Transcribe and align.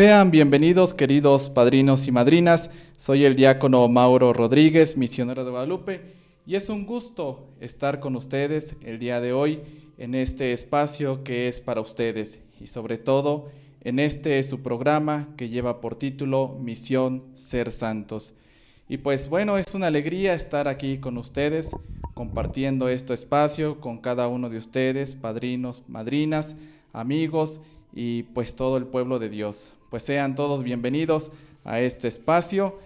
Sean 0.00 0.30
bienvenidos 0.30 0.94
queridos 0.94 1.50
padrinos 1.50 2.08
y 2.08 2.10
madrinas, 2.10 2.70
soy 2.96 3.26
el 3.26 3.36
diácono 3.36 3.86
Mauro 3.86 4.32
Rodríguez, 4.32 4.96
misionero 4.96 5.44
de 5.44 5.50
Guadalupe, 5.50 6.00
y 6.46 6.54
es 6.54 6.70
un 6.70 6.86
gusto 6.86 7.50
estar 7.60 8.00
con 8.00 8.16
ustedes 8.16 8.76
el 8.82 8.98
día 8.98 9.20
de 9.20 9.34
hoy 9.34 9.60
en 9.98 10.14
este 10.14 10.54
espacio 10.54 11.22
que 11.22 11.48
es 11.48 11.60
para 11.60 11.82
ustedes 11.82 12.40
y 12.58 12.68
sobre 12.68 12.96
todo 12.96 13.50
en 13.82 13.98
este 13.98 14.42
su 14.42 14.60
programa 14.60 15.28
que 15.36 15.50
lleva 15.50 15.82
por 15.82 15.96
título 15.96 16.56
Misión 16.58 17.22
Ser 17.34 17.70
Santos. 17.70 18.32
Y 18.88 18.96
pues 18.96 19.28
bueno, 19.28 19.58
es 19.58 19.74
una 19.74 19.88
alegría 19.88 20.32
estar 20.32 20.66
aquí 20.66 20.96
con 20.96 21.18
ustedes 21.18 21.76
compartiendo 22.14 22.88
este 22.88 23.12
espacio 23.12 23.82
con 23.82 23.98
cada 23.98 24.28
uno 24.28 24.48
de 24.48 24.56
ustedes, 24.56 25.14
padrinos, 25.14 25.82
madrinas, 25.88 26.56
amigos 26.94 27.60
y 27.92 28.22
pues 28.22 28.56
todo 28.56 28.78
el 28.78 28.86
pueblo 28.86 29.18
de 29.18 29.28
Dios. 29.28 29.74
Pues 29.90 30.04
sean 30.04 30.36
todos 30.36 30.62
bienvenidos 30.62 31.32
a 31.64 31.80
este 31.80 32.06
espacio. 32.06 32.78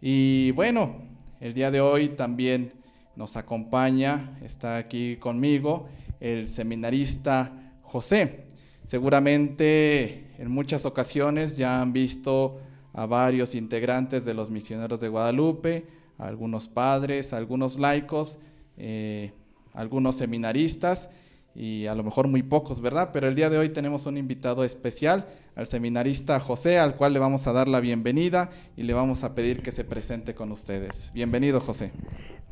Y 0.00 0.52
bueno, 0.52 0.94
el 1.40 1.54
día 1.54 1.72
de 1.72 1.80
hoy 1.80 2.10
también 2.10 2.72
nos 3.16 3.36
acompaña, 3.36 4.38
está 4.44 4.76
aquí 4.76 5.16
conmigo, 5.16 5.88
el 6.20 6.46
seminarista 6.46 7.74
José. 7.82 8.44
Seguramente 8.84 10.28
en 10.38 10.52
muchas 10.52 10.86
ocasiones 10.86 11.56
ya 11.56 11.82
han 11.82 11.92
visto 11.92 12.60
a 12.92 13.06
varios 13.06 13.56
integrantes 13.56 14.24
de 14.24 14.32
los 14.32 14.48
misioneros 14.48 15.00
de 15.00 15.08
Guadalupe, 15.08 15.86
algunos 16.16 16.68
padres, 16.68 17.32
algunos 17.32 17.80
laicos, 17.80 18.38
eh, 18.76 19.32
algunos 19.72 20.14
seminaristas 20.14 21.10
y 21.54 21.86
a 21.86 21.94
lo 21.94 22.02
mejor 22.02 22.28
muy 22.28 22.42
pocos, 22.42 22.80
¿verdad? 22.80 23.10
Pero 23.12 23.28
el 23.28 23.34
día 23.34 23.50
de 23.50 23.58
hoy 23.58 23.68
tenemos 23.68 24.06
un 24.06 24.16
invitado 24.16 24.64
especial, 24.64 25.26
al 25.54 25.66
seminarista 25.66 26.40
José, 26.40 26.78
al 26.78 26.96
cual 26.96 27.12
le 27.12 27.18
vamos 27.18 27.46
a 27.46 27.52
dar 27.52 27.68
la 27.68 27.80
bienvenida 27.80 28.50
y 28.76 28.84
le 28.84 28.94
vamos 28.94 29.22
a 29.22 29.34
pedir 29.34 29.62
que 29.62 29.70
se 29.70 29.84
presente 29.84 30.34
con 30.34 30.50
ustedes. 30.50 31.10
Bienvenido, 31.12 31.60
José. 31.60 31.92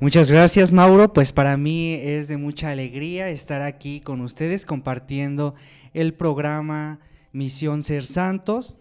Muchas 0.00 0.30
gracias, 0.30 0.70
Mauro. 0.70 1.12
Pues 1.12 1.32
para 1.32 1.56
mí 1.56 1.94
es 1.94 2.28
de 2.28 2.36
mucha 2.36 2.70
alegría 2.70 3.30
estar 3.30 3.62
aquí 3.62 4.00
con 4.00 4.20
ustedes 4.20 4.66
compartiendo 4.66 5.54
el 5.94 6.14
programa 6.14 7.00
Misión 7.32 7.82
Ser 7.82 8.04
Santos. 8.04 8.76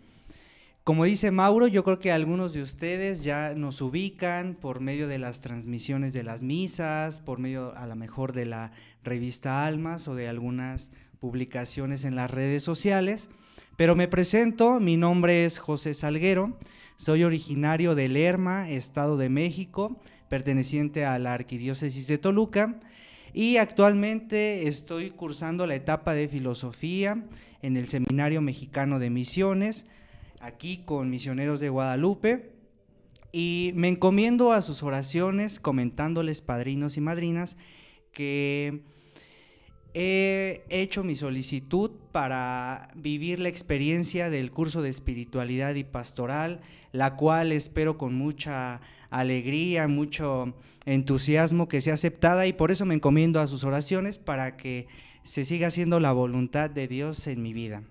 Como 0.84 1.04
dice 1.04 1.30
Mauro, 1.30 1.68
yo 1.68 1.84
creo 1.84 2.00
que 2.00 2.12
algunos 2.12 2.54
de 2.54 2.64
ustedes 2.64 3.24
ya 3.24 3.54
nos 3.54 3.80
ubican 3.80 4.56
por 4.56 4.80
medio 4.80 5.08
de 5.08 5.20
las 5.20 5.40
transmisiones 5.40 6.14
de 6.14 6.24
las 6.24 6.42
misas, 6.42 7.22
por 7.22 7.38
medio 7.38 7.76
a 7.78 7.86
lo 7.86 7.96
mejor 7.96 8.34
de 8.34 8.48
la 8.48 8.72
revista 9.04 9.66
Almas 9.66 10.08
o 10.08 10.16
de 10.16 10.28
algunas 10.28 10.92
publicaciones 11.20 12.06
en 12.06 12.16
las 12.16 12.32
redes 12.32 12.64
sociales. 12.64 13.30
Pero 13.76 13.96
me 13.96 14.08
presento, 14.08 14.80
mi 14.80 14.98
nombre 14.98 15.46
es 15.46 15.58
José 15.58 15.94
Salguero, 15.94 16.58
soy 16.98 17.24
originario 17.24 17.96
de 17.96 18.10
Lerma, 18.10 18.70
Estado 18.70 19.16
de 19.18 19.30
México, 19.30 20.02
perteneciente 20.28 21.06
a 21.06 21.18
la 21.18 21.34
Arquidiócesis 21.34 22.08
de 22.08 22.18
Toluca 22.18 22.80
y 23.34 23.58
actualmente 23.58 24.68
estoy 24.68 25.12
cursando 25.12 25.68
la 25.68 25.76
etapa 25.76 26.14
de 26.14 26.28
filosofía 26.28 27.24
en 27.62 27.78
el 27.78 27.88
Seminario 27.88 28.42
Mexicano 28.42 29.00
de 29.00 29.10
Misiones, 29.10 29.88
aquí 30.40 30.84
con 30.86 31.10
Misioneros 31.10 31.60
de 31.60 31.70
Guadalupe. 31.70 32.52
Y 33.32 33.72
me 33.76 33.90
encomiendo 33.90 34.54
a 34.54 34.62
sus 34.64 34.82
oraciones 34.82 35.60
comentándoles, 35.60 36.42
padrinos 36.42 36.98
y 36.98 37.02
madrinas, 37.02 37.58
que 38.12 38.82
he 39.94 40.64
hecho 40.70 41.04
mi 41.04 41.16
solicitud 41.16 41.92
para 42.12 42.90
vivir 42.96 43.40
la 43.40 43.50
experiencia 43.50 44.30
del 44.30 44.52
curso 44.52 44.82
de 44.82 44.90
espiritualidad 44.90 45.76
y 45.76 45.84
pastoral, 45.84 46.62
la 46.92 47.16
cual 47.16 47.52
espero 47.52 47.98
con 47.98 48.14
mucha 48.14 48.82
alegría, 49.10 49.88
mucho 49.88 50.54
entusiasmo 50.86 51.68
que 51.68 51.82
sea 51.82 51.96
aceptada 51.96 52.48
y 52.48 52.54
por 52.54 52.72
eso 52.72 52.86
me 52.86 52.96
encomiendo 52.96 53.40
a 53.40 53.48
sus 53.48 53.64
oraciones 53.64 54.20
para 54.20 54.58
que 54.58 54.88
se 55.24 55.46
siga 55.46 55.68
haciendo 55.68 56.00
la 56.00 56.12
voluntad 56.12 56.70
de 56.70 56.88
Dios 56.88 57.28
en 57.28 57.42
mi 57.42 57.54
vida. 57.54 57.84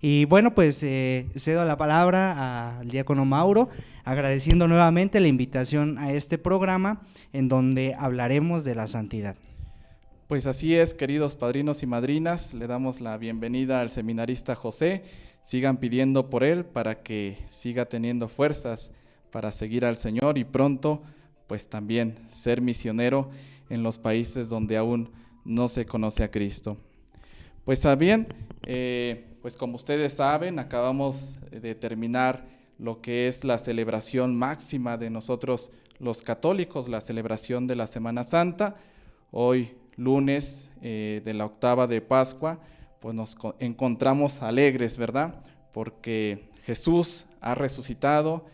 Y 0.00 0.26
bueno, 0.26 0.54
pues 0.54 0.82
eh, 0.82 1.28
cedo 1.34 1.64
la 1.64 1.78
palabra 1.78 2.78
al 2.78 2.88
diácono 2.88 3.24
Mauro, 3.24 3.70
agradeciendo 4.04 4.68
nuevamente 4.68 5.18
la 5.20 5.28
invitación 5.28 5.96
a 5.96 6.12
este 6.12 6.36
programa 6.36 7.00
en 7.32 7.48
donde 7.48 7.94
hablaremos 7.98 8.64
de 8.64 8.74
la 8.74 8.86
santidad. 8.86 9.36
Pues 10.28 10.46
así 10.46 10.74
es, 10.74 10.94
queridos 10.94 11.36
padrinos 11.36 11.82
y 11.82 11.86
madrinas, 11.86 12.54
le 12.54 12.66
damos 12.66 13.02
la 13.02 13.18
bienvenida 13.18 13.82
al 13.82 13.90
seminarista 13.90 14.54
José. 14.54 15.04
Sigan 15.42 15.76
pidiendo 15.76 16.30
por 16.30 16.44
él 16.44 16.64
para 16.64 17.02
que 17.02 17.36
siga 17.50 17.84
teniendo 17.84 18.28
fuerzas 18.28 18.92
para 19.30 19.52
seguir 19.52 19.84
al 19.84 19.98
Señor 19.98 20.38
y 20.38 20.44
pronto, 20.44 21.02
pues 21.46 21.68
también 21.68 22.14
ser 22.30 22.62
misionero 22.62 23.28
en 23.68 23.82
los 23.82 23.98
países 23.98 24.48
donde 24.48 24.78
aún 24.78 25.10
no 25.44 25.68
se 25.68 25.84
conoce 25.84 26.24
a 26.24 26.30
Cristo. 26.30 26.78
Pues 27.66 27.86
bien, 27.98 28.26
eh, 28.62 29.36
pues 29.42 29.58
como 29.58 29.76
ustedes 29.76 30.14
saben, 30.14 30.58
acabamos 30.58 31.36
de 31.50 31.74
terminar 31.74 32.48
lo 32.78 33.02
que 33.02 33.28
es 33.28 33.44
la 33.44 33.58
celebración 33.58 34.34
máxima 34.34 34.96
de 34.96 35.10
nosotros 35.10 35.70
los 35.98 36.22
católicos, 36.22 36.88
la 36.88 37.02
celebración 37.02 37.66
de 37.66 37.76
la 37.76 37.86
Semana 37.86 38.24
Santa. 38.24 38.76
Hoy 39.30 39.74
lunes 39.96 40.70
eh, 40.82 41.20
de 41.24 41.34
la 41.34 41.46
octava 41.46 41.86
de 41.86 42.00
Pascua, 42.00 42.60
pues 43.00 43.14
nos 43.14 43.36
encontramos 43.58 44.42
alegres, 44.42 44.98
¿verdad? 44.98 45.42
Porque 45.72 46.50
Jesús 46.62 47.26
ha 47.40 47.54
resucitado, 47.54 48.46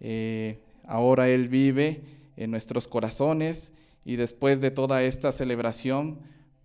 eh, 0.00 0.60
ahora 0.84 1.28
Él 1.28 1.48
vive 1.48 2.02
en 2.36 2.50
nuestros 2.50 2.86
corazones 2.86 3.72
y 4.04 4.16
después 4.16 4.60
de 4.60 4.70
toda 4.70 5.02
esta 5.02 5.32
celebración, 5.32 6.20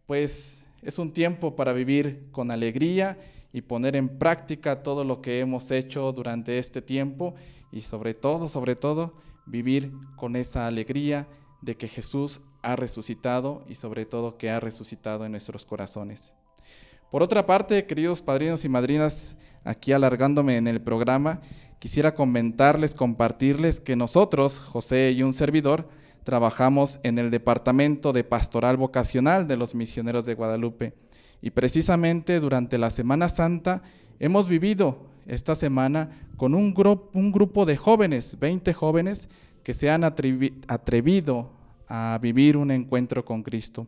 pues 0.05 0.65
es 0.81 0.99
un 0.99 1.13
tiempo 1.13 1.55
para 1.55 1.73
vivir 1.73 2.27
con 2.31 2.51
alegría 2.51 3.17
y 3.53 3.61
poner 3.61 3.95
en 3.95 4.09
práctica 4.09 4.83
todo 4.83 5.03
lo 5.03 5.21
que 5.21 5.39
hemos 5.39 5.71
hecho 5.71 6.11
durante 6.11 6.57
este 6.57 6.81
tiempo 6.81 7.33
y 7.71 7.81
sobre 7.81 8.13
todo, 8.13 8.47
sobre 8.47 8.75
todo, 8.75 9.13
vivir 9.45 9.91
con 10.15 10.35
esa 10.35 10.67
alegría 10.67 11.27
de 11.61 11.75
que 11.75 11.87
Jesús 11.87 12.41
ha 12.61 12.75
resucitado 12.75 13.63
y 13.67 13.75
sobre 13.75 14.05
todo 14.05 14.37
que 14.37 14.49
ha 14.49 14.59
resucitado 14.59 15.25
en 15.25 15.31
nuestros 15.31 15.65
corazones. 15.65 16.33
Por 17.11 17.23
otra 17.23 17.45
parte, 17.45 17.85
queridos 17.85 18.21
padrinos 18.21 18.63
y 18.65 18.69
madrinas, 18.69 19.35
aquí 19.63 19.91
alargándome 19.91 20.57
en 20.57 20.67
el 20.67 20.81
programa, 20.81 21.41
quisiera 21.79 22.15
comentarles, 22.15 22.95
compartirles 22.95 23.81
que 23.81 23.95
nosotros, 23.95 24.59
José 24.59 25.11
y 25.11 25.23
un 25.23 25.33
servidor, 25.33 25.89
trabajamos 26.23 26.99
en 27.03 27.17
el 27.17 27.31
Departamento 27.31 28.13
de 28.13 28.23
Pastoral 28.23 28.77
Vocacional 28.77 29.47
de 29.47 29.57
los 29.57 29.75
Misioneros 29.75 30.25
de 30.25 30.35
Guadalupe. 30.35 30.93
Y 31.41 31.51
precisamente 31.51 32.39
durante 32.39 32.77
la 32.77 32.91
Semana 32.91 33.27
Santa 33.27 33.81
hemos 34.19 34.47
vivido 34.47 35.09
esta 35.25 35.55
semana 35.55 36.27
con 36.37 36.55
un, 36.55 36.73
un 37.13 37.31
grupo 37.31 37.65
de 37.65 37.77
jóvenes, 37.77 38.37
20 38.39 38.73
jóvenes, 38.73 39.27
que 39.63 39.73
se 39.73 39.89
han 39.89 40.03
atrevido 40.03 41.51
a 41.87 42.19
vivir 42.21 42.57
un 42.57 42.71
encuentro 42.71 43.25
con 43.25 43.43
Cristo. 43.43 43.87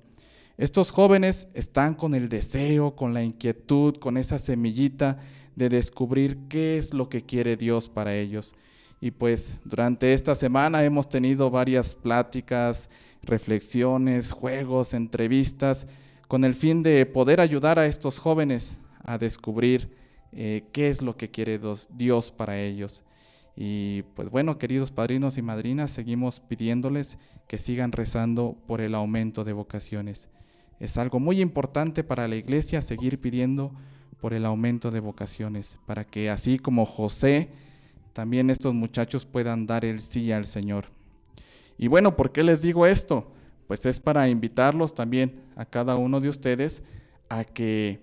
Estos 0.57 0.91
jóvenes 0.91 1.47
están 1.53 1.95
con 1.95 2.13
el 2.13 2.29
deseo, 2.29 2.95
con 2.95 3.13
la 3.13 3.23
inquietud, 3.23 3.95
con 3.97 4.17
esa 4.17 4.37
semillita 4.37 5.19
de 5.55 5.69
descubrir 5.69 6.37
qué 6.49 6.77
es 6.77 6.93
lo 6.93 7.09
que 7.09 7.23
quiere 7.23 7.57
Dios 7.57 7.89
para 7.89 8.15
ellos. 8.15 8.53
Y 9.01 9.11
pues 9.11 9.57
durante 9.65 10.13
esta 10.13 10.35
semana 10.35 10.83
hemos 10.83 11.09
tenido 11.09 11.49
varias 11.49 11.95
pláticas, 11.95 12.89
reflexiones, 13.23 14.31
juegos, 14.31 14.93
entrevistas, 14.93 15.87
con 16.27 16.43
el 16.43 16.53
fin 16.53 16.83
de 16.83 17.05
poder 17.05 17.41
ayudar 17.41 17.79
a 17.79 17.85
estos 17.85 18.19
jóvenes 18.19 18.77
a 19.03 19.17
descubrir 19.17 19.89
eh, 20.31 20.63
qué 20.71 20.89
es 20.89 21.01
lo 21.01 21.17
que 21.17 21.29
quiere 21.29 21.59
Dios 21.89 22.31
para 22.31 22.59
ellos. 22.59 23.03
Y 23.55 24.01
pues 24.15 24.29
bueno, 24.29 24.57
queridos 24.57 24.91
padrinos 24.91 25.37
y 25.37 25.41
madrinas, 25.41 25.91
seguimos 25.91 26.39
pidiéndoles 26.39 27.17
que 27.47 27.57
sigan 27.57 27.91
rezando 27.91 28.57
por 28.67 28.81
el 28.81 28.95
aumento 28.95 29.43
de 29.43 29.53
vocaciones. 29.53 30.29
Es 30.79 30.97
algo 30.97 31.19
muy 31.19 31.39
importante 31.39 32.03
para 32.03 32.27
la 32.27 32.35
iglesia 32.35 32.81
seguir 32.81 33.19
pidiendo 33.19 33.71
por 34.19 34.33
el 34.33 34.45
aumento 34.45 34.89
de 34.89 34.99
vocaciones, 34.99 35.77
para 35.85 36.05
que 36.05 36.29
así 36.29 36.57
como 36.57 36.85
José, 36.85 37.49
también 38.13 38.49
estos 38.49 38.73
muchachos 38.73 39.25
puedan 39.25 39.67
dar 39.67 39.85
el 39.85 39.99
sí 39.99 40.31
al 40.31 40.45
Señor. 40.45 40.85
Y 41.77 41.87
bueno, 41.87 42.15
¿por 42.15 42.31
qué 42.31 42.43
les 42.43 42.61
digo 42.61 42.85
esto? 42.85 43.31
Pues 43.67 43.85
es 43.85 43.99
para 43.99 44.29
invitarlos 44.29 44.93
también 44.93 45.41
a 45.55 45.65
cada 45.65 45.95
uno 45.95 46.19
de 46.19 46.29
ustedes 46.29 46.83
a 47.29 47.43
que 47.43 47.99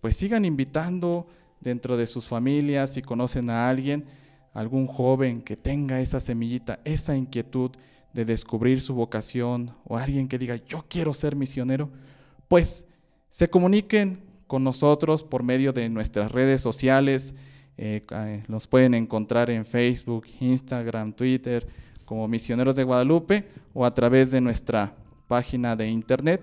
pues 0.00 0.16
sigan 0.16 0.44
invitando 0.44 1.26
dentro 1.60 1.96
de 1.96 2.06
sus 2.06 2.26
familias, 2.26 2.94
si 2.94 3.02
conocen 3.02 3.50
a 3.50 3.68
alguien, 3.68 4.04
algún 4.52 4.86
joven 4.86 5.42
que 5.42 5.56
tenga 5.56 6.00
esa 6.00 6.20
semillita, 6.20 6.80
esa 6.84 7.16
inquietud 7.16 7.70
de 8.12 8.24
descubrir 8.24 8.80
su 8.80 8.94
vocación 8.94 9.74
o 9.84 9.96
alguien 9.96 10.28
que 10.28 10.38
diga 10.38 10.56
yo 10.56 10.84
quiero 10.88 11.12
ser 11.14 11.36
misionero, 11.36 11.90
pues 12.48 12.86
se 13.30 13.48
comuniquen 13.48 14.22
con 14.46 14.62
nosotros 14.62 15.22
por 15.22 15.42
medio 15.42 15.72
de 15.72 15.88
nuestras 15.88 16.30
redes 16.32 16.60
sociales, 16.60 17.34
Eh, 17.78 18.04
eh, 18.10 18.42
los 18.48 18.66
pueden 18.66 18.92
encontrar 18.92 19.48
en 19.48 19.64
Facebook, 19.64 20.26
Instagram, 20.40 21.14
Twitter, 21.14 21.66
como 22.04 22.28
Misioneros 22.28 22.76
de 22.76 22.84
Guadalupe 22.84 23.48
o 23.72 23.86
a 23.86 23.94
través 23.94 24.30
de 24.30 24.40
nuestra 24.40 24.94
página 25.26 25.74
de 25.74 25.88
internet. 25.88 26.42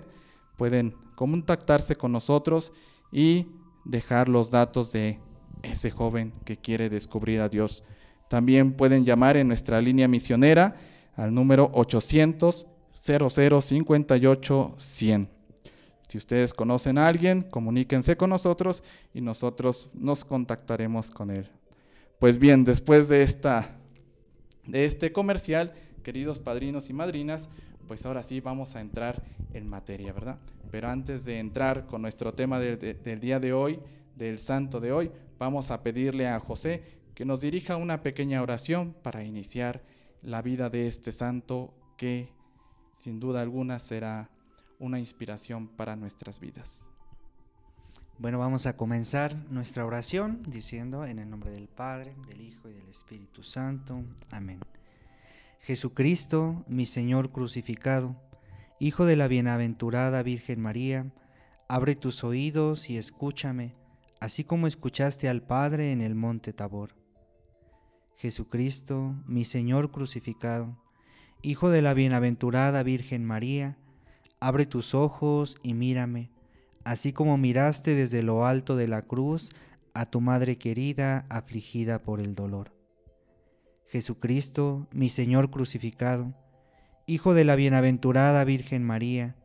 Pueden 0.57 0.95
contactarse 1.15 1.95
con 1.95 2.12
nosotros 2.12 2.71
y 3.12 3.45
dejar 3.85 4.27
los 4.27 4.50
datos 4.50 4.91
de 4.91 5.19
ese 5.62 5.91
joven 5.91 6.33
que 6.45 6.57
quiere 6.57 6.89
descubrir 6.89 7.41
a 7.41 7.47
Dios. 7.47 7.83
También 8.29 8.73
pueden 8.73 9.03
llamar 9.03 9.35
en 9.35 9.49
nuestra 9.49 9.81
línea 9.81 10.07
misionera 10.07 10.75
al 11.15 11.33
número 11.33 11.69
800 11.73 12.67
0058 12.93 14.73
100. 14.77 15.29
Si 16.07 16.17
ustedes 16.17 16.53
conocen 16.53 16.97
a 16.97 17.07
alguien, 17.07 17.41
comuníquense 17.41 18.17
con 18.17 18.29
nosotros 18.29 18.83
y 19.13 19.21
nosotros 19.21 19.89
nos 19.93 20.23
contactaremos 20.25 21.11
con 21.11 21.31
él. 21.31 21.49
Pues 22.19 22.37
bien, 22.39 22.63
después 22.63 23.09
de, 23.09 23.23
esta, 23.23 23.77
de 24.65 24.85
este 24.85 25.11
comercial, 25.11 25.73
queridos 26.03 26.39
padrinos 26.39 26.89
y 26.89 26.93
madrinas, 26.93 27.49
pues 27.87 28.05
ahora 28.05 28.23
sí 28.23 28.41
vamos 28.41 28.75
a 28.75 28.81
entrar 28.81 29.23
en 29.53 29.67
materia, 29.67 30.13
¿verdad? 30.13 30.37
Pero 30.69 30.89
antes 30.89 31.25
de 31.25 31.39
entrar 31.39 31.87
con 31.87 32.01
nuestro 32.01 32.33
tema 32.33 32.59
del 32.59 33.19
día 33.19 33.39
de 33.39 33.53
hoy, 33.53 33.79
del 34.15 34.37
santo 34.37 34.79
de 34.79 34.91
hoy, 34.91 35.11
vamos 35.39 35.71
a 35.71 35.81
pedirle 35.81 36.27
a 36.27 36.39
José 36.39 36.99
que 37.19 37.25
nos 37.25 37.42
dirija 37.42 37.75
una 37.75 38.01
pequeña 38.01 38.42
oración 38.42 38.95
para 39.04 39.25
iniciar 39.25 39.83
la 40.21 40.42
vida 40.42 40.69
de 40.69 40.88
este 40.88 41.12
santo 41.12 41.74
que 41.98 42.31
sin 42.94 43.19
duda 43.19 43.42
alguna 43.42 43.77
será 43.80 44.30
una 44.80 45.00
inspiración 45.00 45.68
para 45.68 45.98
nuestras 45.98 46.39
vidas. 46.39 46.89
Bueno, 48.19 48.39
vamos 48.39 48.68
a 48.68 48.77
comenzar 48.77 49.36
nuestra 49.51 49.86
oración 49.86 50.44
diciendo 50.44 51.06
en 51.06 51.19
el 51.19 51.30
nombre 51.30 51.51
del 51.51 51.68
Padre, 51.68 52.16
del 52.25 52.39
Hijo 52.39 52.69
y 52.69 52.74
del 52.74 52.88
Espíritu 52.88 53.44
Santo. 53.44 54.01
Amén. 54.31 54.62
Jesucristo, 55.60 56.63
mi 56.69 56.86
Señor 56.86 57.33
crucificado, 57.33 58.15
Hijo 58.80 59.06
de 59.06 59.18
la 59.18 59.27
bienaventurada 59.27 60.24
Virgen 60.24 60.62
María, 60.62 61.12
abre 61.68 61.98
tus 61.98 62.24
oídos 62.24 62.89
y 62.89 62.98
escúchame, 62.98 63.75
así 64.22 64.45
como 64.45 64.68
escuchaste 64.68 65.27
al 65.27 65.42
Padre 65.42 65.92
en 65.92 66.01
el 66.01 66.15
monte 66.15 66.54
Tabor. 66.54 66.99
Jesucristo, 68.19 69.16
mi 69.27 69.45
Señor 69.45 69.92
crucificado, 69.92 70.77
Hijo 71.42 71.69
de 71.69 71.81
la 71.81 71.94
bienaventurada 71.94 72.83
Virgen 72.83 73.24
María, 73.24 73.77
abre 74.42 74.66
tus 74.66 74.94
ojos 74.94 75.57
y 75.63 75.74
mírame, 75.74 76.30
así 76.83 77.13
como 77.13 77.38
miraste 77.38 77.95
desde 77.95 78.21
lo 78.21 78.45
alto 78.45 78.75
de 78.75 78.89
la 78.89 79.04
cruz 79.04 79.51
a 79.94 80.06
tu 80.06 80.19
Madre 80.19 80.57
querida 80.57 81.27
afligida 81.30 82.04
por 82.04 82.19
el 82.19 82.36
dolor. 82.36 82.74
Jesucristo, 83.88 84.89
mi 84.92 85.07
Señor 85.07 85.50
crucificado, 85.50 86.36
Hijo 87.06 87.33
de 87.33 87.45
la 87.45 87.56
bienaventurada 87.56 88.44
Virgen 88.44 88.83
María, 88.83 89.38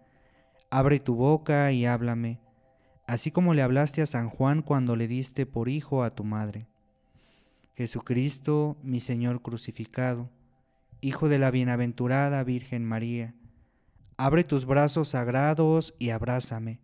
abre 0.70 0.98
tu 0.98 1.14
boca 1.14 1.70
y 1.70 1.86
háblame, 1.86 2.40
así 3.06 3.30
como 3.30 3.54
le 3.54 3.62
hablaste 3.62 4.02
a 4.02 4.06
San 4.06 4.28
Juan 4.28 4.62
cuando 4.62 4.96
le 4.96 5.06
diste 5.06 5.46
por 5.46 5.68
hijo 5.68 6.02
a 6.02 6.12
tu 6.12 6.24
madre. 6.24 6.66
Jesucristo, 7.74 8.76
mi 8.82 9.00
Señor 9.00 9.42
crucificado, 9.42 10.30
Hijo 11.00 11.28
de 11.28 11.38
la 11.38 11.50
bienaventurada 11.50 12.42
Virgen 12.44 12.82
María, 12.82 13.34
abre 14.16 14.42
tus 14.42 14.64
brazos 14.64 15.08
sagrados 15.08 15.94
y 15.98 16.10
abrázame, 16.10 16.80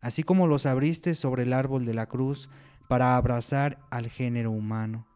así 0.00 0.22
como 0.22 0.46
los 0.46 0.66
abriste 0.66 1.16
sobre 1.16 1.42
el 1.42 1.52
árbol 1.52 1.84
de 1.84 1.94
la 1.94 2.06
cruz 2.06 2.48
para 2.88 3.16
abrazar 3.16 3.80
al 3.90 4.08
género 4.08 4.52
humano. 4.52 5.08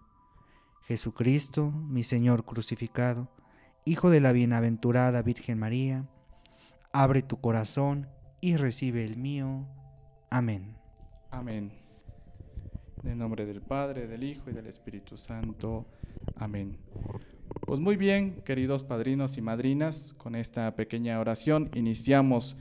Jesucristo, 0.86 1.70
mi 1.70 2.02
Señor 2.02 2.44
crucificado, 2.44 3.30
Hijo 3.84 4.10
de 4.10 4.20
la 4.20 4.32
bienaventurada 4.32 5.22
Virgen 5.22 5.58
María, 5.58 6.08
abre 6.92 7.22
tu 7.22 7.40
corazón 7.40 8.08
y 8.40 8.56
recibe 8.56 9.04
el 9.04 9.16
mío. 9.16 9.66
Amén. 10.30 10.76
Amén. 11.30 11.87
En 13.04 13.18
nombre 13.18 13.46
del 13.46 13.60
Padre, 13.60 14.06
del 14.06 14.22
Hijo 14.24 14.50
y 14.50 14.52
del 14.52 14.66
Espíritu 14.66 15.16
Santo. 15.16 15.86
Amén. 16.36 16.76
Pues 17.66 17.80
muy 17.80 17.96
bien, 17.96 18.42
queridos 18.44 18.82
padrinos 18.82 19.36
y 19.36 19.42
madrinas, 19.42 20.14
con 20.18 20.34
esta 20.34 20.74
pequeña 20.74 21.20
oración 21.20 21.70
iniciamos 21.74 22.56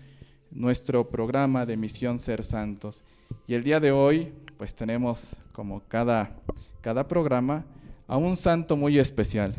nuestro 0.51 1.09
programa 1.09 1.65
de 1.65 1.77
Misión 1.77 2.19
Ser 2.19 2.43
Santos. 2.43 3.03
Y 3.47 3.55
el 3.55 3.63
día 3.63 3.79
de 3.79 3.91
hoy, 3.91 4.33
pues 4.57 4.75
tenemos 4.75 5.35
como 5.51 5.81
cada, 5.87 6.35
cada 6.81 7.07
programa 7.07 7.65
a 8.07 8.17
un 8.17 8.37
santo 8.37 8.77
muy 8.77 8.99
especial 8.99 9.55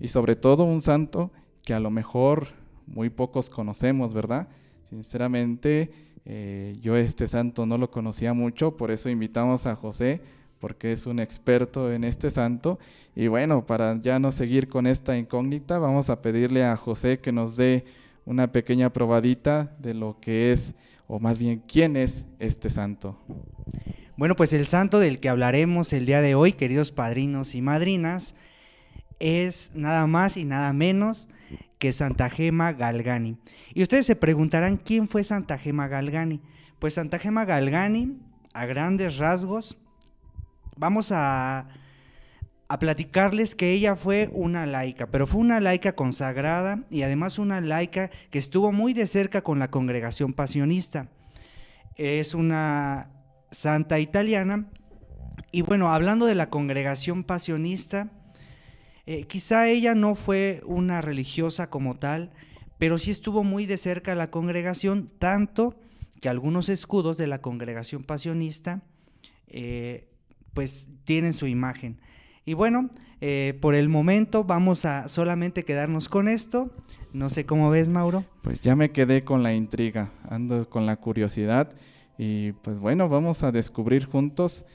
y 0.00 0.08
sobre 0.08 0.36
todo 0.36 0.64
un 0.64 0.80
santo 0.80 1.30
que 1.62 1.74
a 1.74 1.80
lo 1.80 1.90
mejor 1.90 2.48
muy 2.86 3.10
pocos 3.10 3.50
conocemos, 3.50 4.14
¿verdad? 4.14 4.48
Sinceramente, 4.82 6.09
eh, 6.24 6.76
yo 6.80 6.96
este 6.96 7.26
santo 7.26 7.66
no 7.66 7.78
lo 7.78 7.90
conocía 7.90 8.34
mucho, 8.34 8.76
por 8.76 8.90
eso 8.90 9.08
invitamos 9.08 9.66
a 9.66 9.74
José 9.74 10.20
porque 10.60 10.92
es 10.92 11.06
un 11.06 11.18
experto 11.18 11.90
en 11.90 12.04
este 12.04 12.30
santo. 12.30 12.78
Y 13.16 13.26
bueno, 13.26 13.66
para 13.66 14.00
ya 14.00 14.18
no 14.18 14.30
seguir 14.30 14.68
con 14.68 14.86
esta 14.86 15.16
incógnita, 15.16 15.78
vamos 15.78 16.10
a 16.10 16.20
pedirle 16.20 16.64
a 16.64 16.76
José 16.76 17.18
que 17.18 17.32
nos 17.32 17.56
dé 17.56 17.84
una 18.26 18.52
pequeña 18.52 18.92
probadita 18.92 19.74
de 19.78 19.94
lo 19.94 20.20
que 20.20 20.52
es, 20.52 20.74
o 21.08 21.18
más 21.18 21.38
bien, 21.38 21.62
quién 21.66 21.96
es 21.96 22.26
este 22.38 22.70
santo. 22.70 23.18
Bueno, 24.16 24.36
pues 24.36 24.52
el 24.52 24.66
santo 24.66 25.00
del 25.00 25.18
que 25.18 25.30
hablaremos 25.30 25.92
el 25.94 26.04
día 26.04 26.20
de 26.20 26.34
hoy, 26.34 26.52
queridos 26.52 26.92
padrinos 26.92 27.54
y 27.54 27.62
madrinas, 27.62 28.34
es 29.18 29.72
nada 29.74 30.06
más 30.06 30.36
y 30.36 30.44
nada 30.44 30.72
menos 30.72 31.26
que 31.80 31.92
Santa 31.92 32.28
Gema 32.28 32.74
Galgani. 32.74 33.38
Y 33.74 33.82
ustedes 33.82 34.06
se 34.06 34.14
preguntarán 34.14 34.76
quién 34.76 35.08
fue 35.08 35.24
Santa 35.24 35.58
Gema 35.58 35.88
Galgani. 35.88 36.40
Pues 36.78 36.94
Santa 36.94 37.18
Gema 37.18 37.46
Galgani, 37.46 38.18
a 38.52 38.66
grandes 38.66 39.16
rasgos, 39.16 39.78
vamos 40.76 41.10
a, 41.10 41.68
platicarles 42.78 43.56
que 43.56 43.72
ella 43.72 43.96
fue 43.96 44.30
una 44.32 44.64
laica, 44.64 45.08
pero 45.08 45.26
fue 45.26 45.40
una 45.40 45.58
laica 45.58 45.96
consagrada 45.96 46.84
y 46.88 47.02
además 47.02 47.38
una 47.38 47.60
laica 47.60 48.10
que 48.30 48.38
estuvo 48.38 48.70
muy 48.70 48.92
de 48.92 49.06
cerca 49.06 49.42
con 49.42 49.58
la 49.58 49.70
congregación 49.70 50.34
pasionista. 50.34 51.08
Es 51.96 52.34
una 52.34 53.10
santa 53.50 53.98
italiana. 53.98 54.70
Y 55.50 55.62
bueno, 55.62 55.92
hablando 55.92 56.26
de 56.26 56.36
la 56.36 56.50
congregación 56.50 57.24
pasionista, 57.24 58.10
eh, 59.12 59.24
quizá 59.24 59.66
ella 59.66 59.96
no 59.96 60.14
fue 60.14 60.60
una 60.64 61.00
religiosa 61.00 61.68
como 61.68 61.96
tal, 61.96 62.30
pero 62.78 62.96
sí 62.96 63.10
estuvo 63.10 63.42
muy 63.42 63.66
de 63.66 63.76
cerca 63.76 64.14
la 64.14 64.30
congregación, 64.30 65.10
tanto 65.18 65.74
que 66.20 66.28
algunos 66.28 66.68
escudos 66.68 67.16
de 67.16 67.26
la 67.26 67.40
congregación 67.40 68.04
pasionista 68.04 68.84
eh, 69.48 70.06
pues 70.54 70.86
tienen 71.02 71.32
su 71.32 71.48
imagen. 71.48 71.98
Y 72.44 72.54
bueno, 72.54 72.88
eh, 73.20 73.58
por 73.60 73.74
el 73.74 73.88
momento 73.88 74.44
vamos 74.44 74.84
a 74.84 75.08
solamente 75.08 75.64
quedarnos 75.64 76.08
con 76.08 76.28
esto. 76.28 76.70
No 77.12 77.30
sé 77.30 77.44
cómo 77.44 77.68
ves, 77.68 77.88
Mauro. 77.88 78.24
Pues 78.42 78.60
ya 78.60 78.76
me 78.76 78.92
quedé 78.92 79.24
con 79.24 79.42
la 79.42 79.52
intriga, 79.52 80.12
ando 80.28 80.70
con 80.70 80.86
la 80.86 80.94
curiosidad 80.94 81.76
y 82.16 82.52
pues 82.52 82.78
bueno, 82.78 83.08
vamos 83.08 83.42
a 83.42 83.50
descubrir 83.50 84.04
juntos 84.04 84.66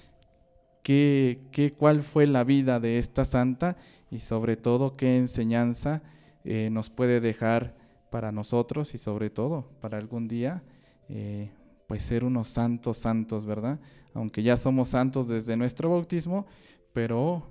qué, 0.84 1.40
qué 1.54 1.72
cuál 1.72 2.02
fue 2.02 2.28
la 2.28 2.44
vida 2.44 2.82
de 2.82 3.00
esta 3.00 3.24
santa 3.24 3.78
y 4.16 4.20
sobre 4.20 4.56
todo 4.56 4.96
qué 4.96 5.18
enseñanza 5.18 6.02
eh, 6.46 6.70
nos 6.72 6.90
puede 6.90 7.20
dejar 7.20 7.76
para 8.10 8.32
nosotros 8.32 8.94
y 8.94 8.98
sobre 8.98 9.30
todo 9.30 9.68
para 9.82 9.98
algún 9.98 10.28
día 10.30 10.64
eh, 11.10 11.52
pues 11.88 12.04
ser 12.04 12.24
unos 12.24 12.48
santos 12.48 12.98
santos, 12.98 13.46
¿verdad? 13.46 13.78
aunque 14.14 14.42
ya 14.42 14.56
somos 14.56 14.88
santos 14.88 15.28
desde 15.28 15.58
nuestro 15.58 15.90
bautismo, 15.90 16.48
pero 16.94 17.44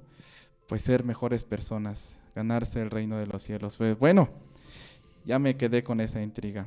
pues 0.66 0.82
ser 0.82 1.04
mejores 1.04 1.44
personas, 1.44 2.16
ganarse 2.34 2.80
el 2.80 2.90
reino 2.90 3.18
de 3.18 3.26
los 3.26 3.42
cielos. 3.42 3.76
Pues 3.76 3.98
bueno, 3.98 4.30
ya 5.26 5.38
me 5.38 5.56
quedé 5.56 5.84
con 5.84 6.00
esa 6.00 6.22
intriga. 6.22 6.66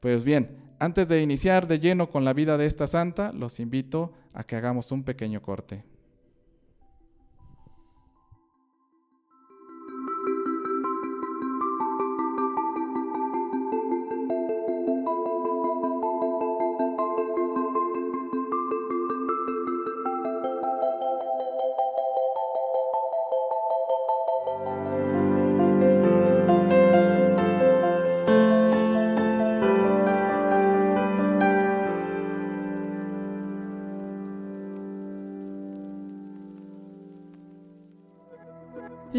Pues 0.00 0.24
bien, 0.24 0.58
antes 0.78 1.08
de 1.08 1.22
iniciar 1.22 1.66
de 1.66 1.80
lleno 1.80 2.10
con 2.10 2.26
la 2.26 2.34
vida 2.34 2.58
de 2.58 2.66
esta 2.66 2.86
santa, 2.86 3.32
los 3.32 3.58
invito 3.58 4.12
a 4.34 4.44
que 4.44 4.56
hagamos 4.56 4.92
un 4.92 5.02
pequeño 5.02 5.40
corte. 5.40 5.82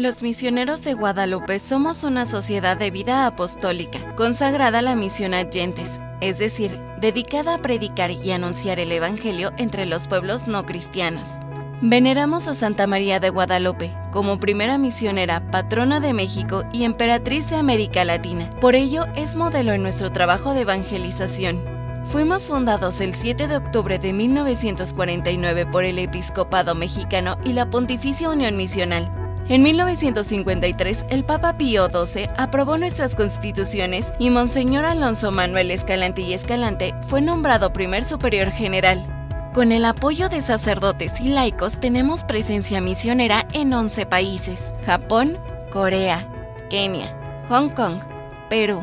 Los 0.02 0.20
misioneros 0.20 0.82
de 0.82 0.94
Guadalupe 0.94 1.60
somos 1.60 2.02
una 2.02 2.26
sociedad 2.26 2.76
de 2.76 2.90
vida 2.90 3.24
apostólica, 3.24 4.16
consagrada 4.16 4.80
a 4.80 4.82
la 4.82 4.96
misión 4.96 5.32
a 5.32 5.48
gentes, 5.48 6.00
es 6.20 6.38
decir, 6.38 6.76
dedicada 7.00 7.54
a 7.54 7.62
predicar 7.62 8.10
y 8.10 8.32
anunciar 8.32 8.80
el 8.80 8.90
Evangelio 8.90 9.52
entre 9.58 9.86
los 9.86 10.08
pueblos 10.08 10.48
no 10.48 10.66
cristianos. 10.66 11.38
Veneramos 11.82 12.48
a 12.48 12.54
Santa 12.54 12.88
María 12.88 13.20
de 13.20 13.30
Guadalupe 13.30 13.94
como 14.10 14.40
primera 14.40 14.76
misionera, 14.76 15.48
patrona 15.52 16.00
de 16.00 16.14
México 16.14 16.64
y 16.72 16.82
emperatriz 16.82 17.48
de 17.48 17.54
América 17.54 18.04
Latina. 18.04 18.50
Por 18.60 18.74
ello, 18.74 19.06
es 19.14 19.36
modelo 19.36 19.72
en 19.72 19.84
nuestro 19.84 20.10
trabajo 20.10 20.52
de 20.52 20.62
evangelización. 20.62 21.62
Fuimos 22.06 22.48
fundados 22.48 23.00
el 23.00 23.14
7 23.14 23.46
de 23.46 23.56
octubre 23.56 24.00
de 24.00 24.12
1949 24.12 25.66
por 25.66 25.84
el 25.84 26.00
Episcopado 26.00 26.74
Mexicano 26.74 27.38
y 27.44 27.52
la 27.52 27.70
Pontificia 27.70 28.30
Unión 28.30 28.56
Misional 28.56 29.21
en 29.48 29.62
1953, 29.62 31.06
el 31.10 31.24
Papa 31.24 31.56
Pío 31.58 31.88
XII 31.88 32.28
aprobó 32.36 32.78
nuestras 32.78 33.14
constituciones 33.16 34.12
y 34.18 34.30
Monseñor 34.30 34.84
Alonso 34.84 35.32
Manuel 35.32 35.70
Escalante 35.70 36.22
y 36.22 36.32
Escalante 36.32 36.94
fue 37.08 37.20
nombrado 37.20 37.72
primer 37.72 38.04
superior 38.04 38.50
general. 38.50 39.04
Con 39.52 39.72
el 39.72 39.84
apoyo 39.84 40.28
de 40.28 40.40
sacerdotes 40.40 41.20
y 41.20 41.28
laicos 41.28 41.78
tenemos 41.78 42.24
presencia 42.24 42.80
misionera 42.80 43.46
en 43.52 43.72
11 43.72 44.06
países, 44.06 44.72
Japón, 44.86 45.38
Corea, 45.70 46.26
Kenia, 46.70 47.14
Hong 47.48 47.68
Kong, 47.70 48.00
Perú, 48.48 48.82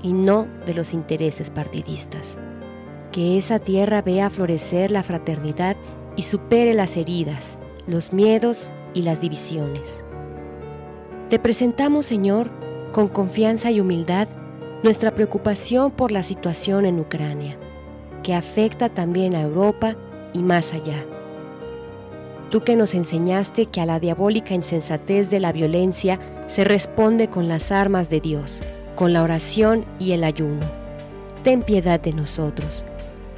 y 0.01 0.13
no 0.13 0.47
de 0.65 0.73
los 0.73 0.93
intereses 0.93 1.49
partidistas. 1.49 2.37
Que 3.11 3.37
esa 3.37 3.59
tierra 3.59 4.01
vea 4.01 4.29
florecer 4.29 4.91
la 4.91 5.03
fraternidad 5.03 5.75
y 6.15 6.21
supere 6.21 6.73
las 6.73 6.95
heridas, 6.95 7.59
los 7.85 8.13
miedos 8.13 8.71
y 8.93 9.01
las 9.01 9.19
divisiones. 9.19 10.05
Te 11.29 11.37
presentamos, 11.37 12.05
Señor, 12.05 12.49
con 12.93 13.09
confianza 13.09 13.71
y 13.71 13.81
humildad, 13.81 14.29
nuestra 14.83 15.15
preocupación 15.15 15.91
por 15.91 16.13
la 16.13 16.23
situación 16.23 16.85
en 16.85 16.97
Ucrania, 16.97 17.57
que 18.23 18.35
afecta 18.35 18.87
también 18.87 19.35
a 19.35 19.41
Europa 19.41 19.97
y 20.31 20.41
más 20.41 20.71
allá 20.71 21.05
tú 22.49 22.61
que 22.61 22.75
nos 22.75 22.93
enseñaste 22.93 23.65
que 23.65 23.81
a 23.81 23.85
la 23.85 23.99
diabólica 23.99 24.53
insensatez 24.53 25.29
de 25.29 25.39
la 25.39 25.51
violencia 25.51 26.19
se 26.47 26.63
responde 26.63 27.29
con 27.29 27.47
las 27.47 27.71
armas 27.71 28.09
de 28.09 28.19
Dios, 28.19 28.63
con 28.95 29.13
la 29.13 29.23
oración 29.23 29.85
y 29.99 30.11
el 30.11 30.23
ayuno. 30.23 30.65
Ten 31.43 31.61
piedad 31.61 31.99
de 31.99 32.13
nosotros. 32.13 32.85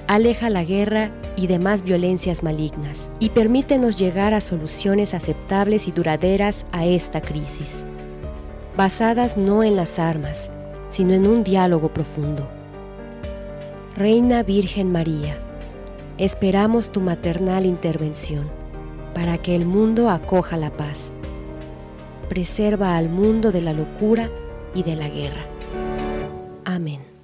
Aleja 0.08 0.50
la 0.50 0.64
guerra 0.64 1.12
y 1.36 1.48
demás 1.48 1.82
violencias 1.82 2.44
malignas 2.44 3.12
y 3.20 3.30
permítenos 3.30 3.98
llegar 3.98 4.34
a 4.34 4.42
soluciones 4.42 5.14
aceptables 5.14 5.88
y 5.88 5.92
duraderas 5.92 6.66
a 6.72 6.86
esta 6.86 7.22
crisis, 7.22 7.86
basadas 8.78 9.36
no 9.36 9.64
en 9.64 9.76
las 9.76 9.98
armas, 9.98 10.52
sino 10.90 11.14
en 11.14 11.26
un 11.26 11.44
diálogo 11.44 11.90
profundo. 11.90 12.48
Reina 13.98 14.44
Virgen 14.44 14.92
María, 14.92 15.40
esperamos 16.18 16.92
tu 16.92 17.02
maternal 17.02 17.66
intervención 17.66 18.55
para 19.16 19.38
que 19.38 19.56
el 19.56 19.66
mundo 19.66 20.10
acoja 20.10 20.58
la 20.58 20.76
paz. 20.76 21.14
Preserva 22.28 22.98
al 22.98 23.10
mundo 23.10 23.52
de 23.52 23.62
la 23.62 23.72
locura 23.72 24.30
y 24.76 24.84
de 24.84 24.96
la 24.98 25.10
guerra. 25.10 25.46
Amén. 26.66 27.15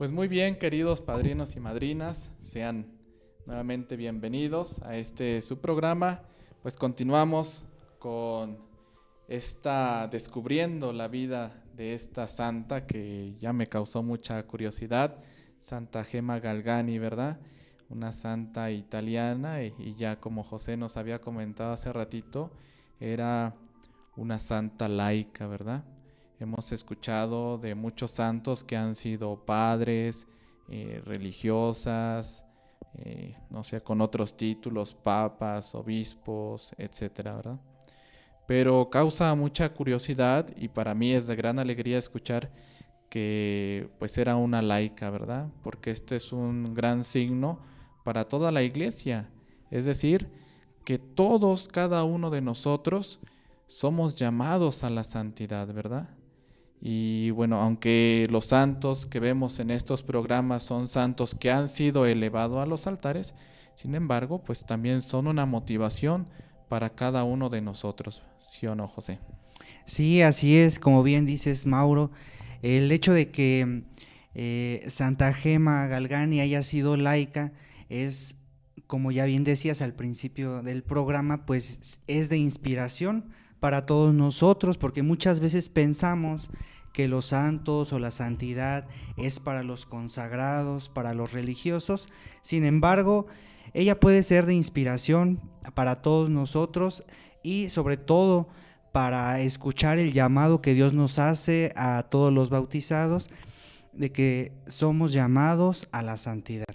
Pues 0.00 0.12
muy 0.12 0.28
bien, 0.28 0.58
queridos 0.58 1.02
padrinos 1.02 1.56
y 1.56 1.60
madrinas, 1.60 2.32
sean 2.40 2.86
nuevamente 3.44 3.96
bienvenidos 3.96 4.80
a 4.80 4.96
este 4.96 5.42
su 5.42 5.60
programa. 5.60 6.22
Pues 6.62 6.78
continuamos 6.78 7.66
con 7.98 8.56
esta 9.28 10.08
descubriendo 10.08 10.94
la 10.94 11.06
vida 11.06 11.62
de 11.76 11.92
esta 11.92 12.28
santa 12.28 12.86
que 12.86 13.36
ya 13.38 13.52
me 13.52 13.66
causó 13.66 14.02
mucha 14.02 14.42
curiosidad, 14.46 15.18
Santa 15.58 16.02
Gema 16.02 16.40
Galgani, 16.40 16.98
¿verdad? 16.98 17.38
Una 17.90 18.12
santa 18.12 18.70
italiana 18.70 19.62
y 19.62 19.96
ya 19.98 20.18
como 20.18 20.44
José 20.44 20.78
nos 20.78 20.96
había 20.96 21.20
comentado 21.20 21.72
hace 21.74 21.92
ratito, 21.92 22.50
era 23.00 23.54
una 24.16 24.38
santa 24.38 24.88
laica, 24.88 25.46
¿verdad? 25.46 25.84
Hemos 26.40 26.72
escuchado 26.72 27.58
de 27.58 27.74
muchos 27.74 28.12
santos 28.12 28.64
que 28.64 28.74
han 28.74 28.94
sido 28.94 29.44
padres, 29.44 30.26
eh, 30.70 31.02
religiosas, 31.04 32.46
eh, 32.94 33.36
no 33.50 33.62
sé, 33.62 33.82
con 33.82 34.00
otros 34.00 34.34
títulos, 34.34 34.94
papas, 34.94 35.74
obispos, 35.74 36.74
etcétera, 36.78 37.36
¿verdad? 37.36 37.60
Pero 38.46 38.88
causa 38.88 39.34
mucha 39.34 39.68
curiosidad 39.74 40.46
y 40.56 40.68
para 40.68 40.94
mí 40.94 41.12
es 41.12 41.26
de 41.26 41.36
gran 41.36 41.58
alegría 41.58 41.98
escuchar 41.98 42.50
que 43.10 43.90
pues 43.98 44.16
era 44.16 44.36
una 44.36 44.62
laica, 44.62 45.10
¿verdad? 45.10 45.48
Porque 45.62 45.90
este 45.90 46.16
es 46.16 46.32
un 46.32 46.72
gran 46.74 47.04
signo 47.04 47.60
para 48.02 48.26
toda 48.26 48.50
la 48.50 48.62
iglesia. 48.62 49.28
Es 49.70 49.84
decir, 49.84 50.30
que 50.86 50.96
todos, 50.96 51.68
cada 51.68 52.02
uno 52.04 52.30
de 52.30 52.40
nosotros, 52.40 53.20
somos 53.66 54.14
llamados 54.14 54.84
a 54.84 54.90
la 54.90 55.04
santidad, 55.04 55.72
¿verdad? 55.72 56.08
Y 56.80 57.30
bueno, 57.30 57.60
aunque 57.60 58.26
los 58.30 58.46
santos 58.46 59.04
que 59.04 59.20
vemos 59.20 59.60
en 59.60 59.70
estos 59.70 60.02
programas 60.02 60.62
son 60.62 60.88
santos 60.88 61.34
que 61.34 61.50
han 61.50 61.68
sido 61.68 62.06
elevados 62.06 62.62
a 62.62 62.66
los 62.66 62.86
altares, 62.86 63.34
sin 63.74 63.94
embargo, 63.94 64.42
pues 64.42 64.64
también 64.64 65.02
son 65.02 65.26
una 65.26 65.46
motivación 65.46 66.28
para 66.68 66.90
cada 66.90 67.24
uno 67.24 67.50
de 67.50 67.60
nosotros, 67.60 68.22
¿sí 68.38 68.66
o 68.66 68.74
no, 68.74 68.88
José? 68.88 69.18
Sí, 69.84 70.22
así 70.22 70.56
es, 70.56 70.78
como 70.78 71.02
bien 71.02 71.26
dices, 71.26 71.66
Mauro, 71.66 72.10
el 72.62 72.90
hecho 72.92 73.12
de 73.12 73.30
que 73.30 73.82
eh, 74.34 74.84
Santa 74.88 75.34
Gema 75.34 75.86
Galgani 75.86 76.40
haya 76.40 76.62
sido 76.62 76.96
laica 76.96 77.52
es 77.88 78.36
como 78.86 79.12
ya 79.12 79.24
bien 79.24 79.44
decías 79.44 79.82
al 79.82 79.94
principio 79.94 80.62
del 80.62 80.82
programa, 80.82 81.46
pues 81.46 82.00
es 82.06 82.28
de 82.28 82.38
inspiración 82.38 83.30
para 83.60 83.86
todos 83.86 84.14
nosotros, 84.14 84.78
porque 84.78 85.02
muchas 85.02 85.40
veces 85.40 85.68
pensamos 85.68 86.50
que 86.92 87.06
los 87.06 87.26
santos 87.26 87.92
o 87.92 87.98
la 87.98 88.10
santidad 88.10 88.88
es 89.16 89.38
para 89.38 89.62
los 89.62 89.86
consagrados, 89.86 90.88
para 90.88 91.14
los 91.14 91.32
religiosos. 91.32 92.08
Sin 92.42 92.64
embargo, 92.64 93.26
ella 93.74 94.00
puede 94.00 94.22
ser 94.22 94.46
de 94.46 94.54
inspiración 94.54 95.40
para 95.74 96.02
todos 96.02 96.30
nosotros 96.30 97.04
y 97.42 97.68
sobre 97.68 97.96
todo 97.96 98.48
para 98.92 99.40
escuchar 99.40 99.98
el 99.98 100.12
llamado 100.12 100.60
que 100.60 100.74
Dios 100.74 100.92
nos 100.92 101.18
hace 101.18 101.72
a 101.76 102.04
todos 102.10 102.32
los 102.32 102.50
bautizados 102.50 103.30
de 103.92 104.10
que 104.10 104.52
somos 104.66 105.12
llamados 105.12 105.88
a 105.92 106.02
la 106.02 106.16
santidad. 106.16 106.66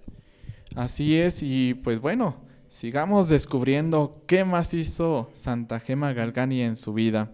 Así 0.75 1.17
es, 1.17 1.41
y 1.41 1.73
pues 1.73 1.99
bueno, 1.99 2.44
sigamos 2.69 3.29
descubriendo 3.29 4.21
qué 4.27 4.45
más 4.45 4.73
hizo 4.73 5.29
Santa 5.33 5.79
Gema 5.79 6.13
Galgani 6.13 6.61
en 6.61 6.75
su 6.75 6.93
vida. 6.93 7.31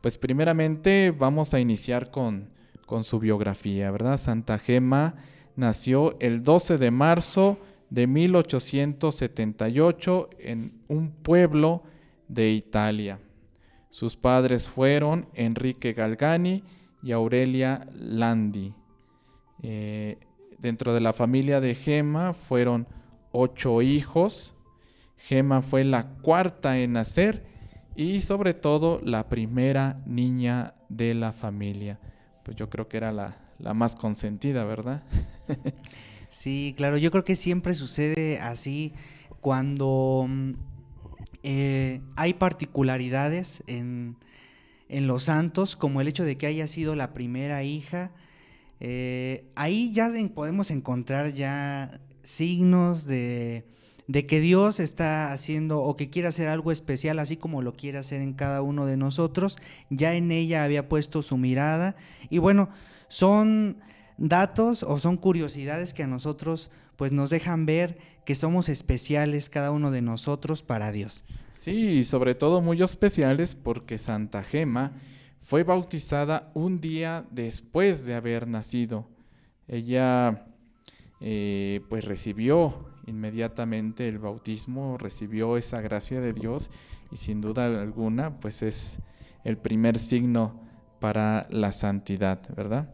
Pues 0.00 0.18
primeramente 0.18 1.10
vamos 1.10 1.54
a 1.54 1.60
iniciar 1.60 2.10
con, 2.10 2.50
con 2.86 3.04
su 3.04 3.18
biografía, 3.18 3.90
¿verdad? 3.90 4.16
Santa 4.16 4.58
Gema 4.58 5.14
nació 5.56 6.18
el 6.20 6.42
12 6.42 6.78
de 6.78 6.90
marzo 6.90 7.58
de 7.90 8.06
1878 8.06 10.30
en 10.38 10.80
un 10.88 11.10
pueblo 11.10 11.82
de 12.28 12.52
Italia. 12.52 13.18
Sus 13.90 14.16
padres 14.16 14.68
fueron 14.68 15.28
Enrique 15.34 15.92
Galgani 15.92 16.64
y 17.02 17.12
Aurelia 17.12 17.86
Landi. 17.94 18.72
Eh, 19.62 20.16
Dentro 20.62 20.94
de 20.94 21.00
la 21.00 21.12
familia 21.12 21.60
de 21.60 21.74
Gema 21.74 22.34
fueron 22.34 22.86
ocho 23.32 23.82
hijos. 23.82 24.54
Gema 25.26 25.62
fue 25.62 25.84
la 25.84 26.08
cuarta 26.22 26.78
en 26.78 26.94
nacer 26.94 27.44
y 27.94 28.20
sobre 28.20 28.54
todo 28.54 29.00
la 29.04 29.28
primera 29.28 30.02
niña 30.06 30.74
de 30.88 31.14
la 31.14 31.32
familia. 31.32 31.98
Pues 32.44 32.56
yo 32.56 32.68
creo 32.68 32.88
que 32.88 32.96
era 32.96 33.12
la, 33.12 33.36
más 33.74 33.96
consentida, 33.96 34.64
¿verdad? 34.64 35.02
sí, 36.28 36.74
claro, 36.76 36.96
yo 36.96 37.10
creo 37.10 37.24
que 37.24 37.36
siempre 37.36 37.74
sucede 37.74 38.40
así 38.40 38.92
cuando 39.40 40.26
mm, 40.28 40.52
eh, 41.42 42.00
hay 42.16 42.34
particularidades 42.34 43.62
en, 43.66 44.16
en 44.88 45.06
los 45.06 45.24
santos, 45.24 45.76
como 45.76 46.00
el 46.00 46.08
hecho 46.08 46.24
de 46.24 46.36
que 46.36 46.46
haya 46.46 46.66
sido 46.66 46.96
la 46.96 47.12
primera 47.12 47.62
hija 47.62 48.12
eh, 48.84 49.44
ahí 49.54 49.92
ya 49.92 50.10
podemos 50.34 50.72
encontrar 50.72 51.34
ya 51.34 52.00
signos 52.24 53.06
de, 53.06 53.64
que 54.08 54.40
Dios 54.40 54.80
está 54.80 55.32
haciendo 55.32 55.80
o 55.80 55.96
que 55.96 56.10
quiere 56.10 56.28
hacer 56.28 56.48
algo 56.48 56.72
especial, 56.72 57.18
así 57.18 57.36
como 57.36 57.62
lo 57.62 57.74
quiere 57.74 57.98
hacer 57.98 58.20
en 58.20 58.34
cada 58.34 58.62
uno 58.62 58.86
de 58.86 58.96
nosotros. 58.96 59.58
Ya 59.90 60.14
en 60.14 60.30
ella 60.32 60.64
había 60.64 60.88
puesto 60.88 61.22
su 61.22 61.36
mirada. 61.36 61.96
Y 62.28 62.38
bueno, 62.38 62.68
son 63.08 63.78
datos 64.18 64.82
o 64.82 64.98
son 64.98 65.16
curiosidades 65.16 65.94
que 65.94 66.02
a 66.02 66.06
nosotros 66.06 66.70
pues 66.96 67.12
nos 67.12 67.30
dejan 67.30 67.66
ver 67.66 67.98
que 68.24 68.34
somos 68.34 68.68
especiales 68.68 69.50
cada 69.50 69.70
uno 69.70 69.90
de 69.90 70.02
nosotros 70.02 70.62
para 70.62 70.92
Dios. 70.92 71.24
Sí, 71.50 72.04
sobre 72.04 72.34
todo 72.34 72.60
muy 72.60 72.82
especiales 72.82 73.54
porque 73.54 73.98
Santa 73.98 74.42
Gema 74.42 74.92
fue 75.40 75.64
bautizada 75.64 76.50
un 76.54 76.80
día 76.80 77.24
después 77.30 78.04
de 78.04 78.14
haber 78.14 78.46
nacido. 78.46 79.08
Ella 79.66 80.46
eh, 81.20 81.80
pues 81.88 82.04
recibió 82.04 82.91
inmediatamente 83.06 84.08
el 84.08 84.18
bautismo, 84.18 84.98
recibió 84.98 85.56
esa 85.56 85.80
gracia 85.80 86.20
de 86.20 86.32
Dios 86.32 86.70
y 87.10 87.16
sin 87.16 87.40
duda 87.40 87.66
alguna 87.66 88.40
pues 88.40 88.62
es 88.62 88.98
el 89.44 89.58
primer 89.58 89.98
signo 89.98 90.60
para 91.00 91.46
la 91.50 91.72
santidad, 91.72 92.40
¿verdad? 92.54 92.88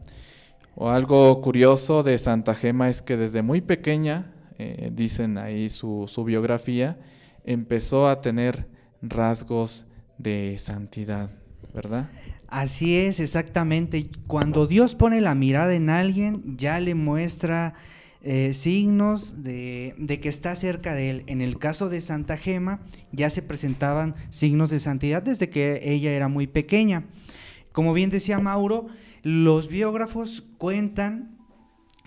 O 0.75 0.89
algo 0.89 1.41
curioso 1.41 2.03
de 2.03 2.17
Santa 2.17 2.55
Gema 2.55 2.89
es 2.89 3.01
que 3.01 3.17
desde 3.17 3.41
muy 3.41 3.61
pequeña, 3.61 4.33
eh, 4.57 4.89
dicen 4.93 5.37
ahí 5.37 5.69
su, 5.69 6.05
su 6.07 6.23
biografía, 6.23 6.97
empezó 7.43 8.07
a 8.07 8.21
tener 8.21 8.67
rasgos 9.01 9.85
de 10.17 10.55
santidad, 10.57 11.31
¿verdad? 11.73 12.09
Así 12.47 12.97
es, 12.97 13.19
exactamente. 13.19 14.09
Cuando 14.25 14.65
Dios 14.65 14.95
pone 14.95 15.21
la 15.21 15.35
mirada 15.35 15.75
en 15.75 15.89
alguien, 15.89 16.57
ya 16.57 16.79
le 16.79 16.95
muestra 16.95 17.75
eh, 18.21 18.53
signos 18.53 19.43
de, 19.43 20.19
que 20.21 20.29
está 20.29 20.55
cerca 20.55 20.93
de 20.93 21.09
él. 21.09 21.23
En 21.27 21.41
el 21.41 21.57
caso 21.57 21.89
de 21.89 22.01
Santa 22.01 22.37
Gema, 22.37 22.81
ya 23.11 23.29
se 23.29 23.41
presentaban 23.41 24.15
signos 24.29 24.69
de 24.69 24.79
santidad 24.79 25.23
desde 25.23 25.49
que 25.49 25.79
ella 25.83 26.11
era 26.11 26.27
muy 26.27 26.47
pequeña. 26.47 27.05
Como 27.71 27.93
bien 27.93 28.09
decía 28.09 28.39
Mauro, 28.39 28.87
los 29.23 29.67
biógrafos 29.69 30.43
cuentan 30.57 31.37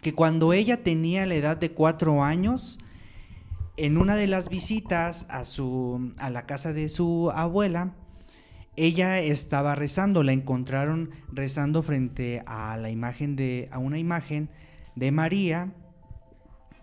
que 0.02 0.14
cuando 0.14 0.52
ella 0.52 0.82
tenía 0.82 1.26
la 1.26 1.34
edad 1.34 1.56
de 1.56 1.70
cuatro 1.70 2.24
años, 2.24 2.78
en 3.76 3.96
una 3.96 4.16
de 4.16 4.26
las 4.26 4.48
visitas 4.48 5.26
a, 5.30 5.44
su, 5.44 6.12
a 6.18 6.28
la 6.28 6.44
casa 6.44 6.72
de 6.72 6.88
su 6.88 7.30
abuela, 7.30 7.94
ella 8.76 9.20
estaba 9.20 9.74
rezando, 9.74 10.22
la 10.22 10.32
encontraron 10.32 11.10
rezando 11.30 11.82
frente 11.82 12.42
a 12.46 12.76
la 12.76 12.90
imagen 12.90 13.36
de, 13.36 13.68
a 13.70 13.78
una 13.78 13.98
imagen 13.98 14.50
de 14.94 15.12
María, 15.12 15.72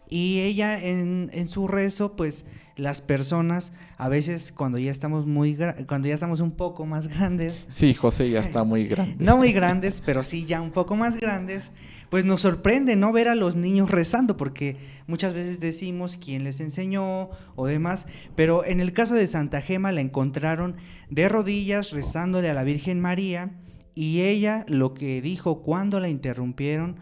y 0.10 0.39
ella 0.41 0.84
en, 0.84 1.30
en 1.34 1.48
su 1.48 1.67
rezo, 1.67 2.15
pues 2.15 2.45
las 2.80 3.02
personas 3.02 3.74
a 3.98 4.10
veces 4.10 4.52
cuando 4.52 4.78
ya 4.78 4.91
estamos 4.91 5.26
muy 5.26 5.58
cuando 5.88 6.08
ya 6.08 6.13
estamos 6.13 6.39
un 6.39 6.52
poco 6.52 6.86
más 6.86 7.08
grandes 7.08 7.65
sí 7.67 7.93
José 7.93 8.30
ya 8.30 8.39
está 8.39 8.63
muy 8.63 8.88
grande. 8.88 9.24
no 9.24 9.38
muy 9.38 9.52
grandes 9.52 10.02
pero 10.06 10.24
sí 10.24 10.45
ya 10.45 10.62
un 10.62 10.72
poco 10.72 10.95
más 10.95 11.17
grandes 11.17 11.72
pues 12.10 12.26
nos 12.26 12.41
sorprende 12.41 12.95
no 12.95 13.12
ver 13.12 13.28
a 13.28 13.36
los 13.36 13.56
niños 13.56 13.91
rezando 13.91 14.38
porque 14.38 14.78
muchas 15.08 15.34
veces 15.34 15.60
decimos 15.60 16.17
quién 16.17 16.43
les 16.43 16.60
enseñó 16.62 17.30
o 17.56 17.67
demás 17.67 18.08
pero 18.36 18.65
en 18.65 18.80
el 18.80 18.93
caso 18.93 19.13
de 19.13 19.28
Santa 19.28 19.62
Gema 19.62 19.91
la 19.91 20.02
encontraron 20.02 20.76
de 21.10 21.30
rodillas 21.30 21.91
rezándole 21.91 22.50
a 22.50 22.54
la 22.54 22.63
Virgen 22.63 23.00
María 23.00 23.52
y 23.93 24.22
ella 24.22 24.65
lo 24.69 24.93
que 24.93 25.22
dijo 25.22 25.62
cuando 25.62 26.00
la 26.00 26.08
interrumpieron 26.08 26.98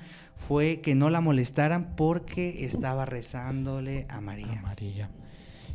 fue 0.47 0.79
que 0.79 0.95
no 0.95 1.09
la 1.09 1.19
molestaran 1.19 1.95
porque 1.97 2.63
estaba 2.63 3.05
rezándole 3.05 4.05
a 4.07 4.21
María. 4.21 4.61
María. 4.61 5.11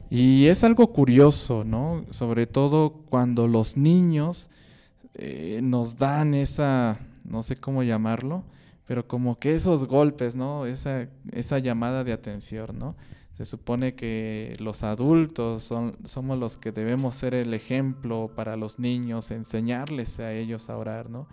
Y 0.08 0.46
es 0.46 0.64
algo 0.64 0.92
curioso, 0.92 1.62
¿no? 1.62 2.06
Sobre 2.08 2.46
todo 2.46 2.92
cuando 3.11 3.48
los 3.48 3.76
niños 3.76 4.50
eh, 5.14 5.61
nos 5.62 5.98
dan 5.98 6.32
esa, 6.32 7.00
no 7.22 7.42
sé 7.42 7.56
cómo 7.56 7.82
llamarlo, 7.82 8.44
pero 8.87 9.06
como 9.06 9.38
que 9.38 9.54
esos 9.54 9.85
golpes, 9.85 10.37
¿no? 10.37 10.64
Esa, 10.64 11.06
esa 11.32 11.58
llamada 11.58 12.02
de 12.02 12.14
atención, 12.14 12.78
¿no? 12.78 12.96
Se 13.32 13.44
supone 13.44 13.94
que 13.94 14.56
los 14.58 14.85
adultos 14.85 15.64
son, 15.64 15.96
somos 16.04 16.38
los 16.38 16.56
que 16.56 16.72
debemos 16.72 17.14
ser 17.14 17.35
el 17.35 17.52
ejemplo 17.52 18.30
para 18.35 18.56
los 18.56 18.78
niños, 18.78 19.30
enseñarles 19.30 20.18
a 20.18 20.32
ellos 20.32 20.70
a 20.70 20.78
orar, 20.78 21.11
¿no? 21.11 21.28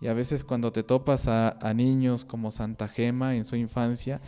Y 0.00 0.06
a 0.06 0.14
veces 0.14 0.44
cuando 0.44 0.72
te 0.72 0.82
topas 0.82 1.28
a, 1.28 1.74
niños 1.74 2.24
como 2.24 2.50
Santa 2.50 2.88
Gema 2.88 3.36
en 3.36 3.44
su 3.44 3.56
infancia, 3.56 4.20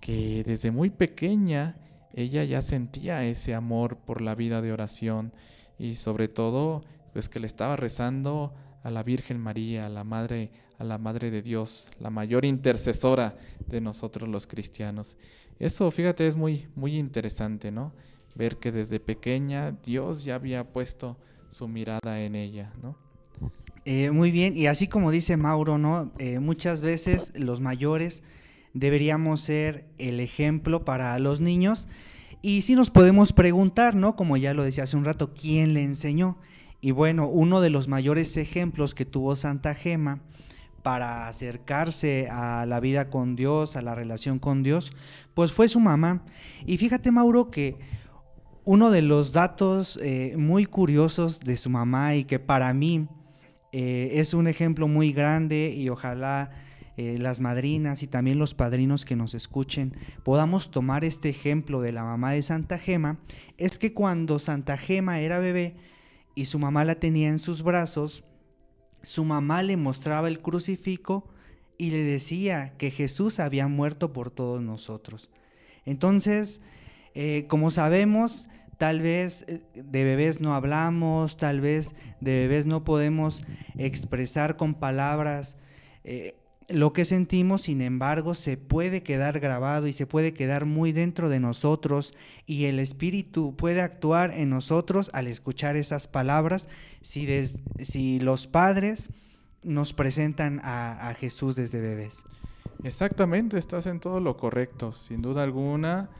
que 0.00 0.44
desde 0.44 0.70
muy 0.70 0.90
pequeña 0.90 1.76
ella 2.14 2.44
ya 2.44 2.60
sentía 2.60 3.24
ese 3.24 3.54
amor 3.54 3.96
por 3.98 4.20
la 4.20 4.34
vida 4.34 4.60
de 4.60 4.72
oración 4.72 5.32
y 5.78 5.94
sobre 5.94 6.28
todo 6.28 6.84
pues 7.12 7.28
que 7.28 7.40
le 7.40 7.46
estaba 7.46 7.76
rezando 7.76 8.54
a 8.82 8.90
la 8.90 9.02
Virgen 9.02 9.40
María, 9.40 9.86
a 9.86 9.88
la 9.88 10.04
Madre, 10.04 10.50
a 10.78 10.84
la 10.84 10.98
Madre 10.98 11.30
de 11.30 11.42
Dios, 11.42 11.90
la 11.98 12.10
mayor 12.10 12.44
intercesora 12.44 13.36
de 13.66 13.80
nosotros 13.80 14.28
los 14.28 14.46
cristianos. 14.46 15.16
Eso, 15.58 15.90
fíjate, 15.90 16.26
es 16.26 16.36
muy, 16.36 16.68
muy 16.76 16.96
interesante, 16.96 17.72
¿no? 17.72 17.92
Ver 18.34 18.58
que 18.58 18.70
desde 18.70 19.00
pequeña 19.00 19.72
Dios 19.72 20.22
ya 20.22 20.36
había 20.36 20.72
puesto 20.72 21.16
su 21.48 21.66
mirada 21.66 22.20
en 22.20 22.36
ella, 22.36 22.72
¿no? 22.80 23.07
Eh, 23.90 24.10
muy 24.10 24.30
bien, 24.30 24.54
y 24.54 24.66
así 24.66 24.86
como 24.86 25.10
dice 25.10 25.38
Mauro, 25.38 25.78
¿no? 25.78 26.12
Eh, 26.18 26.40
muchas 26.40 26.82
veces 26.82 27.32
los 27.34 27.62
mayores 27.62 28.22
deberíamos 28.74 29.40
ser 29.40 29.86
el 29.96 30.20
ejemplo 30.20 30.84
para 30.84 31.18
los 31.18 31.40
niños. 31.40 31.88
Y 32.42 32.60
si 32.60 32.74
nos 32.74 32.90
podemos 32.90 33.32
preguntar, 33.32 33.94
¿no? 33.94 34.14
Como 34.14 34.36
ya 34.36 34.52
lo 34.52 34.62
decía 34.62 34.84
hace 34.84 34.98
un 34.98 35.06
rato, 35.06 35.32
¿quién 35.32 35.72
le 35.72 35.84
enseñó? 35.84 36.36
Y 36.82 36.90
bueno, 36.90 37.28
uno 37.28 37.62
de 37.62 37.70
los 37.70 37.88
mayores 37.88 38.36
ejemplos 38.36 38.94
que 38.94 39.06
tuvo 39.06 39.36
Santa 39.36 39.74
Gema 39.74 40.20
para 40.82 41.26
acercarse 41.26 42.28
a 42.30 42.66
la 42.66 42.80
vida 42.80 43.08
con 43.08 43.36
Dios, 43.36 43.74
a 43.74 43.80
la 43.80 43.94
relación 43.94 44.38
con 44.38 44.62
Dios, 44.62 44.92
pues 45.32 45.50
fue 45.50 45.66
su 45.66 45.80
mamá. 45.80 46.26
Y 46.66 46.76
fíjate, 46.76 47.10
Mauro, 47.10 47.50
que 47.50 47.78
uno 48.66 48.90
de 48.90 49.00
los 49.00 49.32
datos 49.32 49.98
eh, 50.02 50.34
muy 50.36 50.66
curiosos 50.66 51.40
de 51.40 51.56
su 51.56 51.70
mamá 51.70 52.16
y 52.16 52.24
que 52.24 52.38
para 52.38 52.74
mí 52.74 53.08
eh, 53.72 54.10
es 54.14 54.34
un 54.34 54.48
ejemplo 54.48 54.88
muy 54.88 55.12
grande 55.12 55.74
y 55.76 55.88
ojalá 55.88 56.50
eh, 56.96 57.16
las 57.18 57.40
madrinas 57.40 58.02
y 58.02 58.06
también 58.06 58.38
los 58.38 58.54
padrinos 58.54 59.04
que 59.04 59.14
nos 59.14 59.34
escuchen 59.34 59.94
podamos 60.24 60.70
tomar 60.70 61.04
este 61.04 61.28
ejemplo 61.28 61.80
de 61.80 61.92
la 61.92 62.02
mamá 62.02 62.32
de 62.32 62.42
Santa 62.42 62.78
Gema, 62.78 63.18
es 63.56 63.78
que 63.78 63.92
cuando 63.92 64.38
Santa 64.38 64.76
Gema 64.76 65.20
era 65.20 65.38
bebé, 65.38 65.76
y 66.38 66.44
su 66.44 66.60
mamá 66.60 66.84
la 66.84 66.94
tenía 66.94 67.30
en 67.30 67.40
sus 67.40 67.64
brazos, 67.64 68.22
su 69.02 69.24
mamá 69.24 69.60
le 69.64 69.76
mostraba 69.76 70.28
el 70.28 70.40
crucifijo 70.40 71.28
y 71.78 71.90
le 71.90 72.04
decía 72.04 72.74
que 72.78 72.92
Jesús 72.92 73.40
había 73.40 73.66
muerto 73.66 74.12
por 74.12 74.30
todos 74.30 74.62
nosotros. 74.62 75.30
Entonces, 75.84 76.60
eh, 77.14 77.46
como 77.48 77.72
sabemos, 77.72 78.48
tal 78.78 79.00
vez 79.00 79.44
eh, 79.48 79.60
de 79.74 80.04
bebés 80.04 80.40
no 80.40 80.54
hablamos, 80.54 81.36
tal 81.36 81.60
vez 81.60 81.94
de 82.20 82.40
bebés 82.40 82.66
no 82.66 82.84
podemos 82.84 83.44
expresar 83.76 84.56
con 84.56 84.74
palabras 84.74 85.56
eh, 86.04 86.34
lo 86.68 86.92
que 86.92 87.06
sentimos, 87.06 87.62
sin 87.62 87.80
embargo, 87.80 88.34
se 88.34 88.58
puede 88.58 89.02
quedar 89.02 89.40
grabado 89.40 89.86
y 89.86 89.94
se 89.94 90.06
puede 90.06 90.34
quedar 90.34 90.66
muy 90.66 90.92
dentro 90.92 91.30
de 91.30 91.40
nosotros 91.40 92.12
y 92.44 92.66
el 92.66 92.78
Espíritu 92.78 93.56
puede 93.56 93.80
actuar 93.80 94.32
en 94.32 94.50
nosotros 94.50 95.10
al 95.14 95.28
escuchar 95.28 95.76
esas 95.76 96.08
palabras 96.08 96.68
si, 97.00 97.26
si 97.80 98.20
los 98.20 98.46
padres 98.46 99.10
nos 99.62 99.94
presentan 99.94 100.60
a, 100.62 101.14
Jesús 101.18 101.56
desde 101.56 101.80
bebés. 101.80 102.24
Exactamente, 102.84 103.58
estás 103.58 103.86
en 103.86 103.98
todo 103.98 104.20
lo 104.20 104.36
correcto. 104.36 104.92
Sin 104.92 105.22
duda 105.22 105.42
alguna, 105.42 106.10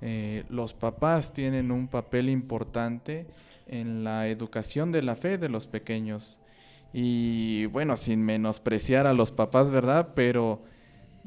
eh, 0.00 0.44
los 0.48 0.74
papás 0.74 1.32
tienen 1.32 1.70
un 1.70 1.88
papel 1.88 2.28
importante 2.28 3.26
en 3.66 4.04
la 4.04 4.28
educación 4.28 4.92
de 4.92 5.02
la 5.02 5.16
fe 5.16 5.38
de 5.38 5.48
los 5.48 5.66
pequeños. 5.66 6.40
Y 6.92 7.66
bueno, 7.66 7.96
sin 7.96 8.22
menospreciar 8.22 9.06
a 9.06 9.12
los 9.12 9.30
papás, 9.30 9.70
¿verdad? 9.70 10.12
Pero 10.14 10.62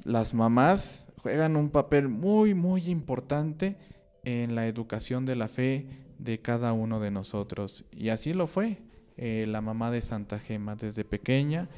las 0.04 0.34
mamás 0.34 1.08
juegan 1.18 1.56
un 1.56 1.70
papel 1.70 2.08
muy, 2.10 2.54
muy 2.54 2.90
importante 2.90 3.78
en 4.24 4.56
la 4.56 4.68
educación 4.68 5.26
de 5.26 5.36
la 5.36 5.48
fe 5.48 5.88
de 6.18 6.40
cada 6.40 6.74
uno 6.74 7.00
de 7.00 7.12
nosotros. 7.12 7.86
Y 7.92 8.10
así 8.10 8.34
lo 8.34 8.48
fue 8.48 8.78
eh, 9.18 9.46
la 9.48 9.62
mamá 9.62 9.92
de 9.92 10.02
Santa 10.02 10.40
Gema 10.40 10.76
desde 10.76 11.04
pequeña. 11.04 11.70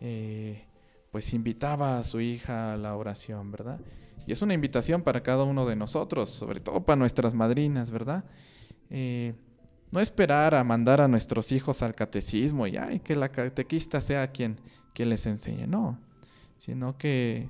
Eh, 0.00 0.64
pues 1.10 1.32
invitaba 1.32 1.98
a 1.98 2.04
su 2.04 2.20
hija 2.20 2.72
a 2.72 2.76
la 2.76 2.94
oración, 2.94 3.50
¿verdad? 3.50 3.80
Y 4.26 4.32
es 4.32 4.42
una 4.42 4.54
invitación 4.54 5.02
para 5.02 5.22
cada 5.22 5.44
uno 5.44 5.66
de 5.66 5.76
nosotros, 5.76 6.30
sobre 6.30 6.60
todo 6.60 6.84
para 6.84 6.96
nuestras 6.96 7.34
madrinas, 7.34 7.90
¿verdad? 7.90 8.24
Eh, 8.90 9.34
no 9.90 10.00
esperar 10.00 10.54
a 10.54 10.62
mandar 10.62 11.00
a 11.00 11.08
nuestros 11.08 11.52
hijos 11.52 11.82
al 11.82 11.94
catecismo 11.94 12.66
y 12.66 13.00
que 13.00 13.16
la 13.16 13.30
catequista 13.30 14.00
sea 14.00 14.30
quien 14.30 14.58
les 14.94 15.26
enseñe, 15.26 15.66
no, 15.66 15.98
sino 16.56 16.96
que 16.96 17.48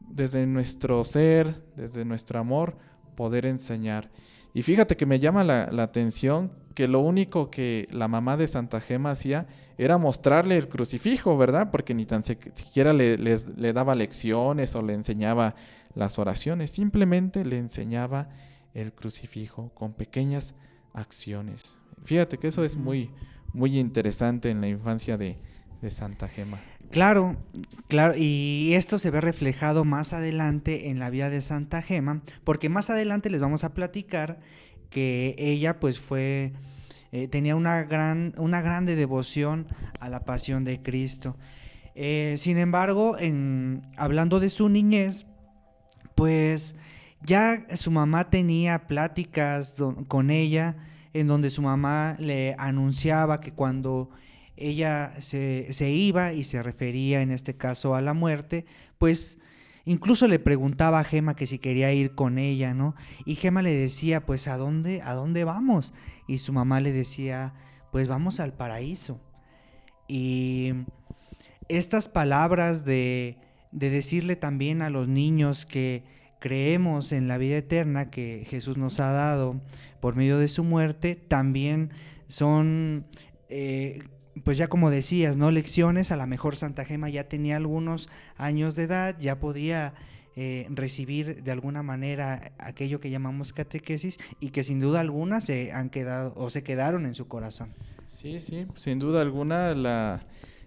desde 0.00 0.46
nuestro 0.46 1.04
ser, 1.04 1.62
desde 1.76 2.04
nuestro 2.04 2.38
amor, 2.38 2.76
poder 3.16 3.46
enseñar. 3.46 4.10
Y 4.58 4.62
fíjate 4.62 4.96
que 4.96 5.06
me 5.06 5.20
llama 5.20 5.44
la, 5.44 5.68
atención 5.80 6.50
que 6.74 6.88
lo 6.88 6.98
único 6.98 7.48
que 7.48 7.86
la 7.92 8.08
mamá 8.08 8.36
de 8.36 8.48
Santa 8.48 8.80
Gema 8.80 9.12
hacía 9.12 9.46
era 9.76 9.98
mostrarle 9.98 10.56
el 10.56 10.66
crucifijo, 10.66 11.38
¿verdad? 11.38 11.70
Porque 11.70 11.94
ni 11.94 12.06
tan 12.06 12.24
siquiera 12.24 12.92
le, 12.92 13.16
le 13.18 13.72
daba 13.72 13.94
lecciones 13.94 14.74
o 14.74 14.82
le 14.82 14.94
enseñaba 14.94 15.54
las 15.94 16.18
oraciones, 16.18 16.72
simplemente 16.72 17.44
le 17.44 17.56
enseñaba 17.56 18.30
el 18.74 18.92
crucifijo 18.92 19.70
con 19.76 19.92
pequeñas 19.92 20.56
acciones. 20.92 21.78
Fíjate 22.02 22.38
que 22.38 22.48
eso 22.48 22.64
es 22.64 22.76
muy, 22.76 23.12
muy 23.52 23.78
interesante 23.78 24.50
en 24.50 24.60
la 24.60 24.66
infancia 24.66 25.16
de, 25.16 25.38
Santa 25.88 26.26
Gema. 26.26 26.60
Claro, 26.90 27.36
claro, 27.86 28.14
y 28.16 28.70
esto 28.72 28.98
se 28.98 29.10
ve 29.10 29.20
reflejado 29.20 29.84
más 29.84 30.14
adelante 30.14 30.88
en 30.88 30.98
la 30.98 31.10
vida 31.10 31.28
de 31.28 31.42
Santa 31.42 31.82
Gema, 31.82 32.22
porque 32.44 32.70
más 32.70 32.88
adelante 32.88 33.28
les 33.28 33.40
vamos 33.40 33.62
a 33.62 33.74
platicar 33.74 34.40
que 34.88 35.34
ella 35.38 35.80
pues 35.80 36.00
fue, 36.00 36.52
eh, 37.12 37.28
tenía 37.28 37.56
una, 37.56 37.82
gran, 37.84 38.32
una 38.38 38.62
grande 38.62 38.96
devoción 38.96 39.66
a 40.00 40.08
la 40.08 40.24
pasión 40.24 40.64
de 40.64 40.82
Cristo. 40.82 41.36
Eh, 41.94 42.36
sin 42.38 42.56
embargo, 42.56 43.18
en, 43.18 43.82
hablando 43.96 44.40
de 44.40 44.48
su 44.48 44.70
niñez, 44.70 45.26
pues 46.14 46.74
ya 47.22 47.66
su 47.76 47.90
mamá 47.90 48.30
tenía 48.30 48.86
pláticas 48.86 49.76
con 50.06 50.30
ella 50.30 50.76
en 51.12 51.26
donde 51.26 51.50
su 51.50 51.60
mamá 51.60 52.16
le 52.18 52.54
anunciaba 52.58 53.40
que 53.40 53.52
cuando 53.52 54.10
ella 54.58 55.14
se, 55.20 55.90
iba 55.90 56.32
y 56.32 56.44
se 56.44 56.62
refería 56.62 57.22
en 57.22 57.30
este 57.30 57.56
caso 57.56 57.94
a 57.94 58.00
la 58.00 58.14
muerte, 58.14 58.66
pues 58.98 59.38
incluso 59.84 60.28
le 60.28 60.38
preguntaba 60.38 61.00
a 61.00 61.04
Gema 61.04 61.36
que 61.36 61.46
si 61.46 61.58
quería 61.58 61.92
ir 61.92 62.14
con 62.14 62.38
ella, 62.38 62.74
¿no? 62.74 62.94
Y 63.24 63.36
Gema 63.36 63.62
le 63.62 63.74
decía, 63.74 64.26
pues 64.26 64.48
¿a 64.48 64.56
dónde, 64.56 65.02
a 65.02 65.14
dónde 65.14 65.44
vamos? 65.44 65.92
Y 66.26 66.38
su 66.38 66.52
mamá 66.52 66.80
le 66.80 66.92
decía, 66.92 67.54
pues 67.92 68.08
vamos 68.08 68.40
al 68.40 68.52
paraíso. 68.52 69.20
Y 70.08 70.72
estas 71.68 72.08
palabras 72.08 72.84
de, 72.84 73.38
de 73.72 73.90
decirle 73.90 74.36
también 74.36 74.82
a 74.82 74.90
los 74.90 75.08
niños 75.08 75.66
que 75.66 76.02
creemos 76.38 77.12
en 77.12 77.28
la 77.28 77.38
vida 77.38 77.56
eterna 77.56 78.10
que 78.10 78.46
Jesús 78.48 78.76
nos 78.76 79.00
ha 79.00 79.10
dado 79.10 79.60
por 80.00 80.14
medio 80.16 80.38
de 80.38 80.48
su 80.48 80.64
muerte, 80.64 81.16
también 81.16 81.90
son, 82.28 83.06
eh, 83.48 84.02
pues 84.44 84.58
ya 84.58 84.68
como 84.68 84.90
decías, 84.90 85.36
¿no? 85.36 85.50
Lecciones, 85.50 86.10
a 86.10 86.16
lo 86.16 86.26
mejor 86.26 86.56
Santa 86.56 86.84
Gema 86.84 87.08
ya 87.08 87.28
tenía 87.28 87.56
algunos 87.56 88.08
años 88.36 88.74
de 88.76 88.84
edad, 88.84 89.16
ya 89.18 89.40
podía 89.40 89.94
eh, 90.36 90.66
recibir 90.70 91.42
de 91.42 91.50
alguna 91.50 91.82
manera 91.82 92.52
aquello 92.58 93.00
que 93.00 93.10
llamamos 93.10 93.52
catequesis 93.52 94.18
y 94.40 94.50
que 94.50 94.62
sin 94.62 94.78
duda 94.78 95.00
alguna 95.00 95.40
se 95.40 95.72
han 95.72 95.90
quedado 95.90 96.32
o 96.36 96.50
se 96.50 96.62
quedaron 96.62 97.06
en 97.06 97.14
su 97.14 97.26
corazón. 97.26 97.74
Sí, 98.06 98.40
sí, 98.40 98.66
sin 98.74 98.98
duda 98.98 99.20
alguna 99.20 99.74
la, 99.74 100.26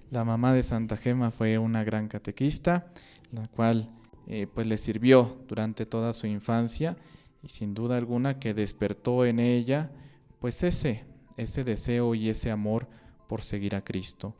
la 0.10 0.26
mamá 0.26 0.54
de 0.54 0.64
Santa 0.64 0.98
Gema 0.98 1.32
fue 1.32 1.58
una 1.58 1.84
gran 1.84 2.08
catequista, 2.08 2.88
la 3.32 3.48
cual 3.48 3.90
eh, 4.28 4.48
pues 4.54 4.68
le 4.68 4.78
sirvió 4.78 5.44
durante 5.48 5.86
toda 5.86 6.14
su 6.14 6.28
infancia 6.28 6.98
y 7.42 7.50
sin 7.50 7.74
duda 7.74 7.98
alguna 7.98 8.40
que 8.40 8.54
despertó 8.54 9.26
en 9.26 9.40
ella 9.40 9.90
pues 10.40 10.64
ese, 10.64 11.06
ese 11.38 11.64
deseo 11.64 12.14
y 12.14 12.30
ese 12.30 12.52
amor 12.52 12.88
por 13.32 13.44
seguir 13.44 13.76
a 13.76 13.82
Cristo. 13.82 14.36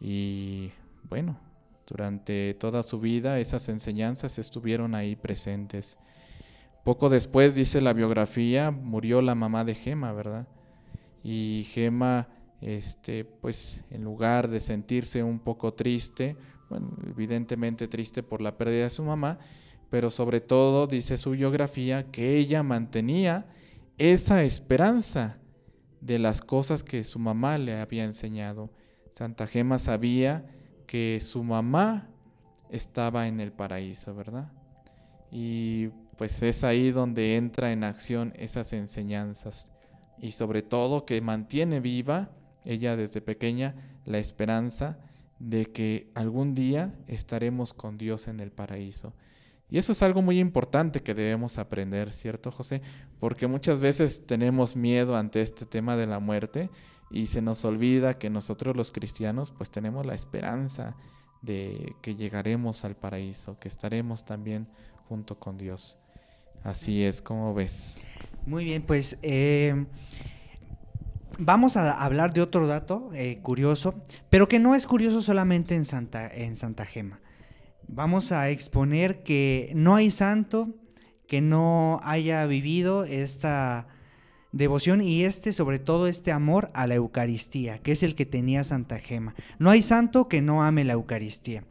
Y 0.00 0.70
bueno, 1.02 1.38
durante 1.86 2.54
toda 2.54 2.82
su 2.82 2.98
vida 2.98 3.38
esas 3.38 3.68
enseñanzas 3.68 4.38
estuvieron 4.38 4.94
ahí 4.94 5.14
presentes. 5.14 5.98
Poco 6.82 7.10
después, 7.10 7.54
dice 7.54 7.82
la 7.82 7.92
biografía, 7.92 8.70
murió 8.70 9.20
la 9.20 9.34
mamá 9.34 9.66
de 9.66 9.74
Gema, 9.74 10.14
¿verdad? 10.14 10.48
Y 11.22 11.66
Gema, 11.68 12.28
este, 12.62 13.26
pues 13.26 13.84
en 13.90 14.04
lugar 14.04 14.48
de 14.48 14.60
sentirse 14.60 15.22
un 15.22 15.40
poco 15.40 15.74
triste, 15.74 16.34
bueno, 16.70 16.96
evidentemente 17.06 17.88
triste 17.88 18.22
por 18.22 18.40
la 18.40 18.56
pérdida 18.56 18.84
de 18.84 18.90
su 18.90 19.04
mamá, 19.04 19.38
pero 19.90 20.08
sobre 20.08 20.40
todo 20.40 20.86
dice 20.86 21.18
su 21.18 21.32
biografía 21.32 22.10
que 22.10 22.38
ella 22.38 22.62
mantenía 22.62 23.44
esa 23.98 24.44
esperanza 24.44 25.36
de 26.00 26.18
las 26.18 26.40
cosas 26.40 26.82
que 26.82 27.04
su 27.04 27.18
mamá 27.18 27.58
le 27.58 27.78
había 27.78 28.04
enseñado. 28.04 28.70
Santa 29.10 29.46
Gema 29.46 29.78
sabía 29.78 30.46
que 30.86 31.18
su 31.20 31.42
mamá 31.44 32.08
estaba 32.70 33.28
en 33.28 33.40
el 33.40 33.52
paraíso, 33.52 34.14
¿verdad? 34.14 34.52
Y 35.30 35.88
pues 36.16 36.42
es 36.42 36.64
ahí 36.64 36.90
donde 36.90 37.36
entra 37.36 37.72
en 37.72 37.84
acción 37.84 38.32
esas 38.36 38.72
enseñanzas 38.72 39.72
y 40.18 40.32
sobre 40.32 40.62
todo 40.62 41.06
que 41.06 41.20
mantiene 41.20 41.80
viva 41.80 42.30
ella 42.64 42.96
desde 42.96 43.20
pequeña 43.20 43.74
la 44.04 44.18
esperanza 44.18 44.98
de 45.38 45.66
que 45.66 46.10
algún 46.14 46.54
día 46.54 46.94
estaremos 47.06 47.72
con 47.72 47.96
Dios 47.96 48.28
en 48.28 48.40
el 48.40 48.52
paraíso. 48.52 49.14
Y 49.70 49.78
eso 49.78 49.92
es 49.92 50.02
algo 50.02 50.20
muy 50.22 50.40
importante 50.40 51.02
que 51.02 51.14
debemos 51.14 51.58
aprender, 51.58 52.12
¿cierto, 52.12 52.50
José? 52.50 52.82
Porque 53.18 53.46
muchas 53.46 53.80
veces 53.80 54.26
tenemos 54.26 54.74
miedo 54.74 55.16
ante 55.16 55.42
este 55.42 55.64
tema 55.64 55.96
de 55.96 56.06
la 56.06 56.18
muerte 56.18 56.70
y 57.10 57.26
se 57.26 57.42
nos 57.42 57.64
olvida 57.64 58.18
que 58.18 58.30
nosotros 58.30 58.76
los 58.76 58.92
cristianos 58.92 59.50
pues 59.50 59.70
tenemos 59.70 60.06
la 60.06 60.14
esperanza 60.14 60.96
de 61.42 61.94
que 62.02 62.14
llegaremos 62.14 62.84
al 62.84 62.96
paraíso, 62.96 63.58
que 63.58 63.68
estaremos 63.68 64.24
también 64.24 64.68
junto 65.08 65.38
con 65.38 65.56
Dios. 65.56 65.98
Así 66.62 67.02
es, 67.02 67.22
como 67.22 67.54
ves? 67.54 68.00
Muy 68.46 68.64
bien, 68.64 68.82
pues 68.82 69.18
eh, 69.22 69.86
vamos 71.38 71.76
a 71.76 72.02
hablar 72.02 72.32
de 72.32 72.42
otro 72.42 72.66
dato 72.66 73.10
eh, 73.14 73.38
curioso, 73.40 73.94
pero 74.28 74.46
que 74.46 74.58
no 74.58 74.74
es 74.74 74.86
curioso 74.86 75.22
solamente 75.22 75.74
en 75.74 75.84
Santa, 75.84 76.28
en 76.28 76.56
Santa 76.56 76.84
Gema. 76.84 77.20
Vamos 77.92 78.30
a 78.30 78.50
exponer 78.50 79.24
que 79.24 79.72
no 79.74 79.96
hay 79.96 80.12
santo 80.12 80.68
que 81.26 81.40
no 81.40 81.98
haya 82.04 82.46
vivido 82.46 83.02
esta 83.02 83.88
devoción 84.52 85.00
y 85.00 85.24
este, 85.24 85.52
sobre 85.52 85.80
todo, 85.80 86.06
este 86.06 86.30
amor 86.30 86.70
a 86.72 86.86
la 86.86 86.94
Eucaristía, 86.94 87.78
que 87.78 87.90
es 87.90 88.04
el 88.04 88.14
que 88.14 88.26
tenía 88.26 88.62
Santa 88.62 88.98
Gema. 88.98 89.34
No 89.58 89.70
hay 89.70 89.82
santo 89.82 90.28
que 90.28 90.40
no 90.40 90.62
ame 90.62 90.84
la 90.84 90.92
Eucaristía. 90.92 91.64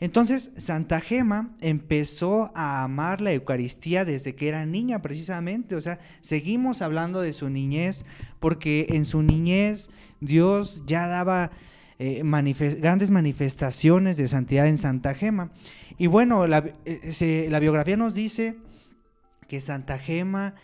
Entonces, 0.00 0.50
Santa 0.56 1.00
Gema 1.00 1.54
empezó 1.60 2.52
a 2.54 2.82
amar 2.82 3.20
la 3.20 3.34
Eucaristía 3.34 4.06
desde 4.06 4.34
que 4.34 4.48
era 4.48 4.64
niña, 4.64 5.02
precisamente. 5.02 5.76
O 5.76 5.80
sea, 5.82 5.98
seguimos 6.22 6.80
hablando 6.80 7.20
de 7.20 7.34
su 7.34 7.50
niñez, 7.50 8.06
porque 8.38 8.86
en 8.90 9.04
su 9.04 9.22
niñez 9.22 9.90
Dios 10.20 10.84
ya 10.86 11.06
daba 11.06 11.50
eh, 11.98 12.22
grandes 12.80 13.10
manifestaciones 13.10 14.16
de 14.16 14.28
santidad 14.28 14.66
en 14.66 14.78
Santa 14.78 15.14
Gema. 15.14 15.50
Y 15.98 16.08
bueno, 16.08 16.46
la, 16.46 16.64
eh, 16.84 17.48
la 17.50 17.58
biografía 17.58 17.96
nos 17.96 18.14
dice 18.14 18.56
que 19.48 19.60
Santa 19.60 19.98
Gema 19.98 20.54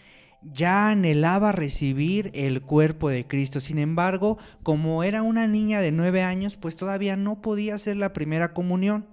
ya 0.43 0.91
anhelaba 0.91 1.53
recibir 1.53 2.31
el 2.35 2.63
cuerpo 2.63 3.09
de 3.09 3.27
Cristo. 3.27 3.61
Sin 3.61 3.79
embargo, 3.79 4.39
como 4.63 5.05
era 5.05 5.23
una 5.23 5.47
niña 5.47 5.81
de 5.81 5.93
nueve 5.93 6.23
años, 6.23 6.57
pues 6.57 6.77
todavía 6.77 7.17
no 7.17 7.41
podía 7.41 7.77
hacer 7.77 7.97
la 7.97 8.13
primera 8.13 8.53
comunión. 8.53 9.07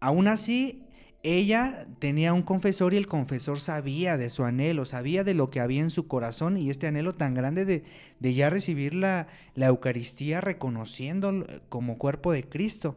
Aún 0.00 0.28
así, 0.28 0.85
ella 1.26 1.88
tenía 1.98 2.32
un 2.32 2.42
confesor 2.42 2.94
y 2.94 2.96
el 2.96 3.08
confesor 3.08 3.58
sabía 3.58 4.16
de 4.16 4.30
su 4.30 4.44
anhelo, 4.44 4.84
sabía 4.84 5.24
de 5.24 5.34
lo 5.34 5.50
que 5.50 5.58
había 5.58 5.82
en 5.82 5.90
su 5.90 6.06
corazón 6.06 6.56
y 6.56 6.70
este 6.70 6.86
anhelo 6.86 7.16
tan 7.16 7.34
grande 7.34 7.64
de, 7.64 8.34
ya 8.34 8.48
recibir 8.48 8.94
la, 8.94 9.26
la 9.56 9.66
Eucaristía 9.66 10.40
reconociendo 10.40 11.44
como 11.68 11.98
cuerpo 11.98 12.30
de 12.30 12.44
Cristo. 12.44 12.96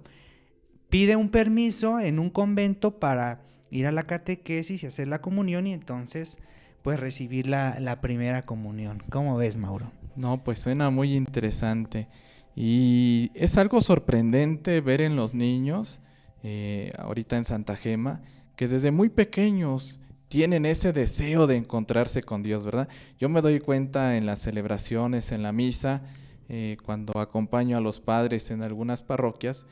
Pide 0.89 1.15
un 1.15 1.30
permiso 1.30 2.00
en 2.00 2.20
un 2.20 2.30
convento 2.30 3.00
para 3.00 3.42
ir 3.72 3.88
a 3.88 3.92
la 3.92 4.04
catequesis 4.04 4.84
y 4.84 4.86
hacer 4.86 5.08
la 5.08 5.22
comunión 5.22 5.65
y 5.65 5.74
entonces 5.74 6.38
pues 6.84 7.00
recibir 7.00 7.48
la, 7.48 7.80
la 7.80 8.00
primera 8.00 8.46
comunión. 8.46 9.02
¿Cómo 9.10 9.38
ves, 9.38 9.58
Mauro? 9.58 9.92
No, 10.15 10.44
pues 10.44 10.60
suena 10.60 10.92
muy 10.92 11.15
interesante 11.15 12.08
y 12.56 13.32
es 13.34 13.58
algo 13.58 13.82
sorprendente 13.82 14.82
ver 14.82 15.02
en 15.02 15.15
los 15.15 15.34
niños 15.34 16.00
eh, 16.43 16.93
ahorita 16.97 17.38
en 17.38 17.45
Santa 17.45 17.75
Gema, 17.75 18.21
que 18.56 18.67
desde 18.67 18.91
muy 18.91 19.10
pequeños 19.10 19.99
tienen 20.28 20.65
ese 20.65 20.93
deseo 20.93 21.47
de 21.47 21.56
encontrarse 21.56 22.21
con 22.23 22.43
Dios, 22.43 22.65
¿verdad? 22.65 22.88
Yo 23.17 23.30
me 23.30 23.41
doy 23.41 23.60
cuenta 23.60 24.15
en 24.15 24.25
las 24.25 24.39
celebraciones, 24.39 25.32
en 25.32 25.43
la 25.43 25.52
misa, 25.52 26.04
eh, 26.47 26.78
cuando 26.84 27.19
acompaño 27.19 27.78
a 27.78 27.82
los 27.82 27.99
padres 27.99 28.52
en 28.52 28.63
algunas 28.63 29.02
parroquias, 29.02 29.65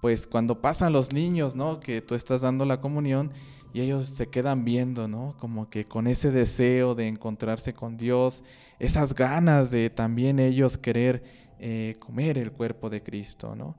pues 0.00 0.26
cuando 0.26 0.60
pasan 0.60 0.92
los 0.92 1.12
niños, 1.12 1.56
¿no? 1.56 1.80
Que 1.80 2.00
tú 2.00 2.14
estás 2.14 2.42
dando 2.42 2.64
la 2.64 2.80
comunión 2.80 3.32
y 3.72 3.80
ellos 3.80 4.06
se 4.06 4.28
quedan 4.28 4.64
viendo, 4.64 5.08
¿no? 5.08 5.36
Como 5.40 5.68
que 5.68 5.84
con 5.86 6.06
ese 6.06 6.30
deseo 6.30 6.94
de 6.94 7.08
encontrarse 7.08 7.74
con 7.74 7.96
Dios, 7.96 8.44
esas 8.78 9.14
ganas 9.14 9.70
de 9.70 9.90
también 9.90 10.38
ellos 10.38 10.78
querer 10.78 11.24
eh, 11.58 11.96
comer 11.98 12.38
el 12.38 12.52
cuerpo 12.52 12.88
de 12.88 13.02
Cristo, 13.02 13.56
¿no? 13.56 13.76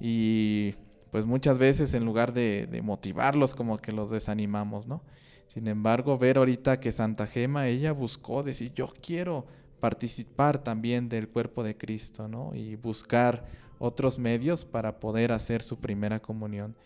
Y 0.00 0.74
pues 1.10 1.24
muchas 1.24 1.58
veces 1.58 1.94
en 1.94 2.04
lugar 2.04 2.32
de, 2.32 2.80
motivarlos 2.82 3.54
como 3.54 3.78
que 3.78 3.92
los 3.92 4.10
desanimamos, 4.10 4.86
¿no? 4.86 5.02
Sin 5.46 5.66
embargo, 5.66 6.18
ver 6.18 6.38
ahorita 6.38 6.78
que 6.78 6.92
Santa 6.92 7.26
Gema, 7.26 7.68
ella 7.68 7.92
buscó 7.92 8.42
decir, 8.42 8.72
yo 8.74 8.92
quiero 9.00 9.46
participar 9.80 10.62
también 10.62 11.08
del 11.08 11.28
cuerpo 11.28 11.62
de 11.62 11.76
Cristo, 11.76 12.28
¿no? 12.28 12.54
Y 12.54 12.76
buscar 12.76 13.46
otros 13.78 14.18
medios 14.18 14.64
para 14.64 15.00
poder 15.00 15.32
hacer 15.32 15.62
su 15.62 15.78
primera 15.78 16.20
comunión. 16.20 16.76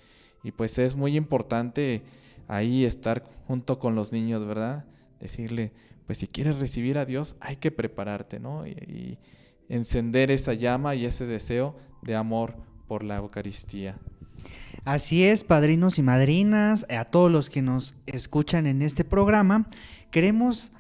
Y 0.45 0.53
pues 0.53 0.79
es 0.79 0.95
muy 0.95 1.17
importante 1.17 2.03
ahí 2.47 2.85
estar 2.85 3.25
junto 3.49 3.79
con 3.79 3.95
los 3.97 4.13
niños, 4.13 4.45
¿verdad? 4.45 4.85
Decirle, 5.19 5.73
pues 6.07 6.19
si 6.19 6.29
quieres 6.29 6.59
recibir 6.59 6.99
a 6.99 7.05
Dios, 7.05 7.35
hay 7.41 7.57
que 7.57 7.71
prepararte, 7.71 8.39
¿no? 8.39 8.67
y 8.67 9.19
encender 9.69 10.31
esa 10.31 10.53
llama 10.53 10.95
y 10.95 11.07
ese 11.07 11.25
deseo 11.25 11.75
de 12.03 12.15
amor 12.15 12.57
por 12.93 13.05
la 13.05 13.17
Eucaristía. 13.17 13.97
Así 14.85 15.25
es, 15.25 15.45
padrinos 15.45 15.99
y 15.99 16.03
madrinas, 16.03 16.85
a 16.91 17.07
todos 17.07 17.33
los 17.33 17.49
que 17.49 17.63
nos 17.63 17.95
escuchan 18.05 18.67
en 18.67 18.83
este 18.83 19.03
programa, 19.03 19.67
queremos 20.11 20.73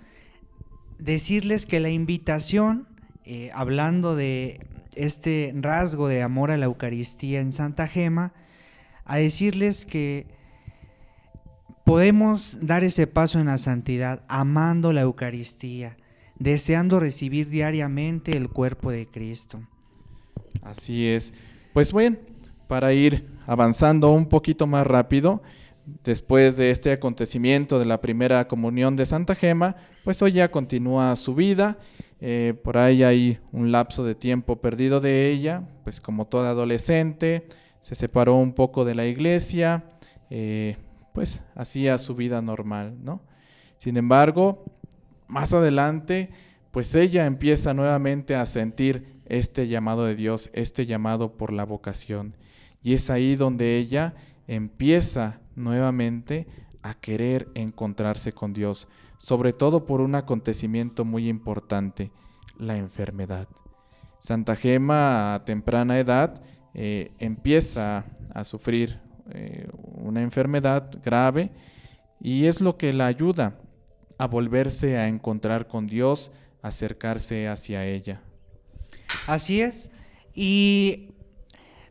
decirles 0.98 1.64
que 1.64 1.80
la 1.80 1.88
invitación, 1.88 2.86
eh, 3.24 3.50
hablando 3.54 4.14
de 4.14 4.60
este 4.94 5.54
rasgo 5.56 6.06
de 6.06 6.20
amor 6.20 6.50
a 6.50 6.58
la 6.58 6.66
Eucaristía 6.66 7.40
en 7.40 7.50
Santa 7.50 7.88
Gema, 7.88 8.34
a 9.06 9.16
decirles 9.16 9.86
que 9.86 10.26
podemos 11.82 12.58
dar 12.60 12.84
ese 12.84 13.06
paso 13.06 13.40
en 13.40 13.46
la 13.46 13.56
santidad 13.56 14.22
amando 14.28 14.92
la 14.92 15.00
Eucaristía, 15.00 15.96
deseando 16.38 17.00
recibir 17.00 17.48
diariamente 17.48 18.36
el 18.36 18.50
cuerpo 18.50 18.90
de 18.90 19.06
Cristo. 19.06 19.62
Así 20.60 21.06
es. 21.06 21.32
Pues 21.72 21.94
bien, 21.94 22.20
para 22.68 22.92
ir 22.92 23.26
avanzando 23.46 24.12
un 24.12 24.26
poquito 24.26 24.66
más 24.66 24.86
rápido, 24.86 25.42
después 26.04 26.58
de 26.58 26.70
este 26.70 26.92
acontecimiento 26.92 27.78
de 27.78 27.86
la 27.86 28.02
primera 28.02 28.46
comunión 28.46 28.94
de 28.94 29.06
Santa 29.06 29.34
Gema, 29.34 29.76
pues 30.04 30.20
hoy 30.20 30.32
ya 30.32 30.50
continúa 30.50 31.16
su 31.16 31.34
vida. 31.34 31.78
Eh, 32.20 32.52
por 32.62 32.76
ahí 32.76 33.02
hay 33.02 33.38
un 33.52 33.72
lapso 33.72 34.04
de 34.04 34.14
tiempo 34.14 34.60
perdido 34.60 35.00
de 35.00 35.30
ella, 35.30 35.62
pues 35.82 36.02
como 36.02 36.26
toda 36.26 36.50
adolescente, 36.50 37.46
se 37.80 37.94
separó 37.94 38.36
un 38.36 38.52
poco 38.52 38.84
de 38.84 38.94
la 38.94 39.06
iglesia, 39.06 39.84
eh, 40.28 40.76
pues 41.14 41.40
hacía 41.54 41.96
su 41.96 42.14
vida 42.14 42.42
normal, 42.42 42.98
¿no? 43.02 43.22
Sin 43.78 43.96
embargo, 43.96 44.62
más 45.26 45.54
adelante, 45.54 46.28
pues 46.72 46.94
ella 46.94 47.26
empieza 47.26 47.74
nuevamente 47.74 48.34
a 48.34 48.46
sentir 48.46 49.20
este 49.26 49.68
llamado 49.68 50.04
de 50.04 50.16
Dios, 50.16 50.50
este 50.52 50.86
llamado 50.86 51.36
por 51.36 51.52
la 51.52 51.64
vocación. 51.64 52.34
Y 52.82 52.94
es 52.94 53.10
ahí 53.10 53.36
donde 53.36 53.76
ella 53.76 54.14
empieza 54.48 55.40
nuevamente 55.54 56.48
a 56.82 56.94
querer 56.94 57.48
encontrarse 57.54 58.32
con 58.32 58.52
Dios, 58.52 58.88
sobre 59.18 59.52
todo 59.52 59.86
por 59.86 60.00
un 60.00 60.14
acontecimiento 60.14 61.04
muy 61.04 61.28
importante, 61.28 62.10
la 62.58 62.76
enfermedad. 62.76 63.46
Santa 64.18 64.56
Gema 64.56 65.34
a 65.34 65.44
temprana 65.44 65.98
edad 65.98 66.42
eh, 66.74 67.12
empieza 67.18 68.04
a 68.34 68.44
sufrir 68.44 68.98
eh, 69.30 69.68
una 69.82 70.22
enfermedad 70.22 70.90
grave 71.04 71.52
y 72.20 72.46
es 72.46 72.60
lo 72.60 72.76
que 72.76 72.92
la 72.92 73.06
ayuda 73.06 73.58
a 74.18 74.26
volverse 74.26 74.96
a 74.96 75.08
encontrar 75.08 75.66
con 75.66 75.86
Dios, 75.86 76.32
acercarse 76.62 77.48
hacia 77.48 77.84
ella. 77.84 78.22
Así 79.26 79.60
es. 79.60 79.90
Y 80.34 81.08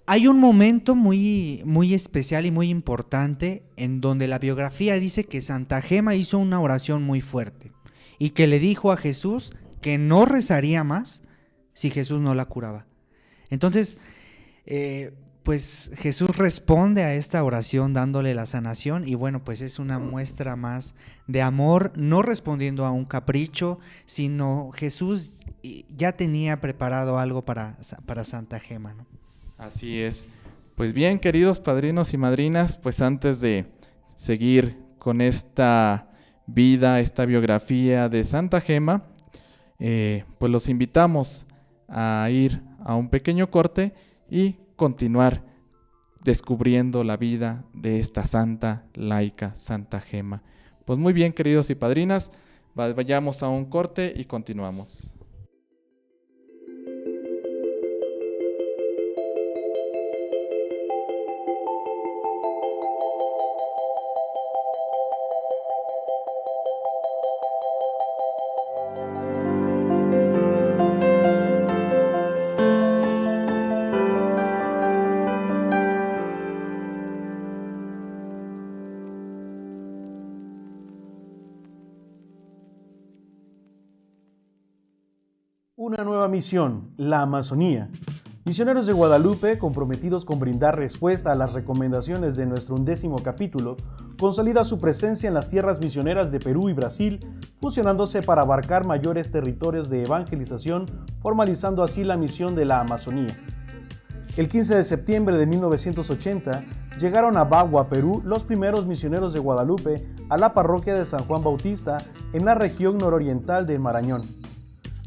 hay 0.05 0.27
un 0.27 0.39
momento 0.39 0.95
muy, 0.95 1.61
muy 1.65 1.93
especial 1.93 2.45
y 2.45 2.51
muy 2.51 2.69
importante 2.69 3.63
en 3.75 4.01
donde 4.01 4.27
la 4.27 4.39
biografía 4.39 4.95
dice 4.95 5.25
que 5.25 5.41
Santa 5.41 5.81
Gema 5.81 6.15
hizo 6.15 6.37
una 6.39 6.59
oración 6.59 7.03
muy 7.03 7.21
fuerte 7.21 7.71
y 8.17 8.31
que 8.31 8.47
le 8.47 8.59
dijo 8.59 8.91
a 8.91 8.97
Jesús 8.97 9.53
que 9.81 9.97
no 9.97 10.25
rezaría 10.25 10.83
más 10.83 11.23
si 11.73 11.89
Jesús 11.89 12.19
no 12.19 12.35
la 12.35 12.45
curaba. 12.45 12.87
Entonces, 13.49 13.97
eh, 14.65 15.13
pues 15.43 15.91
Jesús 15.95 16.37
responde 16.37 17.03
a 17.03 17.15
esta 17.15 17.43
oración 17.43 17.93
dándole 17.93 18.35
la 18.35 18.45
sanación 18.45 19.07
y 19.07 19.15
bueno, 19.15 19.43
pues 19.43 19.61
es 19.61 19.79
una 19.79 19.97
muestra 19.97 20.55
más 20.55 20.93
de 21.27 21.41
amor, 21.41 21.91
no 21.95 22.21
respondiendo 22.21 22.85
a 22.85 22.91
un 22.91 23.05
capricho, 23.05 23.79
sino 24.05 24.69
Jesús 24.71 25.39
ya 25.89 26.11
tenía 26.11 26.61
preparado 26.61 27.17
algo 27.17 27.43
para, 27.43 27.77
para 28.05 28.23
Santa 28.23 28.59
Gema. 28.59 28.93
¿no? 28.93 29.05
Así 29.57 30.01
es. 30.01 30.27
Pues 30.75 30.93
bien, 30.93 31.19
queridos 31.19 31.59
padrinos 31.59 32.13
y 32.13 32.17
madrinas, 32.17 32.77
pues 32.77 33.01
antes 33.01 33.41
de 33.41 33.65
seguir 34.05 34.77
con 34.99 35.21
esta 35.21 36.11
vida, 36.45 36.99
esta 36.99 37.25
biografía 37.25 38.09
de 38.09 38.23
Santa 38.23 38.61
Gema, 38.61 39.03
eh, 39.79 40.23
pues 40.37 40.51
los 40.51 40.69
invitamos 40.69 41.47
a 41.87 42.27
ir 42.29 42.61
a 42.83 42.95
un 42.95 43.09
pequeño 43.09 43.49
corte 43.49 43.93
y 44.29 44.60
continuar 44.81 45.43
descubriendo 46.23 47.03
la 47.03 47.15
vida 47.15 47.65
de 47.71 47.99
esta 47.99 48.25
santa 48.25 48.87
laica, 48.95 49.55
Santa 49.55 49.99
Gema. 49.99 50.41
Pues 50.85 50.97
muy 50.97 51.13
bien, 51.13 51.33
queridos 51.33 51.69
y 51.69 51.75
padrinas, 51.75 52.31
vayamos 52.73 53.43
a 53.43 53.49
un 53.49 53.65
corte 53.65 54.11
y 54.15 54.25
continuamos. 54.25 55.15
Misión, 86.31 86.89
la 86.97 87.21
Amazonía. 87.21 87.89
Misioneros 88.45 88.87
de 88.87 88.93
Guadalupe, 88.93 89.59
comprometidos 89.59 90.25
con 90.25 90.39
brindar 90.39 90.77
respuesta 90.77 91.31
a 91.31 91.35
las 91.35 91.53
recomendaciones 91.53 92.35
de 92.35 92.47
nuestro 92.47 92.75
undécimo 92.75 93.17
capítulo, 93.17 93.75
consolida 94.17 94.63
su 94.63 94.79
presencia 94.79 95.27
en 95.27 95.35
las 95.35 95.49
tierras 95.49 95.79
misioneras 95.79 96.31
de 96.31 96.39
Perú 96.39 96.69
y 96.69 96.73
Brasil, 96.73 97.19
fusionándose 97.59 98.23
para 98.23 98.41
abarcar 98.41 98.87
mayores 98.87 99.29
territorios 99.29 99.89
de 99.89 100.03
evangelización, 100.03 100.85
formalizando 101.21 101.83
así 101.83 102.03
la 102.03 102.17
misión 102.17 102.55
de 102.55 102.65
la 102.65 102.79
Amazonía. 102.79 103.35
El 104.37 104.47
15 104.47 104.75
de 104.75 104.83
septiembre 104.85 105.35
de 105.35 105.45
1980 105.45 106.63
llegaron 106.97 107.37
a 107.37 107.43
Bagua, 107.43 107.89
Perú, 107.89 108.21
los 108.23 108.43
primeros 108.43 108.87
misioneros 108.87 109.33
de 109.33 109.39
Guadalupe 109.39 110.07
a 110.29 110.37
la 110.37 110.53
parroquia 110.53 110.95
de 110.95 111.05
San 111.05 111.25
Juan 111.25 111.43
Bautista 111.43 111.97
en 112.31 112.45
la 112.45 112.55
región 112.55 112.97
nororiental 112.97 113.67
de 113.67 113.77
Marañón. 113.77 114.40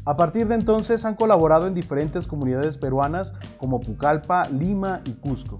A 0.07 0.15
partir 0.15 0.47
de 0.47 0.53
entonces 0.53 1.03
han 1.03 1.15
colaborado 1.15 1.65
en 1.65 1.73
diferentes 1.73 2.27
comunidades 2.27 2.77
peruanas 2.77 3.33
como 3.57 3.79
Pucallpa, 3.79 4.43
Lima 4.49 5.01
y 5.03 5.13
Cusco. 5.13 5.59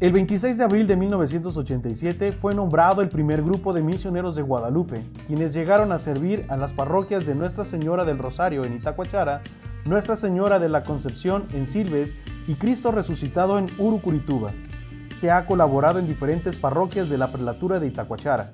El 0.00 0.12
26 0.12 0.58
de 0.58 0.64
abril 0.64 0.88
de 0.88 0.96
1987 0.96 2.32
fue 2.32 2.52
nombrado 2.52 3.02
el 3.02 3.08
primer 3.08 3.44
grupo 3.44 3.72
de 3.72 3.80
misioneros 3.80 4.34
de 4.34 4.42
Guadalupe, 4.42 5.04
quienes 5.28 5.54
llegaron 5.54 5.92
a 5.92 6.00
servir 6.00 6.44
a 6.48 6.56
las 6.56 6.72
parroquias 6.72 7.24
de 7.24 7.36
Nuestra 7.36 7.64
Señora 7.64 8.04
del 8.04 8.18
Rosario 8.18 8.64
en 8.64 8.74
Itacuachara, 8.74 9.40
Nuestra 9.84 10.16
Señora 10.16 10.58
de 10.58 10.68
la 10.68 10.82
Concepción 10.82 11.44
en 11.52 11.68
Silves 11.68 12.12
y 12.48 12.56
Cristo 12.56 12.90
Resucitado 12.90 13.56
en 13.56 13.66
Urucurituba. 13.78 14.50
Se 15.14 15.30
ha 15.30 15.46
colaborado 15.46 16.00
en 16.00 16.08
diferentes 16.08 16.56
parroquias 16.56 17.08
de 17.08 17.18
la 17.18 17.30
prelatura 17.30 17.78
de 17.78 17.86
Itacuachara. 17.86 18.50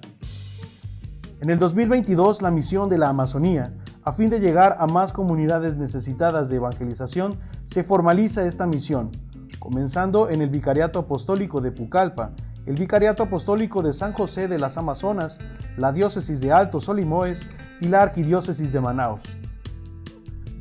En 1.41 1.49
el 1.49 1.59
2022, 1.59 2.43
la 2.43 2.51
misión 2.51 2.89
de 2.89 2.99
la 2.99 3.09
Amazonía 3.09 3.73
a 4.05 4.13
fin 4.13 4.29
de 4.31 4.41
llegar 4.41 4.77
a 4.81 4.87
más 4.87 5.13
comunidades 5.13 5.77
necesitadas 5.77 6.49
de 6.49 6.57
evangelización, 6.57 7.39
se 7.67 7.85
formaliza 7.85 8.45
esta 8.45 8.67
misión, 8.67 9.11
comenzando 9.59 10.29
en 10.29 10.43
el 10.43 10.51
Vicariato 10.51 10.99
Apostólico 10.99 11.61
de 11.61 11.71
Pucallpa, 11.71 12.31
el 12.67 12.75
Vicariato 12.75 13.25
Apostólico 13.25 13.83
de 13.83 13.93
San 13.93 14.13
José 14.13 14.49
de 14.49 14.59
las 14.59 14.77
Amazonas, 14.77 15.39
la 15.77 15.93
Diócesis 15.93 16.41
de 16.41 16.53
Alto 16.53 16.81
Solimoes 16.81 17.41
y 17.81 17.89
la 17.89 18.03
Arquidiócesis 18.03 18.73
de 18.73 18.81
Manaos. 18.81 19.21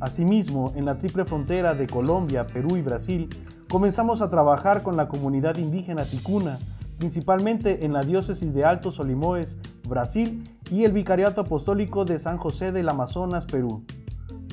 Asimismo, 0.00 0.72
en 0.74 0.84
la 0.84 0.98
triple 0.98 1.24
frontera 1.24 1.74
de 1.74 1.86
Colombia, 1.86 2.44
Perú 2.46 2.76
y 2.76 2.82
Brasil, 2.82 3.28
comenzamos 3.68 4.20
a 4.20 4.30
trabajar 4.30 4.82
con 4.82 4.96
la 4.96 5.08
comunidad 5.08 5.56
indígena 5.56 6.04
ticuna, 6.04 6.58
principalmente 6.98 7.84
en 7.84 7.92
la 7.92 8.02
diócesis 8.02 8.52
de 8.52 8.64
Alto 8.64 8.90
Solimoes, 8.90 9.58
Brasil, 9.88 10.44
y 10.70 10.84
el 10.84 10.92
Vicariato 10.92 11.42
Apostólico 11.42 12.04
de 12.04 12.18
San 12.18 12.38
José 12.38 12.72
del 12.72 12.88
Amazonas, 12.88 13.44
Perú. 13.46 13.84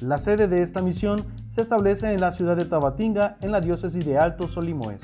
La 0.01 0.17
sede 0.17 0.47
de 0.47 0.61
esta 0.61 0.81
misión 0.81 1.25
se 1.49 1.61
establece 1.61 2.11
en 2.11 2.21
la 2.21 2.31
ciudad 2.31 2.55
de 2.55 2.65
Tabatinga, 2.65 3.37
en 3.41 3.51
la 3.51 3.59
diócesis 3.61 4.05
de 4.05 4.17
Alto 4.17 4.47
Solimoes. 4.47 5.01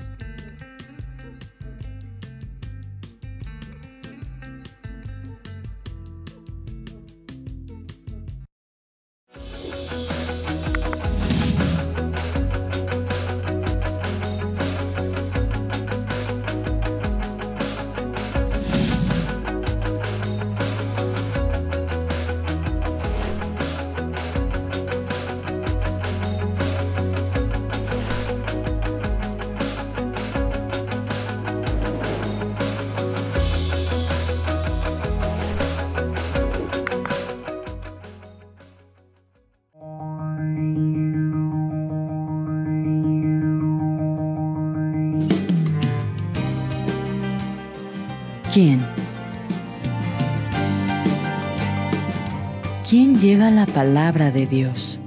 ¿Quién 53.45 53.57
lleva 53.57 53.65
la 53.67 53.71
palabra 53.71 54.31
de 54.31 54.47
Dios? 54.47 54.99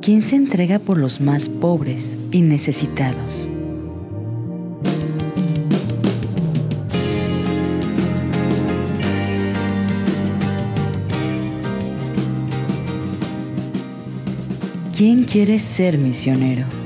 ¿Quién 0.00 0.22
se 0.22 0.36
entrega 0.36 0.78
por 0.78 0.96
los 0.96 1.20
más 1.20 1.50
pobres 1.50 2.16
y 2.30 2.40
necesitados? 2.40 3.46
¿Quién 14.96 15.24
quiere 15.24 15.58
ser 15.58 15.98
misionero? 15.98 16.79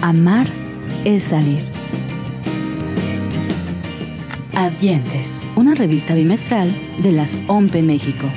Amar 0.00 0.46
es 1.04 1.24
salir. 1.24 1.60
Adientes, 4.54 5.42
una 5.56 5.74
revista 5.74 6.14
bimestral 6.14 6.72
de 7.02 7.10
las 7.10 7.36
OMPE 7.48 7.82
México. 7.82 8.30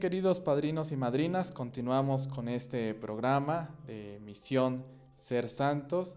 Queridos 0.00 0.40
padrinos 0.40 0.92
y 0.92 0.96
madrinas, 0.96 1.52
continuamos 1.52 2.26
con 2.26 2.48
este 2.48 2.94
programa 2.94 3.76
de 3.86 4.18
Misión 4.24 4.82
Ser 5.16 5.46
Santos 5.46 6.16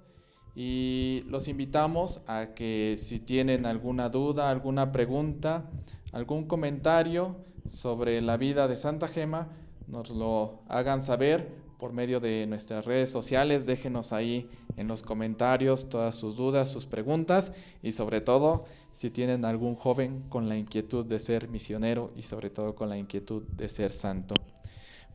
y 0.55 1.23
los 1.27 1.49
invitamos 1.49 2.21
a 2.27 2.53
que 2.55 2.95
si 2.95 3.19
tienen 3.19 3.65
alguna 3.65 4.07
duda, 4.07 4.49
alguna 4.49 4.93
pregunta, 4.93 5.69
algún 6.13 6.47
comentario 6.47 7.35
sobre 7.67 8.21
la 8.21 8.37
vida 8.37 8.69
de 8.69 8.77
Santa 8.77 9.09
Gema, 9.09 9.49
nos 9.87 10.11
lo 10.11 10.63
hagan 10.69 11.01
saber 11.01 11.53
por 11.83 11.91
medio 11.91 12.21
de 12.21 12.47
nuestras 12.47 12.85
redes 12.85 13.11
sociales. 13.11 13.65
Déjenos 13.65 14.13
ahí 14.13 14.49
en 14.77 14.87
los 14.87 15.03
comentarios 15.03 15.89
todas 15.89 16.15
sus 16.15 16.37
dudas, 16.37 16.71
sus 16.71 16.85
preguntas 16.85 17.51
y 17.81 17.91
sobre 17.91 18.21
todo 18.21 18.63
si 18.93 19.09
tienen 19.09 19.43
algún 19.43 19.75
joven 19.75 20.23
con 20.29 20.47
la 20.47 20.55
inquietud 20.55 21.05
de 21.05 21.19
ser 21.19 21.49
misionero 21.49 22.13
y 22.15 22.21
sobre 22.21 22.49
todo 22.49 22.73
con 22.73 22.87
la 22.87 22.97
inquietud 22.97 23.43
de 23.57 23.67
ser 23.67 23.91
santo. 23.91 24.33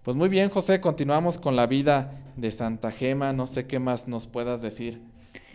Pues 0.03 0.15
muy 0.15 0.29
bien, 0.29 0.51
José, 0.51 0.79
continuamos 0.79 1.39
con 1.39 1.57
la 1.57 1.67
vida 1.67 2.13
de 2.37 2.53
Santa 2.53 2.91
Gema. 2.91 3.33
No 3.33 3.47
sé 3.47 3.67
qué 3.67 3.79
más 3.79 4.07
nos 4.07 4.27
puedas 4.27 4.61
decir 4.61 5.01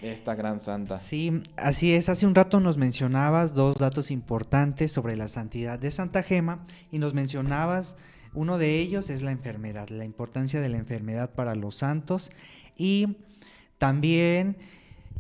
de 0.02 0.12
esta 0.12 0.34
gran 0.34 0.60
santa. 0.60 0.98
Sí, 0.98 1.44
así 1.58 1.94
es. 1.94 2.10
Hace 2.10 2.26
un 2.26 2.34
rato 2.34 2.60
nos 2.60 2.78
mencionabas 2.78 3.54
dos 3.54 3.76
datos 3.76 4.10
importantes 4.10 4.92
sobre 4.92 5.16
la 5.16 5.28
santidad 5.28 5.78
de 5.78 5.92
Santa 5.92 6.24
Gema 6.24 6.66
y 6.92 6.98
nos 6.98 7.14
mencionabas 7.14 7.98
uno 8.34 8.58
de 8.58 8.80
ellos 8.80 9.10
es 9.10 9.22
la 9.22 9.32
enfermedad, 9.32 9.90
la 9.90 10.06
importancia 10.06 10.62
de 10.62 10.70
la 10.70 10.78
enfermedad 10.78 11.34
para 11.34 11.56
los 11.56 11.76
santos 11.76 12.32
y 12.76 13.18
también 13.78 14.58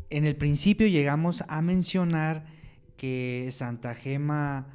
en 0.10 0.26
el 0.26 0.36
principio 0.36 0.88
llegamos 0.88 1.44
a 1.48 1.62
mencionar 1.62 2.46
que 2.98 3.50
Santa 3.52 3.96
Gema, 3.96 4.68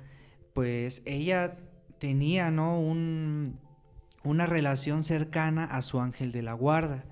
pues 0.53 1.03
ella 1.07 1.57
tenía, 1.99 2.51
¿no? 2.51 2.81
Un, 2.81 3.59
una 4.25 4.47
relación 4.47 5.05
cercana 5.05 5.65
a 5.65 5.83
su 5.83 6.01
ángel 6.01 6.33
de 6.33 6.43
la 6.43 6.53
guarda. 6.53 7.05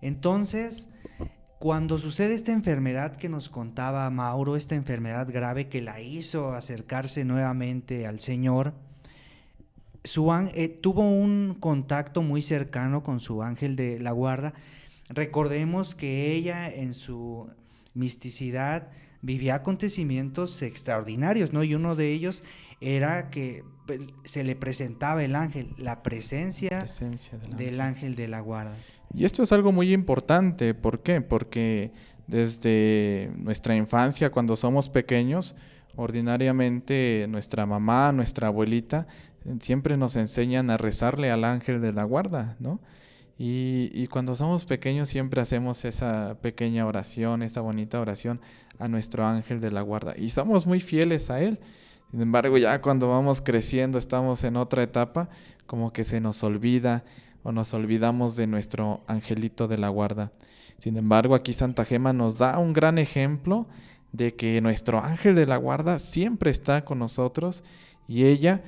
Entonces, 0.00 0.90
cuando 1.58 1.98
sucede 1.98 2.34
esta 2.34 2.52
enfermedad 2.52 3.16
que 3.16 3.28
nos 3.28 3.48
contaba 3.48 4.08
Mauro, 4.10 4.56
esta 4.56 4.74
enfermedad 4.74 5.28
grave 5.30 5.68
que 5.68 5.82
la 5.82 6.00
hizo 6.00 6.54
acercarse 6.54 7.24
nuevamente 7.24 8.06
al 8.06 8.20
Señor, 8.20 8.74
su, 10.06 10.32
eh, 10.54 10.68
tuvo 10.68 11.08
un 11.08 11.56
contacto 11.58 12.22
muy 12.22 12.42
cercano 12.42 13.02
con 13.02 13.20
su 13.20 13.42
ángel 13.42 13.76
de 13.76 13.98
la 14.00 14.12
guarda. 14.12 14.54
Recordemos 15.08 15.94
que 15.94 16.32
ella 16.32 16.72
en 16.72 16.94
su 16.94 17.48
misticidad 17.94 18.88
vivía 19.22 19.56
acontecimientos 19.56 20.62
extraordinarios, 20.62 21.52
¿no? 21.52 21.64
Y 21.64 21.74
uno 21.74 21.96
de 21.96 22.12
ellos 22.12 22.44
era 22.80 23.30
que 23.30 23.64
pues, 23.86 24.00
se 24.24 24.44
le 24.44 24.56
presentaba 24.56 25.24
el 25.24 25.34
ángel, 25.34 25.74
la 25.78 26.02
presencia, 26.02 26.86
del, 27.56 27.80
ángel. 27.80 28.14
de 28.14 28.28
la 28.28 28.40
guarda. 28.40 28.76
Y 29.14 29.24
esto 29.24 29.42
es 29.42 29.52
algo 29.52 29.72
muy 29.72 29.92
importante, 29.92 30.74
¿por 30.74 31.02
qué? 31.02 31.20
Porque 31.20 31.92
desde 32.26 33.30
nuestra 33.36 33.76
infancia, 33.76 34.30
cuando 34.30 34.56
somos 34.56 34.88
pequeños, 34.88 35.54
ordinariamente 35.96 37.26
nuestra 37.28 37.66
mamá, 37.66 38.12
nuestra 38.12 38.48
abuelita, 38.48 39.06
siempre 39.60 39.96
nos 39.96 40.16
enseñan 40.16 40.70
a 40.70 40.76
rezarle 40.76 41.30
al 41.30 41.44
ángel 41.44 41.80
de 41.80 41.92
la 41.92 42.04
guarda, 42.04 42.56
¿no? 42.58 42.80
Y, 43.38 43.90
y, 43.92 44.06
cuando 44.06 44.34
somos 44.34 44.64
pequeños 44.64 45.10
siempre 45.10 45.42
hacemos 45.42 45.84
esa 45.84 46.38
pequeña 46.40 46.86
oración, 46.86 47.42
esa 47.42 47.60
bonita 47.60 48.00
oración 48.00 48.40
a 48.78 48.88
nuestro 48.88 49.26
ángel 49.26 49.60
de 49.60 49.70
la 49.70 49.82
guarda. 49.82 50.14
Y 50.16 50.30
somos 50.30 50.66
muy 50.66 50.80
fieles 50.80 51.28
a 51.28 51.40
él. 51.40 51.60
Sin 52.10 52.22
embargo, 52.22 52.56
ya 52.56 52.80
cuando 52.80 53.08
vamos 53.08 53.42
creciendo, 53.42 53.98
estamos 53.98 54.42
en 54.44 54.56
otra 54.56 54.82
etapa, 54.82 55.28
como 55.66 55.92
que 55.92 56.04
se 56.04 56.20
nos 56.20 56.42
olvida 56.44 57.04
o 57.42 57.52
nos 57.52 57.74
olvidamos 57.74 58.36
de 58.36 58.46
nuestro 58.46 59.04
angelito 59.06 59.68
de 59.68 59.78
la 59.78 59.88
guarda. 59.88 60.32
Sin 60.78 60.96
embargo, 60.96 61.34
aquí 61.34 61.52
Santa 61.52 61.84
Gema 61.84 62.12
nos 62.12 62.38
da 62.38 62.58
un 62.58 62.72
gran 62.72 62.98
ejemplo 62.98 63.66
de 64.12 64.34
que 64.34 64.60
nuestro 64.60 65.02
ángel 65.02 65.34
de 65.34 65.46
la 65.46 65.56
guarda 65.56 65.98
siempre 65.98 66.50
está 66.50 66.84
con 66.84 66.98
nosotros 66.98 67.62
y 68.08 68.24
ella 68.24 68.62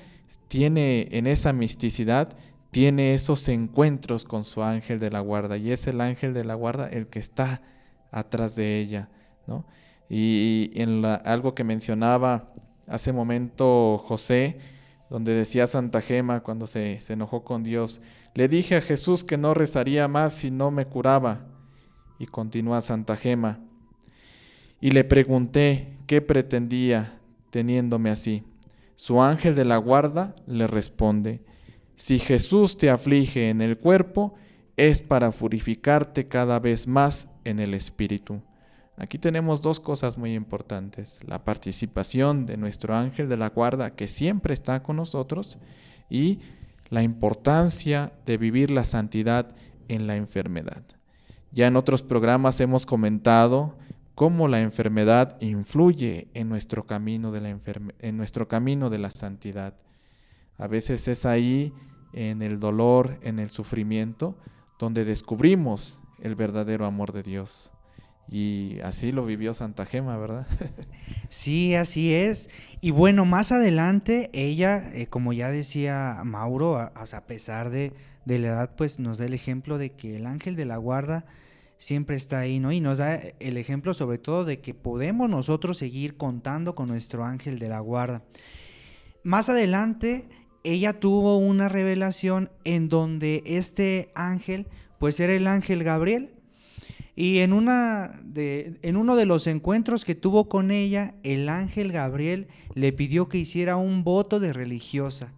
tiene 0.48 1.08
en 1.12 1.26
esa 1.26 1.52
misticidad, 1.52 2.36
tiene 2.70 3.14
esos 3.14 3.48
encuentros 3.48 4.24
con 4.24 4.44
su 4.44 4.62
ángel 4.62 4.98
de 4.98 5.10
la 5.10 5.20
guarda 5.20 5.56
y 5.56 5.72
es 5.72 5.86
el 5.86 6.00
ángel 6.00 6.34
de 6.34 6.44
la 6.44 6.54
guarda 6.54 6.88
el 6.88 7.06
que 7.06 7.18
está 7.18 7.62
atrás 8.10 8.56
de 8.56 8.78
ella, 8.78 9.08
¿no? 9.46 9.64
Y 10.08 10.70
en 10.74 11.04
algo 11.04 11.54
que 11.54 11.64
mencionaba 11.64 12.52
hace 12.86 13.12
momento 13.12 13.98
José, 13.98 14.58
donde 15.10 15.34
decía 15.34 15.66
Santa 15.66 16.00
Gema 16.00 16.40
cuando 16.40 16.66
se, 16.66 17.00
se 17.00 17.14
enojó 17.14 17.44
con 17.44 17.62
Dios, 17.62 18.00
le 18.34 18.48
dije 18.48 18.76
a 18.76 18.80
Jesús 18.80 19.24
que 19.24 19.36
no 19.36 19.54
rezaría 19.54 20.08
más 20.08 20.32
si 20.32 20.50
no 20.50 20.70
me 20.70 20.86
curaba. 20.86 21.46
Y 22.18 22.26
continúa 22.26 22.80
Santa 22.80 23.16
Gema. 23.16 23.60
Y 24.80 24.90
le 24.90 25.04
pregunté 25.04 25.98
qué 26.06 26.20
pretendía 26.20 27.20
teniéndome 27.50 28.10
así. 28.10 28.44
Su 28.98 29.22
ángel 29.22 29.54
de 29.54 29.64
la 29.64 29.76
guarda 29.76 30.34
le 30.48 30.66
responde, 30.66 31.40
si 31.94 32.18
Jesús 32.18 32.76
te 32.76 32.90
aflige 32.90 33.48
en 33.48 33.60
el 33.60 33.78
cuerpo, 33.78 34.34
es 34.76 35.02
para 35.02 35.30
purificarte 35.30 36.26
cada 36.26 36.58
vez 36.58 36.88
más 36.88 37.28
en 37.44 37.60
el 37.60 37.74
espíritu. 37.74 38.42
Aquí 38.96 39.16
tenemos 39.16 39.62
dos 39.62 39.78
cosas 39.78 40.18
muy 40.18 40.34
importantes, 40.34 41.20
la 41.24 41.44
participación 41.44 42.44
de 42.44 42.56
nuestro 42.56 42.96
ángel 42.96 43.28
de 43.28 43.36
la 43.36 43.50
guarda 43.50 43.94
que 43.94 44.08
siempre 44.08 44.52
está 44.52 44.82
con 44.82 44.96
nosotros 44.96 45.58
y 46.10 46.40
la 46.90 47.04
importancia 47.04 48.12
de 48.26 48.36
vivir 48.36 48.72
la 48.72 48.82
santidad 48.82 49.54
en 49.86 50.08
la 50.08 50.16
enfermedad. 50.16 50.82
Ya 51.52 51.68
en 51.68 51.76
otros 51.76 52.02
programas 52.02 52.58
hemos 52.58 52.84
comentado 52.84 53.78
cómo 54.18 54.48
la 54.48 54.60
enfermedad 54.60 55.40
influye 55.40 56.26
en 56.34 56.48
nuestro 56.48 56.88
camino 56.88 57.30
de 57.30 57.40
la, 57.40 57.56
en 58.00 58.16
nuestro 58.16 58.48
camino 58.48 58.90
de 58.90 58.98
la 58.98 59.10
santidad. 59.10 59.74
A 60.56 60.66
veces 60.66 61.06
es 61.06 61.24
ahí, 61.24 61.72
en 62.12 62.42
el 62.42 62.58
dolor, 62.58 63.20
en 63.22 63.38
el 63.38 63.50
sufrimiento, 63.50 64.36
donde 64.80 65.04
descubrimos 65.04 66.00
el 66.20 66.34
verdadero 66.34 66.84
amor 66.84 67.12
de 67.12 67.22
Dios. 67.22 67.70
Y 68.26 68.80
así 68.80 69.12
lo 69.12 69.24
vivió 69.24 69.54
Santa 69.54 69.86
Gema, 69.86 70.16
¿verdad? 70.16 70.48
sí, 71.28 71.76
así 71.76 72.12
es. 72.12 72.50
Y 72.80 72.90
bueno, 72.90 73.24
más 73.24 73.52
adelante 73.52 74.30
ella, 74.32 74.82
eh, 74.94 75.06
como 75.06 75.32
ya 75.32 75.48
decía 75.52 76.22
Mauro, 76.24 76.76
a, 76.76 76.86
a 76.86 77.26
pesar 77.28 77.70
de, 77.70 77.92
de, 78.24 78.40
la 78.40 78.48
edad, 78.48 78.74
pues 78.76 78.98
nos 78.98 79.18
da 79.18 79.26
el 79.26 79.34
ejemplo 79.34 79.78
de 79.78 79.90
que 79.92 80.16
el 80.16 80.26
ángel 80.26 80.56
de 80.56 80.64
la 80.64 80.76
guarda 80.76 81.24
siempre 81.78 82.16
está 82.16 82.40
ahí, 82.40 82.58
¿no? 82.58 82.72
Y 82.72 82.80
nos 82.80 82.98
da 82.98 83.14
el 83.40 83.56
ejemplo 83.56 83.94
sobre 83.94 84.18
todo 84.18 84.44
de 84.44 84.60
que 84.60 84.74
podemos 84.74 85.30
nosotros 85.30 85.78
seguir 85.78 86.16
contando 86.16 86.74
con 86.74 86.88
nuestro 86.88 87.24
ángel 87.24 87.58
de 87.58 87.68
la 87.68 87.80
guarda. 87.80 88.22
Más 89.22 89.48
adelante, 89.48 90.28
ella 90.64 91.00
tuvo 91.00 91.38
una 91.38 91.68
revelación 91.68 92.50
en 92.64 92.88
donde 92.88 93.42
este 93.46 94.10
ángel, 94.14 94.66
pues 94.98 95.18
era 95.20 95.32
el 95.32 95.46
ángel 95.46 95.84
Gabriel. 95.84 96.34
Y 97.14 97.38
en, 97.38 97.52
una 97.52 98.20
de, 98.22 98.78
en 98.82 98.96
uno 98.96 99.16
de 99.16 99.26
los 99.26 99.46
encuentros 99.48 100.04
que 100.04 100.14
tuvo 100.14 100.48
con 100.48 100.70
ella, 100.70 101.14
el 101.24 101.48
ángel 101.48 101.90
Gabriel 101.90 102.46
le 102.74 102.92
pidió 102.92 103.28
que 103.28 103.38
hiciera 103.38 103.76
un 103.76 104.04
voto 104.04 104.38
de 104.38 104.52
religiosa. 104.52 105.32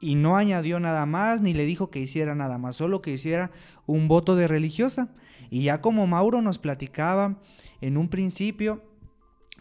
Y 0.00 0.16
no 0.16 0.36
añadió 0.36 0.80
nada 0.80 1.06
más, 1.06 1.40
ni 1.40 1.54
le 1.54 1.66
dijo 1.66 1.90
que 1.90 2.00
hiciera 2.00 2.34
nada 2.34 2.58
más, 2.58 2.76
solo 2.76 3.00
que 3.00 3.12
hiciera 3.12 3.52
un 3.86 4.08
voto 4.08 4.34
de 4.34 4.48
religiosa. 4.48 5.08
Y 5.50 5.64
ya 5.64 5.80
como 5.80 6.06
Mauro 6.06 6.42
nos 6.42 6.58
platicaba 6.58 7.40
en 7.80 7.96
un 7.96 8.08
principio, 8.08 8.82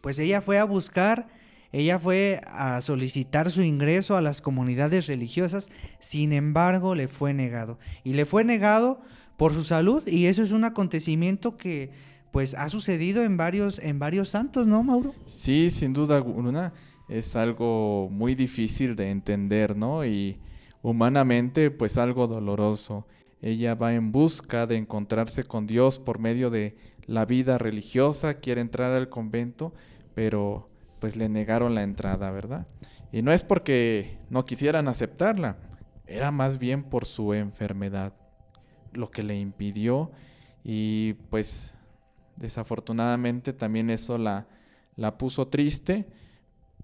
pues 0.01 0.19
ella 0.19 0.41
fue 0.41 0.59
a 0.59 0.63
buscar, 0.63 1.27
ella 1.71 1.99
fue 1.99 2.41
a 2.45 2.81
solicitar 2.81 3.51
su 3.51 3.61
ingreso 3.61 4.17
a 4.17 4.21
las 4.21 4.41
comunidades 4.41 5.07
religiosas, 5.07 5.69
sin 5.99 6.33
embargo 6.33 6.95
le 6.95 7.07
fue 7.07 7.33
negado. 7.33 7.79
Y 8.03 8.13
le 8.13 8.25
fue 8.25 8.43
negado 8.43 9.01
por 9.37 9.53
su 9.53 9.63
salud 9.63 10.07
y 10.07 10.27
eso 10.27 10.43
es 10.43 10.51
un 10.51 10.63
acontecimiento 10.63 11.57
que 11.57 11.91
pues 12.31 12.55
ha 12.55 12.67
sucedido 12.67 13.23
en 13.23 13.37
varios, 13.37 13.77
en 13.77 13.99
varios 13.99 14.29
santos, 14.29 14.65
¿no, 14.65 14.83
Mauro? 14.83 15.13
Sí, 15.25 15.69
sin 15.69 15.93
duda 15.93 16.15
alguna. 16.15 16.73
Es 17.07 17.35
algo 17.35 18.09
muy 18.11 18.33
difícil 18.33 18.95
de 18.95 19.11
entender, 19.11 19.75
¿no? 19.75 20.03
Y 20.03 20.39
humanamente, 20.81 21.69
pues 21.69 21.97
algo 21.97 22.25
doloroso. 22.25 23.05
Ella 23.43 23.75
va 23.75 23.93
en 23.93 24.13
busca 24.13 24.67
de 24.67 24.77
encontrarse 24.77 25.43
con 25.43 25.67
Dios 25.67 25.99
por 25.99 26.17
medio 26.17 26.49
de 26.49 26.77
la 27.07 27.25
vida 27.25 27.57
religiosa, 27.57 28.35
quiere 28.35 28.61
entrar 28.61 28.93
al 28.93 29.09
convento, 29.09 29.73
pero 30.15 30.69
pues 30.99 31.17
le 31.17 31.27
negaron 31.27 31.75
la 31.75 31.83
entrada, 31.83 32.31
¿verdad? 32.31 32.67
Y 33.11 33.21
no 33.21 33.33
es 33.33 33.43
porque 33.43 34.17
no 34.29 34.45
quisieran 34.45 34.87
aceptarla, 34.87 35.57
era 36.07 36.31
más 36.31 36.57
bien 36.57 36.83
por 36.83 37.03
su 37.03 37.33
enfermedad, 37.33 38.13
lo 38.93 39.11
que 39.11 39.23
le 39.23 39.37
impidió 39.37 40.11
y 40.63 41.15
pues 41.29 41.73
desafortunadamente 42.37 43.51
también 43.51 43.89
eso 43.89 44.17
la, 44.17 44.47
la 44.95 45.17
puso 45.17 45.49
triste, 45.49 46.07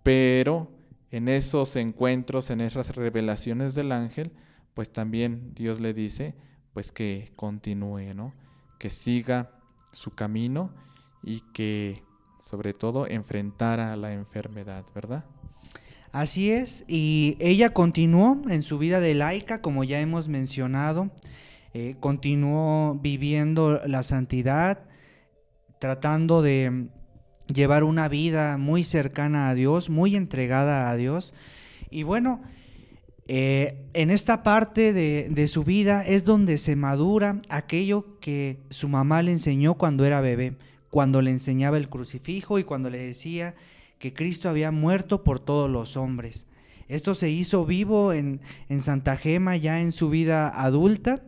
pero 0.04 0.70
en 1.10 1.30
esos 1.30 1.78
encuentros, 1.78 2.50
en 2.50 2.60
esas 2.60 2.98
revelaciones 2.98 3.76
del 3.76 3.94
ángel, 3.94 4.34
pues 4.74 4.92
también 4.92 5.54
Dios 5.56 5.80
le 5.80 5.94
dice, 5.94 6.36
pues 6.74 6.92
que 6.92 7.32
continúe, 7.36 8.14
¿no? 8.14 8.34
Que 8.78 8.90
siga 8.90 9.52
su 9.92 10.12
camino 10.12 10.72
y 11.24 11.42
que 11.54 12.04
sobre 12.40 12.74
todo 12.74 13.08
enfrentara 13.08 13.96
la 13.96 14.14
enfermedad, 14.14 14.86
¿verdad? 14.96 15.26
Así 16.12 16.52
es, 16.52 16.86
y 16.88 17.38
ella 17.40 17.72
continuó 17.72 18.42
en 18.50 18.64
su 18.64 18.80
vida 18.80 19.00
de 19.00 19.14
laica, 19.14 19.62
como 19.62 19.84
ya 19.84 20.00
hemos 20.00 20.28
mencionado, 20.28 21.12
eh, 21.74 21.98
continuó 22.00 22.96
viviendo 22.96 23.80
la 23.86 24.02
santidad, 24.02 24.86
tratando 25.78 26.42
de 26.42 26.90
llevar 27.46 27.84
una 27.84 28.08
vida 28.08 28.58
muy 28.58 28.84
cercana 28.84 29.50
a 29.50 29.56
Dios, 29.56 29.92
muy 29.92 30.16
entregada 30.16 30.90
a 30.90 30.96
Dios. 30.96 31.36
Y 31.92 32.04
bueno, 32.04 32.42
eh, 33.32 33.78
en 33.94 34.10
esta 34.10 34.42
parte 34.42 34.92
de, 34.92 35.48
su 35.48 35.64
vida 35.64 36.04
es 36.04 36.26
donde 36.26 36.58
se 36.58 36.76
madura 36.76 37.40
aquello 37.48 38.20
que 38.20 38.58
su 38.72 38.90
mamá 38.90 39.22
le 39.22 39.30
enseñó 39.30 39.76
cuando 39.76 40.04
era 40.04 40.20
bebé, 40.20 40.56
cuando 40.90 41.22
le 41.22 41.30
enseñaba 41.30 41.78
el 41.78 41.90
crucifijo 41.90 42.58
y 42.58 42.64
cuando 42.64 42.90
le 42.90 42.98
decía 42.98 43.54
que 44.00 44.16
Cristo 44.16 44.50
había 44.50 44.72
muerto 44.72 45.24
por 45.24 45.40
todos 45.40 45.70
los 45.70 45.96
hombres. 45.96 46.48
Esto 46.88 47.14
se 47.14 47.30
hizo 47.30 47.68
vivo 47.68 48.14
en, 48.14 48.42
en 48.68 48.82
Santa 48.82 49.16
Gema 49.16 49.56
ya 49.58 49.80
en 49.80 49.92
su 49.92 50.10
vida 50.10 50.50
adulta 50.50 51.22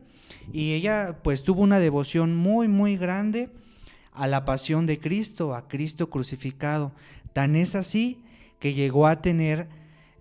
y 0.51 0.73
ella 0.73 1.19
pues 1.21 1.43
tuvo 1.43 1.61
una 1.61 1.77
devoción 1.77 2.35
muy 2.35 2.67
muy 2.67 2.97
grande 2.97 3.51
a 4.11 4.25
la 4.25 4.43
pasión 4.43 4.87
de 4.87 4.97
Cristo, 4.97 5.53
a 5.53 5.67
Cristo 5.67 6.09
crucificado. 6.09 6.93
Tan 7.33 7.55
es 7.55 7.75
así 7.75 8.23
que 8.57 8.73
llegó 8.73 9.05
a 9.05 9.21
tener 9.21 9.67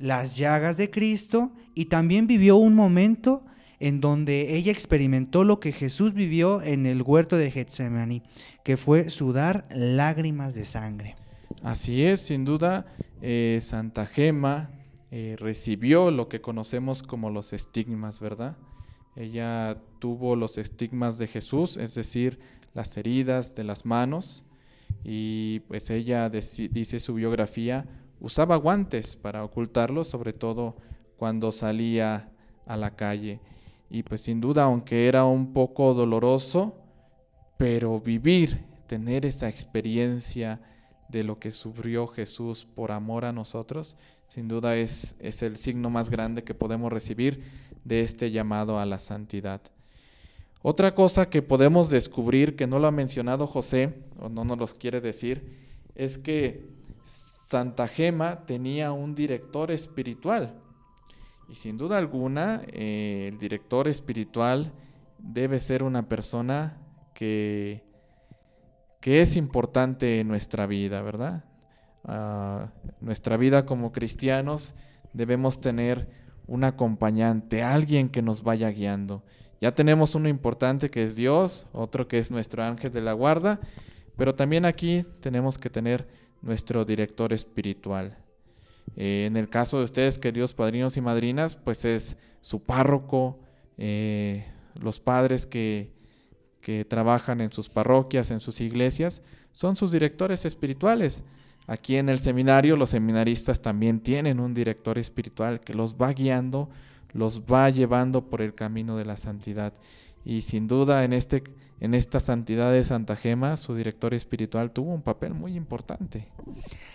las 0.00 0.36
llagas 0.36 0.76
de 0.76 0.90
Cristo 0.90 1.52
y 1.74 1.84
también 1.86 2.26
vivió 2.26 2.56
un 2.56 2.74
momento 2.74 3.44
en 3.78 4.00
donde 4.00 4.56
ella 4.56 4.72
experimentó 4.72 5.44
lo 5.44 5.60
que 5.60 5.72
Jesús 5.72 6.12
vivió 6.12 6.62
en 6.62 6.86
el 6.86 7.02
huerto 7.02 7.36
de 7.36 7.50
Getsemaní, 7.50 8.22
que 8.64 8.76
fue 8.76 9.08
sudar 9.10 9.66
lágrimas 9.70 10.54
de 10.54 10.64
sangre. 10.64 11.16
Así 11.62 12.02
es, 12.02 12.20
sin 12.20 12.44
duda, 12.44 12.86
eh, 13.22 13.58
Santa 13.60 14.06
Gema 14.06 14.70
eh, 15.10 15.36
recibió 15.38 16.10
lo 16.10 16.28
que 16.28 16.40
conocemos 16.40 17.02
como 17.02 17.30
los 17.30 17.52
estigmas, 17.52 18.20
¿verdad? 18.20 18.56
Ella 19.16 19.78
tuvo 19.98 20.36
los 20.36 20.56
estigmas 20.56 21.18
de 21.18 21.26
Jesús, 21.26 21.76
es 21.76 21.94
decir, 21.94 22.38
las 22.74 22.96
heridas 22.96 23.54
de 23.54 23.64
las 23.64 23.84
manos, 23.84 24.44
y 25.04 25.60
pues 25.60 25.90
ella 25.90 26.28
dice 26.30 27.00
su 27.00 27.14
biografía, 27.14 27.86
usaba 28.20 28.56
guantes 28.56 29.16
para 29.16 29.44
ocultarlos, 29.44 30.06
sobre 30.06 30.32
todo 30.32 30.76
cuando 31.16 31.52
salía 31.52 32.30
a 32.66 32.76
la 32.76 32.94
calle. 32.94 33.40
Y 33.88 34.02
pues 34.02 34.22
sin 34.22 34.40
duda, 34.40 34.64
aunque 34.64 35.08
era 35.08 35.24
un 35.24 35.52
poco 35.52 35.94
doloroso, 35.94 36.76
pero 37.56 38.00
vivir, 38.00 38.64
tener 38.86 39.26
esa 39.26 39.48
experiencia 39.48 40.60
de 41.08 41.24
lo 41.24 41.38
que 41.38 41.50
sufrió 41.50 42.06
Jesús 42.06 42.64
por 42.64 42.92
amor 42.92 43.24
a 43.24 43.32
nosotros, 43.32 43.96
sin 44.26 44.46
duda 44.46 44.76
es, 44.76 45.16
es 45.18 45.42
el 45.42 45.56
signo 45.56 45.90
más 45.90 46.08
grande 46.08 46.44
que 46.44 46.54
podemos 46.54 46.92
recibir 46.92 47.42
de 47.84 48.02
este 48.02 48.30
llamado 48.30 48.78
a 48.78 48.86
la 48.86 48.98
santidad. 48.98 49.60
Otra 50.62 50.94
cosa 50.94 51.28
que 51.28 51.42
podemos 51.42 51.90
descubrir, 51.90 52.54
que 52.54 52.66
no 52.66 52.78
lo 52.78 52.86
ha 52.86 52.92
mencionado 52.92 53.46
José, 53.46 53.94
o 54.18 54.28
no 54.28 54.44
nos 54.44 54.58
los 54.58 54.74
quiere 54.74 55.00
decir, 55.00 55.52
es 55.94 56.18
que 56.18 56.79
Santa 57.50 57.88
Gema 57.88 58.46
tenía 58.46 58.92
un 58.92 59.12
director 59.12 59.72
espiritual. 59.72 60.54
Y 61.48 61.56
sin 61.56 61.76
duda 61.76 61.98
alguna, 61.98 62.62
eh, 62.68 63.26
el 63.32 63.38
director 63.38 63.88
espiritual 63.88 64.72
debe 65.18 65.58
ser 65.58 65.82
una 65.82 66.08
persona 66.08 66.78
que, 67.12 67.82
que 69.00 69.20
es 69.20 69.34
importante 69.34 70.20
en 70.20 70.28
nuestra 70.28 70.66
vida, 70.66 71.02
¿verdad? 71.02 71.44
Uh, 72.04 72.68
nuestra 73.04 73.36
vida 73.36 73.66
como 73.66 73.90
cristianos 73.90 74.76
debemos 75.12 75.60
tener 75.60 76.08
un 76.46 76.62
acompañante, 76.62 77.64
alguien 77.64 78.10
que 78.10 78.22
nos 78.22 78.44
vaya 78.44 78.70
guiando. 78.70 79.24
Ya 79.60 79.74
tenemos 79.74 80.14
uno 80.14 80.28
importante 80.28 80.88
que 80.88 81.02
es 81.02 81.16
Dios, 81.16 81.66
otro 81.72 82.06
que 82.06 82.20
es 82.20 82.30
nuestro 82.30 82.62
ángel 82.62 82.92
de 82.92 83.00
la 83.00 83.12
guarda, 83.12 83.58
pero 84.16 84.36
también 84.36 84.66
aquí 84.66 85.04
tenemos 85.18 85.58
que 85.58 85.68
tener 85.68 86.29
nuestro 86.42 86.84
director 86.84 87.32
espiritual. 87.32 88.16
Eh, 88.96 89.24
en 89.26 89.36
el 89.36 89.48
caso 89.48 89.78
de 89.78 89.84
ustedes, 89.84 90.18
queridos 90.18 90.52
padrinos 90.52 90.96
y 90.96 91.00
madrinas, 91.00 91.56
pues 91.56 91.84
es 91.84 92.16
su 92.40 92.62
párroco, 92.62 93.38
eh, 93.78 94.46
los 94.82 95.00
padres 95.00 95.46
que, 95.46 95.92
que 96.60 96.84
trabajan 96.84 97.40
en 97.40 97.52
sus 97.52 97.68
parroquias, 97.68 98.30
en 98.30 98.40
sus 98.40 98.60
iglesias, 98.60 99.22
son 99.52 99.76
sus 99.76 99.92
directores 99.92 100.44
espirituales. 100.44 101.24
Aquí 101.66 101.96
en 101.96 102.08
el 102.08 102.18
seminario 102.18 102.76
los 102.76 102.90
seminaristas 102.90 103.62
también 103.62 104.00
tienen 104.00 104.40
un 104.40 104.54
director 104.54 104.98
espiritual 104.98 105.60
que 105.60 105.74
los 105.74 105.94
va 105.94 106.12
guiando, 106.12 106.68
los 107.12 107.42
va 107.42 107.70
llevando 107.70 108.28
por 108.28 108.42
el 108.42 108.54
camino 108.54 108.96
de 108.96 109.04
la 109.04 109.16
santidad. 109.16 109.74
Y 110.24 110.42
sin 110.42 110.66
duda 110.68 111.04
en, 111.04 111.12
este, 111.12 111.42
en 111.80 111.94
esta 111.94 112.20
santidad 112.20 112.72
de 112.72 112.84
Santa 112.84 113.16
Gema, 113.16 113.56
su 113.56 113.74
director 113.74 114.14
espiritual 114.14 114.70
tuvo 114.70 114.92
un 114.92 115.02
papel 115.02 115.34
muy 115.34 115.54
importante. 115.54 116.28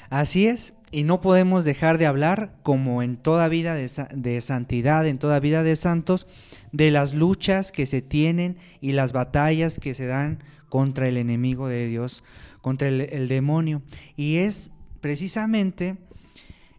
Así 0.09 0.47
es, 0.47 0.75
y 0.91 1.03
no 1.03 1.21
podemos 1.21 1.65
dejar 1.65 1.97
de 1.97 2.05
hablar, 2.05 2.55
como 2.63 3.01
en 3.01 3.17
toda 3.17 3.47
vida 3.47 3.75
de, 3.75 4.41
santidad, 4.41 5.07
en 5.07 5.17
toda 5.17 5.39
vida 5.39 5.63
de 5.63 5.75
santos, 5.75 6.27
de 6.71 6.91
las 6.91 7.13
luchas 7.13 7.71
que 7.71 7.85
se 7.85 8.01
tienen 8.01 8.57
y 8.81 8.91
las 8.91 9.13
batallas 9.13 9.79
que 9.79 9.93
se 9.93 10.05
dan 10.05 10.43
contra 10.69 11.07
el 11.07 11.17
enemigo 11.17 11.67
de 11.67 11.87
Dios, 11.87 12.23
contra 12.61 12.87
el, 12.87 13.01
el 13.01 13.27
demonio. 13.27 13.81
Y 14.15 14.37
es 14.37 14.69
precisamente 15.01 15.97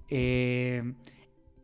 eh, 0.08 0.94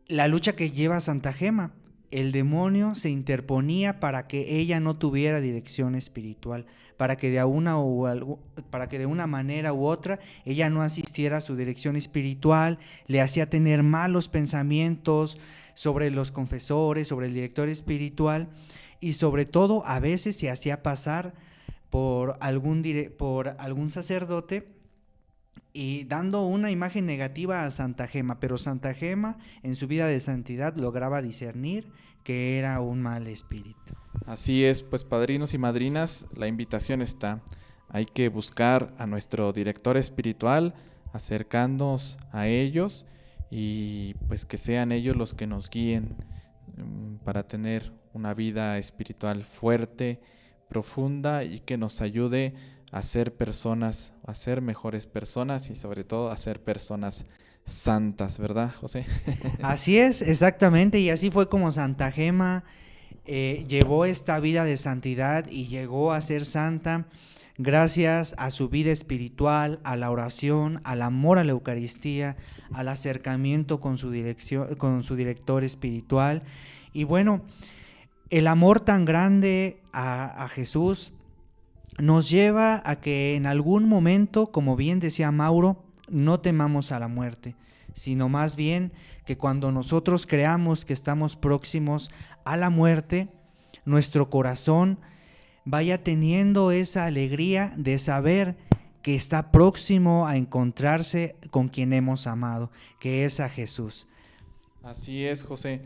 la 0.07 0.27
lucha 0.27 0.55
que 0.55 0.71
lleva 0.71 0.99
Santa 0.99 1.33
Gema 1.33 1.73
el 2.13 2.31
demonio 2.31 2.95
se 2.95 3.09
interponía 3.09 3.99
para 3.99 4.27
que 4.27 4.59
ella 4.59 4.79
no 4.79 4.95
tuviera 4.95 5.41
dirección 5.41 5.95
espiritual, 5.95 6.65
para 6.95 7.17
que 7.17 7.31
de 7.31 7.43
una 7.43 7.79
o 7.79 8.39
para 8.69 8.87
que 8.87 8.99
de 8.99 9.05
una 9.07 9.25
manera 9.25 9.73
u 9.73 9.85
otra 9.85 10.19
ella 10.45 10.69
no 10.69 10.83
asistiera 10.83 11.37
a 11.37 11.41
su 11.41 11.55
dirección 11.55 11.95
espiritual, 11.95 12.77
le 13.07 13.19
hacía 13.19 13.49
tener 13.49 13.81
malos 13.81 14.29
pensamientos 14.29 15.39
sobre 15.73 16.11
los 16.11 16.31
confesores, 16.31 17.07
sobre 17.07 17.27
el 17.27 17.33
director 17.33 17.67
espiritual 17.67 18.49
y 18.99 19.13
sobre 19.13 19.45
todo 19.45 19.83
a 19.85 19.99
veces 19.99 20.35
se 20.35 20.49
hacía 20.49 20.83
pasar 20.83 21.33
por 21.89 22.37
algún 22.41 22.83
por 23.17 23.55
algún 23.59 23.91
sacerdote 23.91 24.72
y 25.73 26.03
dando 26.05 26.45
una 26.45 26.69
imagen 26.69 27.05
negativa 27.05 27.65
a 27.65 27.71
Santa 27.71 28.07
Gema, 28.07 28.39
pero 28.39 28.57
Santa 28.57 28.93
Gema 28.93 29.37
en 29.63 29.75
su 29.75 29.87
vida 29.87 30.07
de 30.07 30.19
santidad 30.19 30.75
lograba 30.75 31.21
discernir 31.21 31.91
que 32.23 32.57
era 32.59 32.79
un 32.79 33.01
mal 33.01 33.27
espíritu. 33.27 33.93
Así 34.25 34.63
es, 34.63 34.83
pues 34.83 35.03
padrinos 35.03 35.53
y 35.53 35.57
madrinas, 35.57 36.27
la 36.35 36.47
invitación 36.47 37.01
está. 37.01 37.41
Hay 37.89 38.05
que 38.05 38.29
buscar 38.29 38.93
a 38.97 39.07
nuestro 39.07 39.51
director 39.51 39.97
espiritual, 39.97 40.73
acercarnos 41.11 42.17
a 42.31 42.47
ellos 42.47 43.05
y 43.49 44.13
pues 44.27 44.45
que 44.45 44.57
sean 44.57 44.91
ellos 44.91 45.15
los 45.15 45.33
que 45.33 45.47
nos 45.47 45.69
guíen 45.69 46.15
mm, 46.77 47.17
para 47.23 47.45
tener 47.45 47.91
una 48.13 48.33
vida 48.33 48.77
espiritual 48.77 49.43
fuerte, 49.43 50.21
profunda 50.69 51.43
y 51.43 51.59
que 51.59 51.77
nos 51.77 52.01
ayude 52.01 52.53
a 52.93 53.01
ser 53.01 53.33
personas, 53.33 54.13
a 54.25 54.35
ser 54.35 54.61
mejores 54.61 55.07
personas 55.07 55.71
y 55.71 55.75
sobre 55.75 56.03
todo 56.03 56.29
a 56.29 56.37
ser 56.37 56.61
personas 56.61 57.25
santas, 57.65 58.37
¿verdad, 58.37 58.71
José? 58.79 59.05
así 59.63 59.97
es, 59.97 60.21
exactamente, 60.21 60.99
y 60.99 61.09
así 61.09 61.31
fue 61.31 61.49
como 61.49 61.71
Santa 61.71 62.11
Gema 62.11 62.63
eh, 63.25 63.65
llevó 63.67 64.05
esta 64.05 64.39
vida 64.39 64.63
de 64.63 64.77
santidad 64.77 65.47
y 65.49 65.67
llegó 65.67 66.13
a 66.13 66.21
ser 66.21 66.45
santa 66.45 67.07
gracias 67.57 68.35
a 68.37 68.51
su 68.51 68.69
vida 68.69 68.91
espiritual, 68.91 69.79
a 69.83 69.95
la 69.95 70.11
oración, 70.11 70.79
al 70.83 71.01
amor 71.01 71.39
a 71.39 71.43
la 71.43 71.53
Eucaristía, 71.53 72.37
al 72.73 72.89
acercamiento 72.89 73.79
con 73.79 73.97
su, 73.97 74.11
dirección, 74.11 74.75
con 74.75 75.01
su 75.01 75.15
director 75.15 75.63
espiritual. 75.63 76.43
Y 76.93 77.05
bueno, 77.05 77.41
el 78.29 78.45
amor 78.45 78.81
tan 78.81 79.03
grande 79.03 79.81
a, 79.93 80.43
a 80.43 80.47
Jesús 80.47 81.11
nos 81.99 82.29
lleva 82.29 82.81
a 82.85 82.99
que 82.99 83.35
en 83.35 83.45
algún 83.45 83.87
momento, 83.87 84.47
como 84.47 84.75
bien 84.75 84.99
decía 84.99 85.31
Mauro, 85.31 85.83
no 86.09 86.39
temamos 86.39 86.91
a 86.91 86.99
la 86.99 87.07
muerte, 87.07 87.55
sino 87.93 88.29
más 88.29 88.55
bien 88.55 88.91
que 89.25 89.37
cuando 89.37 89.71
nosotros 89.71 90.25
creamos 90.25 90.85
que 90.85 90.93
estamos 90.93 91.35
próximos 91.35 92.09
a 92.45 92.57
la 92.57 92.69
muerte, 92.69 93.29
nuestro 93.85 94.29
corazón 94.29 94.99
vaya 95.65 96.03
teniendo 96.03 96.71
esa 96.71 97.05
alegría 97.05 97.73
de 97.77 97.97
saber 97.97 98.57
que 99.01 99.15
está 99.15 99.51
próximo 99.51 100.27
a 100.27 100.37
encontrarse 100.37 101.35
con 101.51 101.67
quien 101.67 101.93
hemos 101.93 102.25
amado, 102.25 102.71
que 102.99 103.25
es 103.25 103.39
a 103.39 103.49
Jesús. 103.49 104.07
Así 104.81 105.25
es, 105.25 105.43
José. 105.43 105.81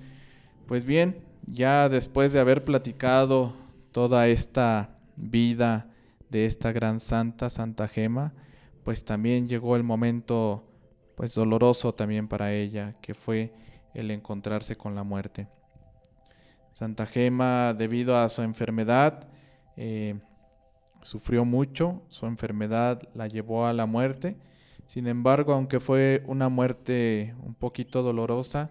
Pues 0.67 0.85
bien, 0.85 1.17
ya 1.45 1.89
después 1.89 2.33
de 2.33 2.39
haber 2.39 2.63
platicado 2.63 3.53
toda 3.91 4.27
esta 4.27 4.97
vida 5.15 5.89
de 6.29 6.45
esta 6.45 6.71
gran 6.71 6.99
santa, 6.99 7.49
Santa 7.49 7.87
Gema, 7.87 8.33
pues 8.83 9.05
también 9.05 9.47
llegó 9.47 9.75
el 9.75 9.83
momento 9.83 10.63
pues 11.15 11.33
doloroso 11.33 11.93
también 11.93 12.27
para 12.27 12.53
ella, 12.53 12.95
que 13.01 13.13
fue 13.13 13.53
el 13.93 14.11
encontrarse 14.11 14.77
con 14.77 14.93
la 14.93 15.03
muerte. 15.03 15.47
Santa 16.71 17.07
Gema, 17.07 17.73
debido 17.73 18.17
a 18.17 18.29
su 18.29 18.43
enfermedad, 18.43 19.27
eh, 19.75 20.19
sufrió 21.01 21.43
mucho, 21.43 22.03
su 22.07 22.27
enfermedad 22.27 23.01
la 23.15 23.27
llevó 23.27 23.65
a 23.65 23.73
la 23.73 23.87
muerte. 23.87 24.37
Sin 24.85 25.07
embargo, 25.07 25.53
aunque 25.53 25.79
fue 25.79 26.23
una 26.27 26.49
muerte 26.49 27.33
un 27.43 27.55
poquito 27.55 28.03
dolorosa, 28.03 28.69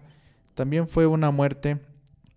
también 0.53 0.87
fue 0.87 1.05
una 1.05 1.31
muerte 1.31 1.79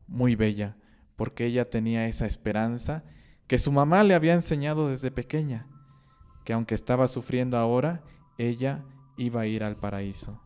muy 0.09 0.35
bella, 0.35 0.77
porque 1.15 1.47
ella 1.47 1.65
tenía 1.65 2.07
esa 2.07 2.27
esperanza 2.27 3.05
que 3.51 3.59
su 3.59 3.73
mamá 3.73 4.05
le 4.05 4.15
había 4.15 4.35
enseñado 4.35 4.91
desde 4.91 5.11
pequeña, 5.11 5.67
que 6.45 6.53
aunque 6.53 6.77
estaba 6.77 7.09
sufriendo 7.09 7.57
ahora, 7.57 8.01
ella 8.39 8.85
iba 9.17 9.41
a 9.41 9.47
ir 9.49 9.65
al 9.65 9.75
paraíso. 9.75 10.41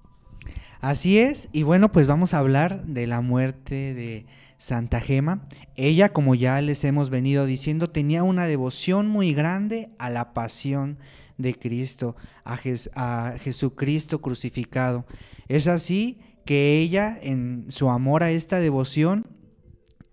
Así 0.81 1.19
es, 1.19 1.51
y 1.53 1.65
bueno, 1.65 1.93
pues 1.93 2.07
vamos 2.07 2.33
a 2.33 2.39
hablar 2.39 2.87
de 2.87 3.07
la 3.07 3.21
muerte 3.21 3.93
de 3.93 4.25
Santa 4.57 5.01
Gema. 5.01 5.47
Ella, 5.77 6.15
como 6.15 6.35
ya 6.35 6.59
les 6.63 6.83
hemos 6.85 7.11
venido 7.11 7.45
diciendo, 7.45 7.91
tenía 7.91 8.23
una 8.23 8.47
devoción 8.47 9.07
muy 9.07 9.35
grande 9.35 9.91
a 9.99 10.09
la 10.09 10.33
pasión 10.33 10.97
de 11.37 11.53
Cristo, 11.53 12.17
a, 12.43 12.57
a 12.95 13.35
Jesucristo 13.39 14.23
crucificado. 14.23 15.05
Es 15.47 15.69
así 15.69 16.21
que 16.47 16.79
ella, 16.79 17.19
en 17.21 17.67
su 17.69 17.91
amor 17.91 18.23
a 18.23 18.31
esta 18.31 18.61
devoción, 18.61 19.27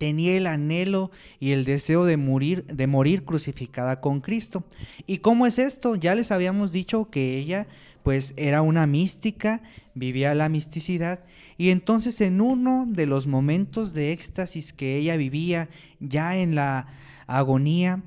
tenía 0.02 0.36
el 0.36 0.48
anhelo 0.48 1.12
y 1.38 1.52
el 1.52 1.64
deseo 1.64 2.04
de 2.04 2.16
morir, 2.16 2.64
de 2.66 2.88
morir 2.88 3.24
crucificada 3.24 4.00
con 4.00 4.20
Cristo. 4.20 4.64
¿Y 5.06 5.18
cómo 5.18 5.46
es 5.46 5.60
esto? 5.60 5.94
Ya 5.94 6.16
les 6.16 6.32
habíamos 6.32 6.72
dicho 6.72 7.08
que 7.08 7.38
ella 7.38 7.68
pues 8.02 8.34
era 8.36 8.62
una 8.62 8.88
mística, 8.88 9.62
vivía 9.94 10.34
la 10.34 10.48
misticidad, 10.48 11.20
y 11.56 11.70
entonces 11.70 12.20
en 12.20 12.40
uno 12.40 12.84
de 12.88 13.06
los 13.06 13.28
momentos 13.28 13.94
de 13.94 14.10
éxtasis 14.10 14.72
que 14.72 14.96
ella 14.96 15.16
vivía, 15.16 15.68
ya 16.00 16.36
en 16.36 16.56
la 16.56 16.88
agonía, 17.28 18.02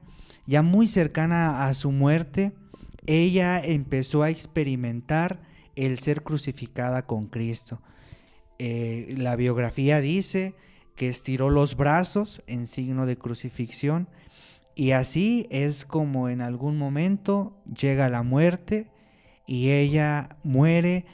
ya 0.48 0.64
muy 0.64 0.88
cercana 0.88 1.66
a 1.66 1.74
su 1.74 1.94
muerte, 1.94 2.52
ella 3.08 3.64
empezó 3.64 4.22
a 4.22 4.30
experimentar 4.30 5.40
el 5.78 5.98
ser 5.98 6.24
crucificada 6.24 7.06
con 7.06 7.28
Cristo. 7.28 7.82
Eh, 8.60 9.16
la 9.18 9.38
biografía 9.38 10.02
dice 10.02 10.56
que 10.96 11.10
estiró 11.10 11.50
los 11.50 11.76
brazos 11.76 12.42
en 12.48 12.68
signo 12.68 13.06
de 13.06 13.18
crucifixión 13.18 14.08
y 14.76 14.92
así 14.92 15.48
es 15.50 15.86
como 15.86 16.28
en 16.30 16.42
algún 16.42 16.78
momento 16.78 17.54
llega 17.80 18.10
la 18.10 18.24
muerte 18.24 18.90
y 19.48 19.72
ella 19.72 20.38
muere 20.44 21.06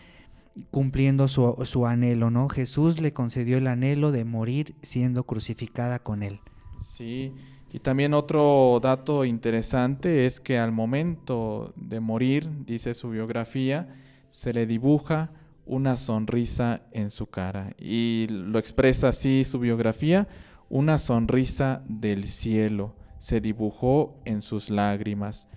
cumpliendo 0.71 1.27
su, 1.27 1.55
su, 1.63 1.85
anhelo, 1.85 2.31
¿no? 2.31 2.49
Jesús 2.49 2.99
le 2.99 3.13
concedió 3.13 3.57
el 3.57 3.67
anhelo 3.67 4.11
de 4.11 4.25
morir 4.25 4.75
siendo 4.81 5.23
crucificada 5.25 5.99
con 5.99 6.23
él. 6.23 6.39
Sí, 6.79 7.33
y 7.71 7.79
también 7.79 8.13
otro 8.13 8.79
dato 8.81 9.23
interesante 9.25 10.25
es 10.25 10.39
que 10.39 10.57
al 10.57 10.71
momento 10.71 11.73
de 11.75 11.99
morir, 11.99 12.49
dice 12.65 12.93
su 12.93 13.11
biografía, 13.11 13.95
se 14.29 14.53
le 14.53 14.65
dibuja 14.65 15.31
una 15.71 15.95
sonrisa 15.95 16.81
en 16.91 17.09
su 17.09 17.27
cara. 17.27 17.73
Y 17.79 18.27
lo 18.29 18.59
expresa 18.59 19.07
así 19.07 19.45
su 19.45 19.57
biografía, 19.57 20.27
una 20.69 20.97
sonrisa 20.97 21.81
del 21.87 22.25
cielo 22.25 22.93
se 23.19 23.39
dibujó 23.39 24.19
en 24.25 24.41
sus 24.41 24.69
lágrimas. 24.69 25.47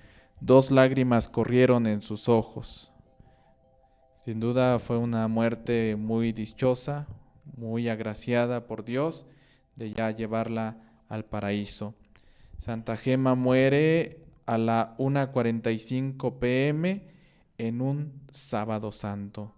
Dos 0.41 0.71
lágrimas 0.71 1.29
corrieron 1.29 1.89
en 1.89 2.01
sus 2.01 2.29
ojos. 2.29 2.93
Sin 4.19 4.39
duda 4.39 4.79
fue 4.79 4.99
una 4.99 5.27
muerte 5.27 5.97
muy 5.97 6.31
dichosa, 6.33 7.09
muy 7.57 7.89
agraciada 7.89 8.67
por 8.69 8.85
Dios 8.85 9.27
de 9.75 9.93
ya 9.95 10.13
llevarla 10.13 10.77
al 11.09 11.25
paraíso. 11.25 11.95
Santa 12.59 12.97
Gema 12.97 13.35
muere 13.35 14.21
a 14.47 14.59
la 14.59 14.95
1.45 14.99 16.39
pm 16.39 17.03
en 17.59 17.81
un 17.81 18.13
sábado 18.31 18.93
santo. 18.93 19.53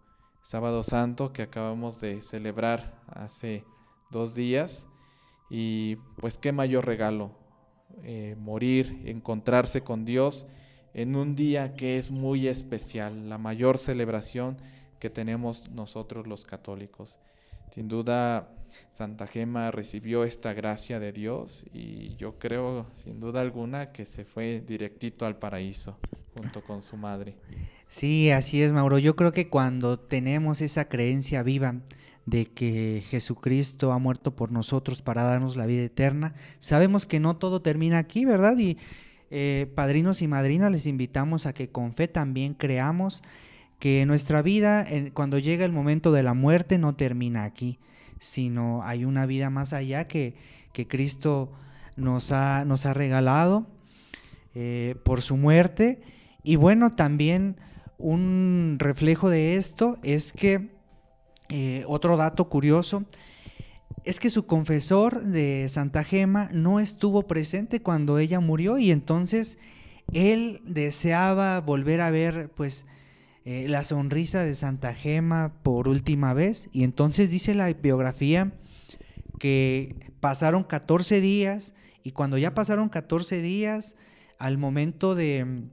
Sábado 0.47 0.85
santo 0.85 1.33
que 1.33 1.43
acabamos 1.43 2.01
de 2.01 2.23
celebrar 2.23 3.03
hace 3.09 3.65
dos 4.13 4.37
días. 4.37 4.87
Y 5.51 5.97
pues 6.21 6.39
qué 6.39 6.53
mayor 6.53 6.87
regalo, 6.87 7.33
eh, 8.05 8.37
morir, 8.39 9.03
encontrarse 9.07 9.83
con 9.83 10.05
Dios 10.05 10.47
en 10.95 11.17
un 11.17 11.35
día 11.35 11.75
que 11.75 11.99
es 11.99 12.13
muy 12.13 12.47
especial, 12.47 13.29
la 13.29 13.39
mayor 13.39 13.77
celebración 13.77 14.57
que 15.01 15.11
tenemos 15.11 15.69
nosotros 15.71 16.29
los 16.29 16.45
católicos. 16.45 17.19
Sin 17.73 17.89
duda, 17.89 18.49
Santa 18.93 19.27
Gema 19.27 19.73
recibió 19.73 20.23
esta 20.23 20.53
gracia 20.53 21.01
de 21.01 21.11
Dios 21.11 21.67
y 21.73 22.15
yo 22.19 22.39
creo, 22.39 22.87
sin 22.95 23.19
duda 23.19 23.41
alguna, 23.41 23.91
que 23.91 24.05
se 24.05 24.25
fue 24.25 24.61
directito 24.65 25.27
al 25.27 25.41
paraíso 25.41 25.99
junto 26.37 26.63
con 26.63 26.83
su 26.83 26.97
madre. 26.97 27.35
Sí, 27.89 28.31
así 28.31 28.63
es, 28.63 28.73
Mauro. 28.73 28.99
Yo 28.99 29.17
creo 29.17 29.33
que 29.33 29.49
cuando 29.49 29.99
tenemos 29.99 30.61
esa 30.61 30.89
creencia 30.89 31.43
viva 31.43 31.77
de 32.27 32.47
que 32.47 33.03
Jesucristo 33.09 33.93
ha 33.93 33.99
muerto 33.99 34.35
por 34.35 34.51
nosotros 34.51 35.03
para 35.03 35.23
darnos 35.23 35.57
la 35.57 35.67
vida 35.67 35.85
eterna, 35.85 36.35
sabemos 36.59 37.07
que 37.07 37.21
no 37.21 37.37
todo 37.37 37.63
termina 37.63 37.99
aquí, 37.99 38.25
¿verdad? 38.25 38.59
Y 38.59 38.77
eh, 39.31 39.71
padrinos 39.75 40.23
y 40.23 40.29
madrinas, 40.29 40.73
les 40.73 40.87
invitamos 40.87 41.47
a 41.47 41.53
que 41.53 41.69
con 41.71 41.95
fe 41.95 42.09
también 42.09 42.55
creamos 42.55 43.23
que 43.79 44.05
nuestra 44.07 44.43
vida, 44.43 44.87
cuando 45.13 45.39
llega 45.39 45.65
el 45.65 45.73
momento 45.73 46.11
de 46.11 46.23
la 46.23 46.35
muerte, 46.35 46.79
no 46.79 46.97
termina 46.97 47.45
aquí, 47.45 47.79
sino 48.19 48.83
hay 48.85 49.05
una 49.05 49.27
vida 49.27 49.51
más 49.51 49.73
allá 49.73 50.09
que, 50.09 50.35
que 50.73 50.89
Cristo 50.89 51.53
nos 51.97 52.33
ha, 52.33 52.65
nos 52.65 52.87
ha 52.87 52.95
regalado 52.95 53.67
eh, 54.55 54.97
por 55.05 55.23
su 55.23 55.37
muerte. 55.37 56.01
Y 56.43 56.57
bueno, 56.57 56.91
también 56.91 57.57
un 57.99 58.77
reflejo 58.79 59.31
de 59.31 59.57
esto 59.57 59.99
es 60.03 60.33
que, 60.33 60.71
eh, 61.49 61.85
otro 61.87 62.17
dato 62.17 62.49
curioso, 62.49 63.05
es 64.05 64.21
que 64.21 64.31
su 64.31 64.47
confesor 64.47 65.25
de 65.25 65.67
Santa 65.69 66.05
Gema 66.05 66.49
no 66.53 66.79
estuvo 66.79 67.27
presente 67.27 67.83
cuando 67.83 68.19
ella 68.19 68.41
murió 68.41 68.79
y 68.79 68.91
entonces 68.93 69.59
él 70.13 70.61
deseaba 70.65 71.61
volver 71.61 72.01
a 72.01 72.11
ver 72.11 72.51
pues 72.55 72.87
eh, 73.45 73.67
la 73.69 73.85
sonrisa 73.85 74.45
de 74.45 74.55
Santa 74.55 74.95
Gema 74.95 75.55
por 75.63 75.89
última 75.89 76.35
vez. 76.35 76.69
Y 76.73 76.85
entonces 76.85 77.31
dice 77.31 77.55
la 77.55 77.73
biografía 77.73 78.53
que 79.39 80.13
pasaron 80.21 80.65
14 80.65 81.21
días 81.21 81.75
y 82.03 82.13
cuando 82.13 82.39
ya 82.39 82.55
pasaron 82.55 82.89
14 82.89 83.43
días 83.43 83.97
al 84.39 84.59
momento 84.59 85.15
de, 85.15 85.65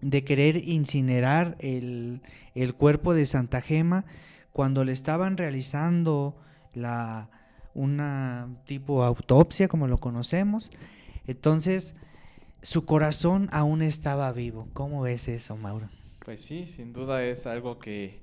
de 0.00 0.24
querer 0.24 0.56
incinerar 0.56 1.56
el, 1.60 2.22
el 2.54 2.74
cuerpo 2.74 3.14
de 3.14 3.26
Santa 3.26 3.60
Gema, 3.60 4.04
cuando 4.52 4.84
le 4.84 4.92
estaban 4.92 5.36
realizando 5.36 6.36
la, 6.74 7.30
una 7.74 8.48
tipo 8.66 9.04
autopsia 9.04 9.68
como 9.68 9.86
lo 9.86 9.98
conocemos. 9.98 10.70
Entonces, 11.26 11.94
su 12.62 12.84
corazón 12.84 13.48
aún 13.52 13.82
estaba 13.82 14.32
vivo. 14.32 14.68
¿Cómo 14.72 15.02
ves 15.02 15.28
eso, 15.28 15.56
Mauro? 15.56 15.88
Pues 16.24 16.42
sí, 16.42 16.66
sin 16.66 16.92
duda 16.92 17.22
es 17.22 17.46
algo 17.46 17.78
que 17.78 18.20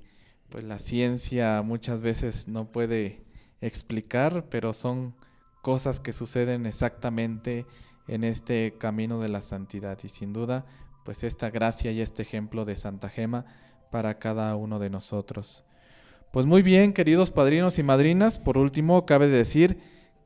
pues 0.50 0.64
la 0.64 0.78
ciencia 0.78 1.62
muchas 1.62 2.02
veces 2.02 2.48
no 2.48 2.70
puede 2.70 3.24
explicar, 3.60 4.46
pero 4.48 4.74
son 4.74 5.14
cosas 5.62 6.00
que 6.00 6.12
suceden 6.12 6.66
exactamente 6.66 7.66
en 8.06 8.22
este 8.22 8.74
camino 8.78 9.20
de 9.20 9.28
la 9.28 9.40
santidad 9.40 9.98
y 10.04 10.08
sin 10.08 10.32
duda 10.32 10.66
pues 11.06 11.22
esta 11.22 11.50
gracia 11.50 11.92
y 11.92 12.00
este 12.00 12.22
ejemplo 12.22 12.64
de 12.64 12.74
Santa 12.74 13.08
Gema 13.08 13.46
para 13.92 14.18
cada 14.18 14.56
uno 14.56 14.80
de 14.80 14.90
nosotros. 14.90 15.64
Pues 16.32 16.46
muy 16.46 16.62
bien, 16.62 16.92
queridos 16.92 17.30
padrinos 17.30 17.78
y 17.78 17.84
madrinas, 17.84 18.40
por 18.40 18.58
último 18.58 19.06
cabe 19.06 19.28
decir 19.28 19.78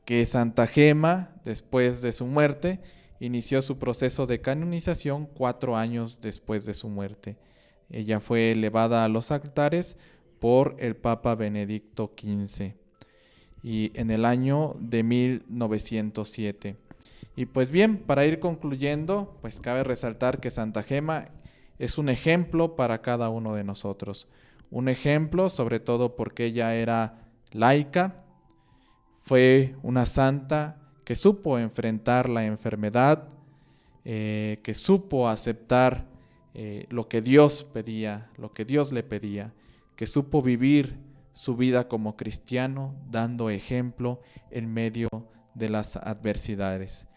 que 0.07 0.25
Santa 0.25 0.67
Gema, 0.67 1.35
después 1.45 2.01
de 2.01 2.13
su 2.13 2.25
muerte, 2.27 2.81
inició 3.21 3.61
su 3.61 3.79
proceso 3.79 4.25
de 4.27 4.41
canonización 4.41 5.27
cuatro 5.27 5.77
años 5.77 6.23
después 6.23 6.65
de 6.65 6.73
su 6.73 6.89
muerte. 6.89 7.37
Ella 7.91 8.19
fue 8.19 8.53
elevada 8.53 9.05
a 9.05 9.09
los 9.09 9.31
altares 9.31 9.99
por 10.39 10.77
el 10.79 10.97
Papa 10.97 11.35
Benedicto 11.35 12.15
XV 12.19 12.73
y 13.63 13.93
en 13.95 14.11
el 14.11 14.25
año 14.25 14.75
de 14.81 15.03
1907. 15.03 16.77
Y 17.41 17.47
pues 17.47 17.71
bien, 17.71 17.97
para 17.97 18.27
ir 18.27 18.39
concluyendo, 18.39 19.39
pues 19.41 19.61
cabe 19.61 19.83
resaltar 19.83 20.41
que 20.41 20.51
Santa 20.51 20.83
Gema 20.83 21.29
es 21.79 21.97
un 21.97 22.11
ejemplo 22.11 22.77
para 22.77 23.01
cada 23.01 23.31
uno 23.31 23.55
de 23.55 23.65
nosotros 23.65 24.29
un 24.71 24.89
ejemplo, 24.89 25.49
sobre 25.49 25.81
todo 25.81 26.17
porque 26.17 26.47
ella 26.47 26.75
era 26.75 27.27
laica, 27.51 28.25
fue 29.19 29.75
una 29.83 30.07
santa 30.07 30.77
que 31.05 31.15
supo 31.15 31.59
enfrentar 31.59 32.29
la 32.29 32.45
enfermedad, 32.45 33.29
eh, 34.05 34.61
que 34.63 34.75
supo 34.75 35.29
aceptar 35.29 36.07
eh, 36.55 36.87
lo 36.89 37.09
que 37.09 37.21
Dios 37.21 37.65
pedía, 37.65 38.31
lo 38.37 38.53
que 38.53 38.65
Dios 38.65 38.93
le 38.93 39.03
pedía, 39.03 39.53
que 39.97 40.07
supo 40.07 40.41
vivir 40.41 40.99
su 41.33 41.57
vida 41.57 41.89
como 41.89 42.17
cristiano, 42.17 42.95
dando 43.11 43.51
ejemplo 43.51 44.21
en 44.51 44.73
medio 44.73 45.09
de 45.55 45.69
las 45.69 45.97
adversidades. 45.97 47.10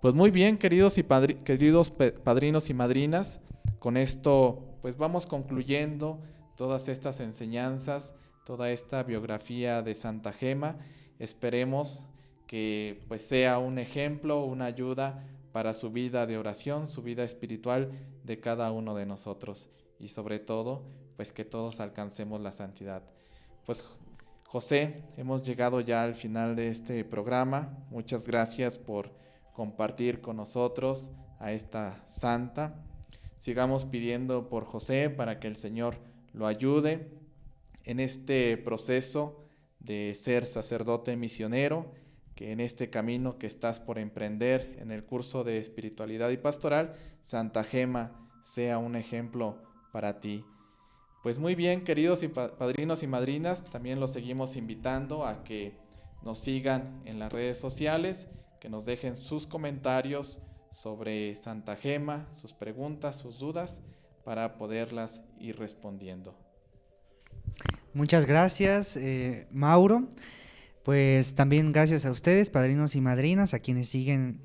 Pues 0.00 0.14
muy 0.14 0.30
bien, 0.30 0.56
queridos, 0.56 0.96
y 0.96 1.04
queridos 1.44 1.90
padrinos 1.90 2.70
y 2.70 2.74
madrinas, 2.74 3.42
con 3.78 3.98
esto 3.98 4.78
pues 4.80 4.96
vamos 4.96 5.26
concluyendo 5.26 6.22
todas 6.56 6.88
estas 6.88 7.20
enseñanzas, 7.20 8.14
toda 8.46 8.70
esta 8.70 9.02
biografía 9.02 9.82
de 9.82 9.92
Santa 9.94 10.32
Gema. 10.32 10.78
Esperemos 11.18 12.04
que 12.46 13.04
pues 13.08 13.28
sea 13.28 13.58
un 13.58 13.78
ejemplo, 13.78 14.42
una 14.46 14.64
ayuda 14.64 15.22
para 15.52 15.74
su 15.74 15.90
vida 15.90 16.26
de 16.26 16.38
oración, 16.38 16.88
su 16.88 17.02
vida 17.02 17.22
espiritual 17.22 17.90
de 18.24 18.40
cada 18.40 18.72
uno 18.72 18.94
de 18.94 19.04
nosotros 19.04 19.68
y 19.98 20.08
sobre 20.08 20.38
todo 20.38 20.82
pues 21.16 21.30
que 21.30 21.44
todos 21.44 21.78
alcancemos 21.78 22.40
la 22.40 22.52
santidad. 22.52 23.02
Pues 23.66 23.84
José, 24.46 25.04
hemos 25.18 25.42
llegado 25.42 25.82
ya 25.82 26.02
al 26.02 26.14
final 26.14 26.56
de 26.56 26.68
este 26.68 27.04
programa. 27.04 27.84
Muchas 27.90 28.26
gracias 28.26 28.78
por 28.78 29.20
compartir 29.60 30.22
con 30.22 30.38
nosotros 30.38 31.10
a 31.38 31.52
esta 31.52 32.02
santa. 32.08 32.82
Sigamos 33.36 33.84
pidiendo 33.84 34.48
por 34.48 34.64
José 34.64 35.10
para 35.10 35.38
que 35.38 35.48
el 35.48 35.56
Señor 35.56 35.98
lo 36.32 36.46
ayude 36.46 37.10
en 37.84 38.00
este 38.00 38.56
proceso 38.56 39.44
de 39.78 40.14
ser 40.14 40.46
sacerdote 40.46 41.14
misionero, 41.14 41.92
que 42.34 42.52
en 42.52 42.60
este 42.60 42.88
camino 42.88 43.36
que 43.36 43.46
estás 43.46 43.80
por 43.80 43.98
emprender 43.98 44.78
en 44.80 44.90
el 44.90 45.04
curso 45.04 45.44
de 45.44 45.58
espiritualidad 45.58 46.30
y 46.30 46.38
pastoral, 46.38 46.94
Santa 47.20 47.62
Gema 47.62 48.30
sea 48.42 48.78
un 48.78 48.96
ejemplo 48.96 49.58
para 49.92 50.20
ti. 50.20 50.42
Pues 51.22 51.38
muy 51.38 51.54
bien, 51.54 51.84
queridos 51.84 52.24
padrinos 52.58 53.02
y 53.02 53.06
madrinas, 53.06 53.62
también 53.64 54.00
los 54.00 54.10
seguimos 54.10 54.56
invitando 54.56 55.26
a 55.26 55.44
que 55.44 55.76
nos 56.22 56.38
sigan 56.38 57.02
en 57.04 57.18
las 57.18 57.30
redes 57.30 57.60
sociales, 57.60 58.26
que 58.60 58.68
nos 58.68 58.84
dejen 58.84 59.16
sus 59.16 59.46
comentarios 59.46 60.40
sobre 60.70 61.34
Santa 61.34 61.76
Gema, 61.76 62.28
sus 62.32 62.52
preguntas, 62.52 63.16
sus 63.16 63.38
dudas, 63.38 63.82
para 64.24 64.58
poderlas 64.58 65.22
ir 65.38 65.58
respondiendo. 65.58 66.36
Muchas 67.94 68.26
gracias, 68.26 68.96
eh, 68.96 69.48
Mauro. 69.50 70.08
Pues 70.84 71.34
también 71.34 71.72
gracias 71.72 72.06
a 72.06 72.10
ustedes, 72.10 72.50
padrinos 72.50 72.94
y 72.94 73.00
madrinas, 73.00 73.52
a 73.54 73.58
quienes 73.58 73.88
siguen 73.88 74.40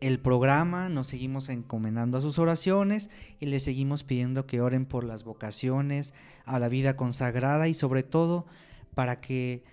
el 0.00 0.20
programa, 0.20 0.88
nos 0.88 1.08
seguimos 1.08 1.48
encomendando 1.48 2.18
a 2.18 2.20
sus 2.20 2.38
oraciones 2.38 3.10
y 3.40 3.46
les 3.46 3.64
seguimos 3.64 4.04
pidiendo 4.04 4.46
que 4.46 4.60
oren 4.60 4.86
por 4.86 5.04
las 5.04 5.24
vocaciones, 5.24 6.14
a 6.44 6.58
la 6.58 6.68
vida 6.68 6.96
consagrada 6.96 7.66
y 7.68 7.74
sobre 7.74 8.02
todo 8.02 8.46
para 8.94 9.20
que 9.20 9.64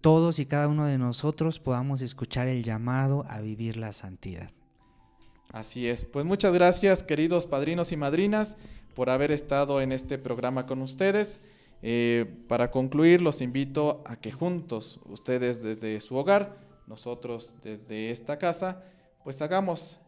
todos 0.00 0.38
y 0.38 0.46
cada 0.46 0.68
uno 0.68 0.86
de 0.86 0.98
nosotros 0.98 1.58
podamos 1.58 2.00
escuchar 2.02 2.48
el 2.48 2.62
llamado 2.62 3.24
a 3.28 3.40
vivir 3.40 3.76
la 3.76 3.92
santidad. 3.92 4.50
Así 5.52 5.88
es, 5.88 6.04
pues 6.04 6.26
muchas 6.26 6.52
gracias 6.52 7.02
queridos 7.02 7.46
padrinos 7.46 7.90
y 7.92 7.96
madrinas 7.96 8.56
por 8.94 9.10
haber 9.10 9.30
estado 9.32 9.80
en 9.80 9.92
este 9.92 10.18
programa 10.18 10.66
con 10.66 10.82
ustedes. 10.82 11.40
Eh, 11.82 12.44
para 12.48 12.70
concluir, 12.70 13.22
los 13.22 13.40
invito 13.40 14.02
a 14.04 14.16
que 14.16 14.32
juntos, 14.32 15.00
ustedes 15.06 15.62
desde 15.62 16.00
su 16.00 16.16
hogar, 16.16 16.58
nosotros 16.86 17.56
desde 17.62 18.10
esta 18.10 18.38
casa, 18.38 18.82
pues 19.24 19.40
hagamos 19.42 20.00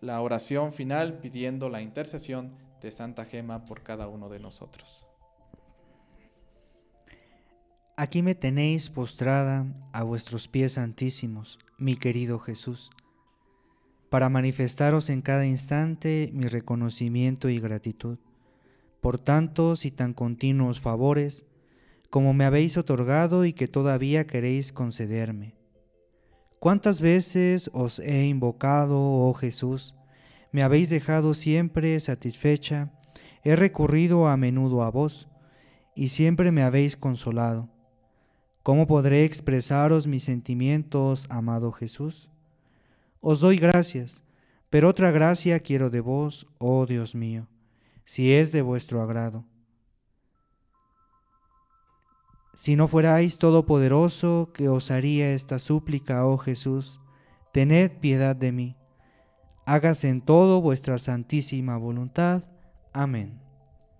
la 0.00 0.20
oración 0.20 0.72
final 0.72 1.18
pidiendo 1.18 1.68
la 1.68 1.82
intercesión 1.82 2.56
de 2.80 2.90
Santa 2.90 3.24
Gema 3.24 3.64
por 3.64 3.82
cada 3.82 4.08
uno 4.08 4.28
de 4.28 4.38
nosotros. 4.38 5.07
Aquí 8.00 8.22
me 8.22 8.36
tenéis 8.36 8.90
postrada 8.90 9.66
a 9.92 10.04
vuestros 10.04 10.46
pies 10.46 10.74
santísimos, 10.74 11.58
mi 11.78 11.96
querido 11.96 12.38
Jesús, 12.38 12.90
para 14.08 14.28
manifestaros 14.28 15.10
en 15.10 15.20
cada 15.20 15.46
instante 15.46 16.30
mi 16.32 16.44
reconocimiento 16.44 17.48
y 17.48 17.58
gratitud 17.58 18.18
por 19.00 19.18
tantos 19.18 19.84
y 19.84 19.90
tan 19.90 20.14
continuos 20.14 20.80
favores 20.80 21.44
como 22.08 22.34
me 22.34 22.44
habéis 22.44 22.76
otorgado 22.76 23.44
y 23.44 23.52
que 23.52 23.66
todavía 23.66 24.28
queréis 24.28 24.72
concederme 24.72 25.56
¿Cuántas 26.60 27.00
veces 27.00 27.68
os 27.74 27.98
he 27.98 28.26
invocado, 28.26 28.96
oh 29.00 29.34
Jesús? 29.34 29.96
Me 30.52 30.62
habéis 30.62 30.88
dejado 30.88 31.34
siempre 31.34 31.98
satisfecha, 31.98 32.92
he 33.42 33.56
recurrido 33.56 34.28
a 34.28 34.36
menudo 34.36 34.84
a 34.84 34.90
vos, 34.92 35.26
y 35.96 36.10
siempre 36.10 36.52
me 36.52 36.62
habéis 36.62 36.96
consolado. 36.96 37.76
¿Cómo 38.62 38.86
podré 38.86 39.24
expresaros 39.24 40.06
mis 40.06 40.24
sentimientos, 40.24 41.26
amado 41.30 41.72
Jesús? 41.72 42.28
Os 43.20 43.40
doy 43.40 43.56
gracias, 43.58 44.24
pero 44.70 44.88
otra 44.88 45.10
gracia 45.10 45.60
quiero 45.60 45.90
de 45.90 46.00
vos, 46.00 46.46
oh 46.58 46.86
Dios 46.86 47.14
mío, 47.14 47.48
si 48.04 48.32
es 48.32 48.52
de 48.52 48.62
vuestro 48.62 49.02
agrado. 49.02 49.44
Si 52.54 52.74
no 52.74 52.88
fuerais 52.88 53.38
todopoderoso, 53.38 54.50
que 54.52 54.68
os 54.68 54.90
haría 54.90 55.32
esta 55.32 55.58
súplica, 55.60 56.26
oh 56.26 56.38
Jesús, 56.38 57.00
tened 57.52 57.92
piedad 58.00 58.34
de 58.34 58.50
mí. 58.50 58.76
Hágase 59.64 60.08
en 60.08 60.20
todo 60.20 60.60
vuestra 60.60 60.98
santísima 60.98 61.76
voluntad. 61.76 62.44
Amén. 62.92 63.40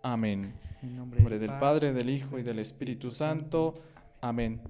Amén. 0.03 0.55
En 0.83 0.97
nombre, 0.97 1.39
del, 1.39 1.51
Padre, 1.59 1.93
del 1.93 2.11
Hijo 2.11 2.39
y 2.39 2.43
del 2.43 2.59
Espíritu 2.59 3.11
Santo. 3.11 3.75
Amén. 4.21 4.61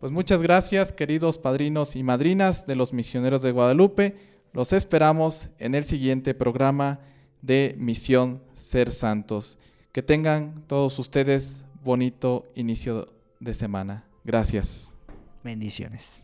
Pues 0.00 0.12
muchas 0.12 0.42
gracias, 0.42 0.92
queridos 0.92 1.38
padrinos 1.38 1.96
y 1.96 2.02
madrinas 2.02 2.66
de 2.66 2.76
los 2.76 2.92
misioneros 2.92 3.42
de 3.42 3.52
Guadalupe. 3.52 4.16
Los 4.52 4.72
esperamos 4.72 5.48
en 5.58 5.74
el 5.74 5.84
siguiente 5.84 6.34
programa 6.34 7.00
de 7.42 7.74
Misión 7.78 8.42
Ser 8.54 8.92
Santos. 8.92 9.58
Que 9.92 10.02
tengan 10.02 10.64
todos 10.66 10.98
ustedes 10.98 11.64
bonito 11.82 12.46
inicio 12.54 13.12
de 13.40 13.54
semana. 13.54 14.04
Gracias. 14.24 14.96
Bendiciones. 15.42 16.22